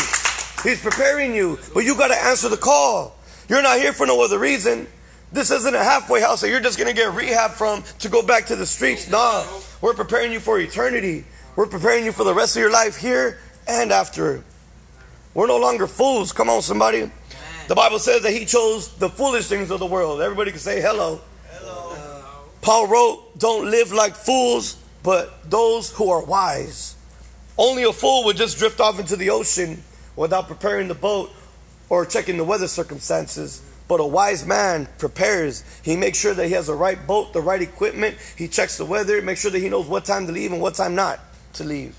He's 0.70 0.82
preparing 0.82 1.34
you. 1.34 1.60
But 1.74 1.86
you 1.86 1.96
got 1.96 2.10
to 2.10 2.18
answer 2.18 2.50
the 2.50 2.58
call. 2.58 3.16
You're 3.48 3.62
not 3.62 3.80
here 3.80 3.94
for 3.94 4.06
no 4.06 4.22
other 4.22 4.38
reason. 4.38 4.88
This 5.32 5.52
isn't 5.52 5.76
a 5.76 5.84
halfway 5.84 6.22
house 6.22 6.42
that 6.42 6.50
you're 6.50 6.62
just 6.62 6.78
going 6.78 6.88
to 6.88 6.94
get 6.94 7.14
rehab 7.14 7.52
from 7.52 7.84
to 8.00 8.10
go 8.10 8.22
back 8.22 8.46
to 8.48 8.56
the 8.56 8.66
streets. 8.66 9.10
Nah, 9.10 9.46
we're 9.82 9.94
preparing 9.94 10.32
you 10.32 10.40
for 10.40 10.60
eternity. 10.60 11.26
We're 11.58 11.66
preparing 11.66 12.06
you 12.06 12.12
for 12.12 12.24
the 12.24 12.36
rest 12.36 12.56
of 12.56 12.62
your 12.62 12.72
life 12.72 12.98
here 12.98 13.40
and 13.68 13.92
after. 13.92 14.44
We're 15.34 15.48
no 15.48 15.58
longer 15.58 15.88
fools. 15.88 16.32
Come 16.32 16.52
on, 16.52 16.62
somebody. 16.62 17.10
The 17.68 17.74
Bible 17.74 17.98
says 17.98 18.22
that 18.22 18.32
he 18.32 18.46
chose 18.46 18.94
the 18.94 19.10
foolish 19.10 19.48
things 19.48 19.72
of 19.72 19.80
the 19.80 19.86
world. 19.88 20.22
Everybody 20.22 20.52
can 20.52 20.60
say 20.60 20.80
hello. 20.80 21.20
hello. 21.50 22.22
Paul 22.62 22.86
wrote, 22.86 23.40
Don't 23.40 23.72
live 23.72 23.92
like 23.92 24.16
fools, 24.16 24.78
but 25.02 25.50
those 25.50 25.92
who 25.92 26.12
are 26.12 26.24
wise. 26.24 26.96
Only 27.58 27.86
a 27.86 27.92
fool 27.92 28.26
would 28.26 28.38
just 28.38 28.60
drift 28.60 28.80
off 28.80 29.00
into 29.00 29.16
the 29.16 29.32
ocean 29.32 29.82
without 30.16 30.48
preparing 30.48 30.88
the 30.88 30.94
boat 30.94 31.32
or 31.90 32.06
checking 32.06 32.38
the 32.38 32.44
weather 32.44 32.68
circumstances. 32.68 33.64
But 33.88 34.00
a 34.00 34.06
wise 34.06 34.46
man 34.46 34.88
prepares. 35.00 35.64
He 35.82 35.96
makes 35.96 36.20
sure 36.20 36.36
that 36.36 36.46
he 36.46 36.54
has 36.54 36.68
the 36.68 36.76
right 36.76 37.08
boat, 37.08 37.34
the 37.34 37.42
right 37.42 37.64
equipment. 37.64 38.16
He 38.38 38.48
checks 38.48 38.78
the 38.78 38.86
weather, 38.86 39.24
make 39.24 39.40
sure 39.40 39.50
that 39.50 39.60
he 39.60 39.70
knows 39.70 39.88
what 39.88 40.06
time 40.06 40.28
to 40.28 40.32
leave 40.32 40.52
and 40.52 40.62
what 40.62 40.76
time 40.76 40.94
not 40.94 41.20
to 41.58 41.64
leave. 41.64 41.96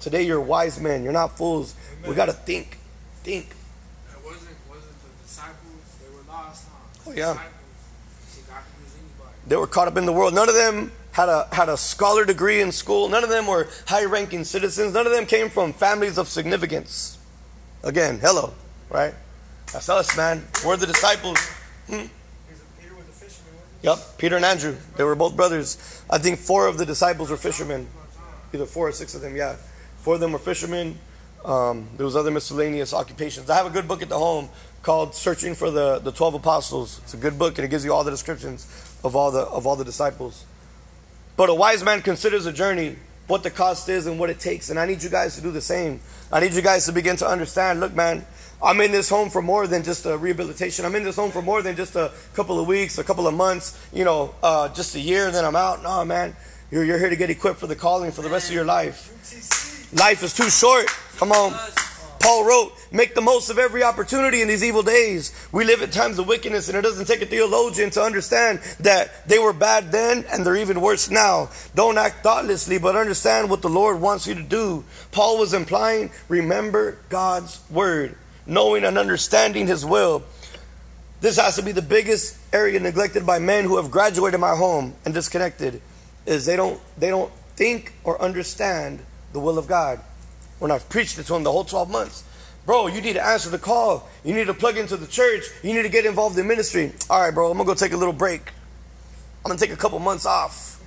Today 0.00 0.22
you're 0.22 0.40
wise 0.40 0.80
men. 0.80 1.02
You're 1.02 1.12
not 1.12 1.36
fools. 1.36 1.74
Amen. 1.98 2.10
We 2.10 2.16
got 2.16 2.26
to 2.26 2.32
think. 2.32 2.78
Think. 3.22 3.46
It 3.46 4.24
wasn't, 4.24 4.50
wasn't 4.68 4.94
the 5.02 5.22
disciples. 5.22 5.56
They 6.00 6.14
were 6.14 6.22
lost, 6.28 6.66
huh? 6.68 7.10
Oh, 7.10 7.12
yeah. 7.12 7.38
They 9.46 9.56
were 9.56 9.66
caught 9.66 9.88
up 9.88 9.96
in 9.96 10.04
the 10.04 10.12
world. 10.12 10.34
None 10.34 10.48
of 10.48 10.54
them 10.54 10.92
had 11.12 11.28
a, 11.28 11.48
had 11.52 11.68
a 11.68 11.76
scholar 11.76 12.24
degree 12.24 12.60
in 12.60 12.70
school. 12.70 13.08
None 13.08 13.24
of 13.24 13.30
them 13.30 13.46
were 13.46 13.68
high 13.86 14.04
ranking 14.04 14.44
citizens. 14.44 14.92
None 14.92 15.06
of 15.06 15.12
them 15.12 15.24
came 15.24 15.48
from 15.48 15.72
families 15.72 16.18
of 16.18 16.28
significance. 16.28 17.18
Again, 17.82 18.18
hello, 18.18 18.52
right? 18.90 19.14
That's 19.72 19.88
us, 19.88 20.16
man. 20.16 20.44
We're 20.66 20.76
the 20.76 20.86
disciples. 20.86 21.38
Hmm? 21.88 22.06
Yep, 23.82 23.98
Peter 24.18 24.36
and 24.36 24.44
Andrew. 24.44 24.76
They 24.96 25.04
were 25.04 25.14
both 25.14 25.34
brothers. 25.34 26.02
I 26.10 26.18
think 26.18 26.38
four 26.38 26.66
of 26.66 26.78
the 26.78 26.84
disciples 26.84 27.30
were 27.30 27.36
fishermen 27.36 27.86
either 28.52 28.66
four 28.66 28.88
or 28.88 28.92
six 28.92 29.14
of 29.14 29.20
them, 29.20 29.36
yeah. 29.36 29.56
Four 29.98 30.14
of 30.14 30.20
them 30.20 30.32
were 30.32 30.38
fishermen. 30.38 30.98
Um, 31.44 31.88
there 31.96 32.04
was 32.04 32.16
other 32.16 32.30
miscellaneous 32.30 32.92
occupations. 32.92 33.48
I 33.48 33.56
have 33.56 33.66
a 33.66 33.70
good 33.70 33.86
book 33.86 34.02
at 34.02 34.08
the 34.08 34.18
home 34.18 34.48
called 34.82 35.14
"Searching 35.14 35.54
for 35.54 35.70
the, 35.70 35.98
the 35.98 36.12
Twelve 36.12 36.34
Apostles." 36.34 37.00
It's 37.04 37.14
a 37.14 37.18
good 37.18 37.38
book, 37.38 37.58
and 37.58 37.64
it 37.64 37.68
gives 37.68 37.84
you 37.84 37.92
all 37.92 38.04
the 38.04 38.10
descriptions 38.10 38.66
of 39.04 39.14
all 39.14 39.30
the 39.30 39.42
of 39.42 39.66
all 39.66 39.76
the 39.76 39.84
disciples. 39.84 40.44
But 41.36 41.48
a 41.48 41.54
wise 41.54 41.84
man 41.84 42.02
considers 42.02 42.46
a 42.46 42.52
journey, 42.52 42.96
what 43.28 43.44
the 43.44 43.50
cost 43.50 43.88
is, 43.88 44.06
and 44.06 44.18
what 44.18 44.30
it 44.30 44.40
takes. 44.40 44.70
And 44.70 44.78
I 44.78 44.86
need 44.86 45.02
you 45.02 45.08
guys 45.08 45.36
to 45.36 45.40
do 45.40 45.52
the 45.52 45.60
same. 45.60 46.00
I 46.32 46.40
need 46.40 46.52
you 46.52 46.62
guys 46.62 46.86
to 46.86 46.92
begin 46.92 47.16
to 47.16 47.28
understand. 47.28 47.78
Look, 47.78 47.94
man, 47.94 48.26
I'm 48.60 48.80
in 48.80 48.90
this 48.90 49.08
home 49.08 49.30
for 49.30 49.40
more 49.40 49.68
than 49.68 49.84
just 49.84 50.04
a 50.04 50.18
rehabilitation. 50.18 50.84
I'm 50.84 50.96
in 50.96 51.04
this 51.04 51.14
home 51.14 51.30
for 51.30 51.42
more 51.42 51.62
than 51.62 51.76
just 51.76 51.94
a 51.94 52.10
couple 52.34 52.58
of 52.58 52.66
weeks, 52.66 52.98
a 52.98 53.04
couple 53.04 53.28
of 53.28 53.34
months, 53.34 53.78
you 53.92 54.04
know, 54.04 54.34
uh, 54.42 54.68
just 54.70 54.96
a 54.96 55.00
year, 55.00 55.30
then 55.30 55.44
I'm 55.44 55.54
out. 55.54 55.82
No, 55.82 56.04
man. 56.04 56.34
You're, 56.70 56.84
you're 56.84 56.98
here 56.98 57.08
to 57.08 57.16
get 57.16 57.30
equipped 57.30 57.58
for 57.58 57.66
the 57.66 57.76
calling 57.76 58.12
for 58.12 58.22
the 58.22 58.28
rest 58.28 58.48
of 58.48 58.54
your 58.54 58.64
life. 58.64 59.92
Life 59.94 60.22
is 60.22 60.34
too 60.34 60.50
short. 60.50 60.86
Come 61.16 61.32
on. 61.32 61.58
Paul 62.20 62.44
wrote, 62.44 62.72
Make 62.92 63.14
the 63.14 63.22
most 63.22 63.48
of 63.48 63.58
every 63.58 63.82
opportunity 63.82 64.42
in 64.42 64.48
these 64.48 64.62
evil 64.62 64.82
days. 64.82 65.32
We 65.50 65.64
live 65.64 65.82
at 65.82 65.92
times 65.92 66.18
of 66.18 66.26
wickedness, 66.26 66.68
and 66.68 66.76
it 66.76 66.82
doesn't 66.82 67.06
take 67.06 67.22
a 67.22 67.26
theologian 67.26 67.90
to 67.90 68.02
understand 68.02 68.60
that 68.80 69.26
they 69.26 69.38
were 69.38 69.54
bad 69.54 69.92
then 69.92 70.24
and 70.30 70.44
they're 70.44 70.56
even 70.56 70.80
worse 70.80 71.10
now. 71.10 71.50
Don't 71.74 71.96
act 71.96 72.22
thoughtlessly, 72.22 72.78
but 72.78 72.96
understand 72.96 73.48
what 73.48 73.62
the 73.62 73.70
Lord 73.70 74.00
wants 74.00 74.26
you 74.26 74.34
to 74.34 74.42
do. 74.42 74.84
Paul 75.10 75.38
was 75.38 75.54
implying, 75.54 76.10
Remember 76.28 76.98
God's 77.08 77.60
word, 77.70 78.14
knowing 78.46 78.84
and 78.84 78.98
understanding 78.98 79.66
His 79.66 79.86
will. 79.86 80.22
This 81.20 81.38
has 81.38 81.56
to 81.56 81.62
be 81.62 81.72
the 81.72 81.82
biggest 81.82 82.36
area 82.52 82.78
neglected 82.78 83.24
by 83.24 83.38
men 83.38 83.64
who 83.64 83.76
have 83.76 83.90
graduated 83.90 84.38
my 84.38 84.54
home 84.54 84.94
and 85.04 85.14
disconnected 85.14 85.80
is 86.28 86.44
they 86.44 86.56
don't 86.56 86.80
they 86.98 87.08
don't 87.08 87.32
think 87.56 87.94
or 88.04 88.20
understand 88.22 89.00
the 89.32 89.40
will 89.40 89.58
of 89.58 89.66
God. 89.66 90.00
When 90.58 90.70
I've 90.70 90.88
preached 90.88 91.18
it 91.18 91.24
to 91.24 91.32
them 91.32 91.44
the 91.44 91.52
whole 91.52 91.64
12 91.64 91.90
months. 91.90 92.24
Bro, 92.66 92.88
you 92.88 93.00
need 93.00 93.14
to 93.14 93.24
answer 93.24 93.48
the 93.48 93.58
call. 93.58 94.08
You 94.24 94.34
need 94.34 94.46
to 94.48 94.54
plug 94.54 94.76
into 94.76 94.96
the 94.96 95.06
church. 95.06 95.44
You 95.62 95.72
need 95.72 95.82
to 95.82 95.88
get 95.88 96.04
involved 96.04 96.38
in 96.38 96.46
ministry. 96.46 96.92
All 97.08 97.20
right, 97.20 97.32
bro, 97.32 97.50
I'm 97.50 97.56
to 97.56 97.64
go 97.64 97.74
take 97.74 97.92
a 97.92 97.96
little 97.96 98.12
break. 98.12 98.52
I'm 99.44 99.56
to 99.56 99.58
take 99.58 99.72
a 99.72 99.76
couple 99.76 99.98
months 100.00 100.26
off. 100.26 100.80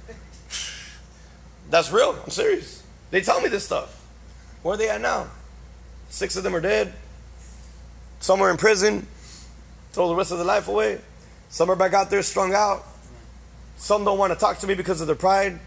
That's 1.72 1.92
real. 1.92 2.16
I'm 2.24 2.30
serious. 2.30 2.84
They 3.10 3.22
tell 3.22 3.42
me 3.42 3.50
this 3.50 3.66
stuff. 3.66 3.98
Where 4.62 4.76
are 4.76 4.78
they 4.78 4.90
at 4.90 5.02
now? 5.02 5.28
Six 6.10 6.36
of 6.36 6.44
them 6.44 6.56
are 6.56 6.62
dead. 6.62 6.94
Some 8.20 8.42
are 8.42 8.52
in 8.52 8.58
prison. 8.58 9.08
Throw 9.94 10.10
the 10.10 10.16
rest 10.16 10.32
of 10.32 10.38
their 10.38 10.46
life 10.46 10.68
away. 10.68 11.00
Some 11.50 11.72
are 11.72 11.76
back 11.76 11.94
out 11.94 12.10
there 12.10 12.22
strung 12.22 12.54
out. 12.54 12.86
Some 13.82 14.06
don't 14.06 14.20
want 14.20 14.32
to 14.32 14.38
talk 14.38 14.60
to 14.60 14.68
me 14.68 14.76
because 14.76 15.02
of 15.02 15.08
their 15.08 15.16
pride. 15.16 15.60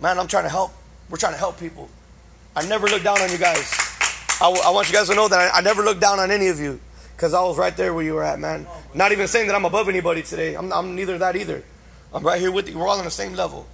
Man, 0.00 0.16
I'm 0.16 0.28
trying 0.28 0.44
to 0.44 0.48
help. 0.48 0.70
We're 1.10 1.16
trying 1.16 1.32
to 1.32 1.38
help 1.38 1.58
people. 1.58 1.88
I 2.54 2.64
never 2.68 2.86
look 2.86 3.02
down 3.02 3.20
on 3.20 3.32
you 3.32 3.36
guys. 3.36 3.68
I, 4.40 4.48
I 4.64 4.70
want 4.70 4.88
you 4.88 4.94
guys 4.94 5.08
to 5.08 5.16
know 5.16 5.26
that 5.26 5.52
I, 5.52 5.58
I 5.58 5.60
never 5.60 5.82
look 5.82 5.98
down 5.98 6.20
on 6.20 6.30
any 6.30 6.46
of 6.46 6.60
you 6.60 6.78
because 7.16 7.34
I 7.34 7.42
was 7.42 7.58
right 7.58 7.76
there 7.76 7.92
where 7.92 8.04
you 8.04 8.14
were 8.14 8.22
at, 8.22 8.38
man. 8.38 8.64
Not 8.94 9.10
even 9.10 9.26
saying 9.26 9.48
that 9.48 9.56
I'm 9.56 9.64
above 9.64 9.88
anybody 9.88 10.22
today. 10.22 10.54
I'm, 10.54 10.72
I'm 10.72 10.94
neither 10.94 11.18
that 11.18 11.34
either. 11.34 11.64
I'm 12.14 12.22
right 12.22 12.40
here 12.40 12.52
with 12.52 12.68
you. 12.68 12.78
We're 12.78 12.86
all 12.86 12.98
on 12.98 13.04
the 13.04 13.10
same 13.10 13.34
level. 13.34 13.66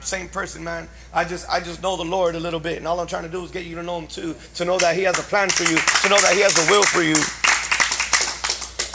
Same 0.00 0.28
person, 0.28 0.62
man. 0.62 0.86
I 1.14 1.24
just 1.24 1.48
I 1.48 1.60
just 1.60 1.82
know 1.82 1.96
the 1.96 2.04
Lord 2.04 2.34
a 2.34 2.40
little 2.40 2.60
bit, 2.60 2.76
and 2.76 2.86
all 2.86 3.00
I'm 3.00 3.06
trying 3.06 3.22
to 3.22 3.30
do 3.30 3.42
is 3.44 3.50
get 3.50 3.64
you 3.64 3.76
to 3.76 3.82
know 3.82 4.00
Him 4.00 4.08
too, 4.08 4.36
to 4.56 4.64
know 4.66 4.76
that 4.78 4.94
He 4.94 5.04
has 5.04 5.18
a 5.18 5.22
plan 5.22 5.48
for 5.48 5.62
you, 5.62 5.78
to 5.78 6.08
know 6.10 6.20
that 6.20 6.34
He 6.34 6.42
has 6.42 6.52
a 6.58 6.70
will 6.70 6.82
for 6.82 7.02
you. 7.02 7.16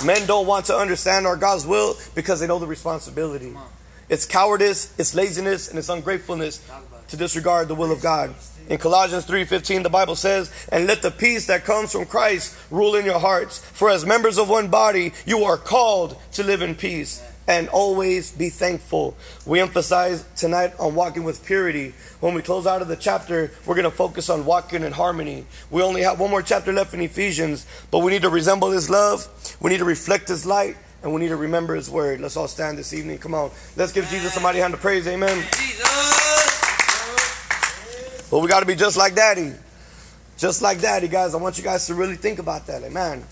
Men 0.04 0.26
don't 0.26 0.48
want 0.48 0.66
to 0.68 0.76
understand 0.76 1.28
our 1.28 1.36
God's 1.36 1.66
will 1.66 1.98
because 2.16 2.40
they 2.40 2.48
know 2.48 2.60
the 2.60 2.68
responsibility. 2.68 3.54
It's 4.08 4.26
cowardice, 4.26 4.94
it's 4.98 5.14
laziness, 5.14 5.70
and 5.70 5.78
it's 5.78 5.90
ungratefulness 5.90 6.62
to 7.10 7.18
disregard 7.18 7.68
the 7.68 7.76
will 7.76 7.92
of 7.92 8.02
God. 8.02 8.34
In 8.70 8.78
Colossians 8.78 9.26
3:15 9.26 9.84
the 9.84 9.90
Bible 9.90 10.16
says, 10.16 10.52
"And 10.72 10.88
let 10.88 11.02
the 11.02 11.12
peace 11.12 11.48
that 11.48 11.66
comes 11.66 11.92
from 11.92 12.06
Christ 12.06 12.54
rule 12.70 12.96
in 12.96 13.06
your 13.06 13.20
hearts, 13.20 13.60
for 13.74 13.90
as 13.90 14.06
members 14.06 14.38
of 14.38 14.48
one 14.48 14.68
body 14.68 15.14
you 15.26 15.44
are 15.44 15.58
called 15.58 16.16
to 16.34 16.44
live 16.44 16.62
in 16.62 16.76
peace 16.76 17.20
and 17.50 17.68
always 17.70 18.32
be 18.32 18.50
thankful. 18.50 19.18
We 19.44 19.60
emphasize 19.60 20.24
tonight 20.36 20.74
on 20.80 20.94
walking 20.94 21.24
with 21.24 21.44
purity. 21.44 21.96
When 22.20 22.36
we 22.36 22.44
close 22.44 22.68
out 22.68 22.84
of 22.84 22.88
the 22.88 22.96
chapter, 22.96 23.52
we're 23.66 23.74
going 23.74 23.90
to 23.90 23.92
focus 23.92 24.30
on 24.30 24.46
walking 24.46 24.84
in 24.84 24.92
harmony. 24.92 25.48
We 25.72 25.82
only 25.82 26.04
have 26.04 26.20
one 26.20 26.30
more 26.30 26.44
chapter 26.44 26.72
left 26.72 26.94
in 26.94 27.02
Ephesians, 27.02 27.66
but 27.90 28.00
we 28.00 28.12
need 28.12 28.22
to 28.22 28.30
resemble 28.30 28.70
His 28.70 28.88
love, 28.88 29.28
we 29.60 29.72
need 29.72 29.80
to 29.80 29.86
reflect 29.86 30.28
His 30.28 30.46
light, 30.46 30.78
and 31.02 31.12
we 31.12 31.20
need 31.20 31.30
to 31.30 31.38
remember 31.38 31.74
His 31.74 31.90
word. 31.90 32.22
Let's 32.22 32.38
all 32.38 32.48
stand 32.48 32.78
this 32.78 32.94
evening. 32.94 33.18
Come 33.18 33.34
on. 33.34 33.50
Let's 33.76 33.94
give 33.94 34.08
Jesus 34.10 34.40
mighty 34.40 34.60
hand 34.60 34.76
of 34.76 34.80
praise. 34.80 35.08
Amen. 35.08 35.44
But 38.30 38.40
we 38.42 38.48
got 38.48 38.60
to 38.60 38.68
be 38.68 38.76
just 38.76 38.96
like 38.96 39.16
Daddy. 39.16 39.54
Just 40.38 40.62
like 40.62 40.82
Daddy, 40.82 41.08
guys. 41.08 41.34
I 41.34 41.38
want 41.38 41.58
you 41.58 41.64
guys 41.64 41.88
to 41.88 41.96
really 41.96 42.16
think 42.16 42.38
about 42.38 42.68
that. 42.68 42.84
Amen. 42.84 43.24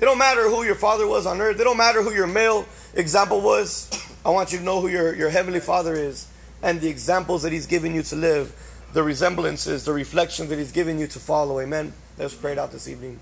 It 0.00 0.04
don't 0.04 0.18
matter 0.18 0.48
who 0.48 0.64
your 0.64 0.74
father 0.74 1.06
was 1.06 1.26
on 1.26 1.40
earth. 1.40 1.60
It 1.60 1.64
don't 1.64 1.76
matter 1.76 2.02
who 2.02 2.12
your 2.12 2.26
male 2.26 2.66
example 2.94 3.40
was. 3.40 3.88
I 4.24 4.30
want 4.30 4.52
you 4.52 4.58
to 4.58 4.64
know 4.64 4.80
who 4.80 4.88
your, 4.88 5.14
your 5.14 5.30
heavenly 5.30 5.60
father 5.60 5.94
is 5.94 6.28
and 6.62 6.80
the 6.80 6.88
examples 6.88 7.42
that 7.42 7.52
he's 7.52 7.66
given 7.66 7.94
you 7.94 8.02
to 8.04 8.16
live, 8.16 8.54
the 8.92 9.02
resemblances, 9.02 9.84
the 9.84 9.92
reflections 9.92 10.48
that 10.48 10.58
he's 10.58 10.72
given 10.72 10.98
you 10.98 11.06
to 11.08 11.18
follow. 11.18 11.60
Amen. 11.60 11.92
Let's 12.18 12.34
pray 12.34 12.52
it 12.52 12.58
out 12.58 12.72
this 12.72 12.88
evening. 12.88 13.18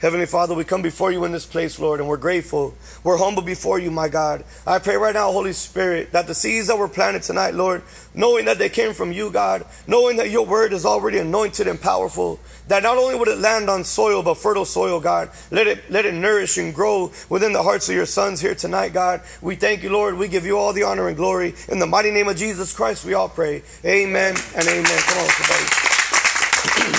Heavenly 0.00 0.26
Father, 0.26 0.54
we 0.54 0.62
come 0.62 0.80
before 0.80 1.10
you 1.10 1.24
in 1.24 1.32
this 1.32 1.44
place, 1.44 1.80
Lord, 1.80 1.98
and 1.98 2.08
we're 2.08 2.18
grateful. 2.18 2.72
We're 3.02 3.16
humble 3.16 3.42
before 3.42 3.80
you, 3.80 3.90
my 3.90 4.08
God. 4.08 4.44
I 4.64 4.78
pray 4.78 4.94
right 4.94 5.12
now, 5.12 5.32
Holy 5.32 5.52
Spirit, 5.52 6.12
that 6.12 6.28
the 6.28 6.36
seeds 6.36 6.68
that 6.68 6.78
were 6.78 6.86
planted 6.86 7.24
tonight, 7.24 7.54
Lord, 7.54 7.82
knowing 8.14 8.44
that 8.44 8.58
they 8.58 8.68
came 8.68 8.92
from 8.92 9.10
you, 9.10 9.32
God, 9.32 9.66
knowing 9.88 10.18
that 10.18 10.30
your 10.30 10.46
word 10.46 10.72
is 10.72 10.86
already 10.86 11.18
anointed 11.18 11.66
and 11.66 11.80
powerful, 11.80 12.38
that 12.68 12.84
not 12.84 12.96
only 12.96 13.16
would 13.16 13.26
it 13.26 13.38
land 13.38 13.68
on 13.68 13.82
soil, 13.82 14.22
but 14.22 14.34
fertile 14.34 14.64
soil, 14.64 15.00
God, 15.00 15.30
let 15.50 15.66
it, 15.66 15.90
let 15.90 16.06
it 16.06 16.14
nourish 16.14 16.58
and 16.58 16.72
grow 16.72 17.10
within 17.28 17.52
the 17.52 17.64
hearts 17.64 17.88
of 17.88 17.96
your 17.96 18.06
sons 18.06 18.40
here 18.40 18.54
tonight, 18.54 18.92
God. 18.92 19.22
We 19.42 19.56
thank 19.56 19.82
you, 19.82 19.90
Lord. 19.90 20.16
We 20.16 20.28
give 20.28 20.46
you 20.46 20.58
all 20.58 20.72
the 20.72 20.84
honor 20.84 21.08
and 21.08 21.16
glory. 21.16 21.54
In 21.68 21.80
the 21.80 21.86
mighty 21.86 22.12
name 22.12 22.28
of 22.28 22.36
Jesus 22.36 22.72
Christ, 22.72 23.04
we 23.04 23.14
all 23.14 23.28
pray. 23.28 23.62
Amen 23.84 24.36
and 24.54 24.68
amen. 24.68 24.84
Come 24.84 25.18
on, 25.18 25.30
somebody. 25.30 26.94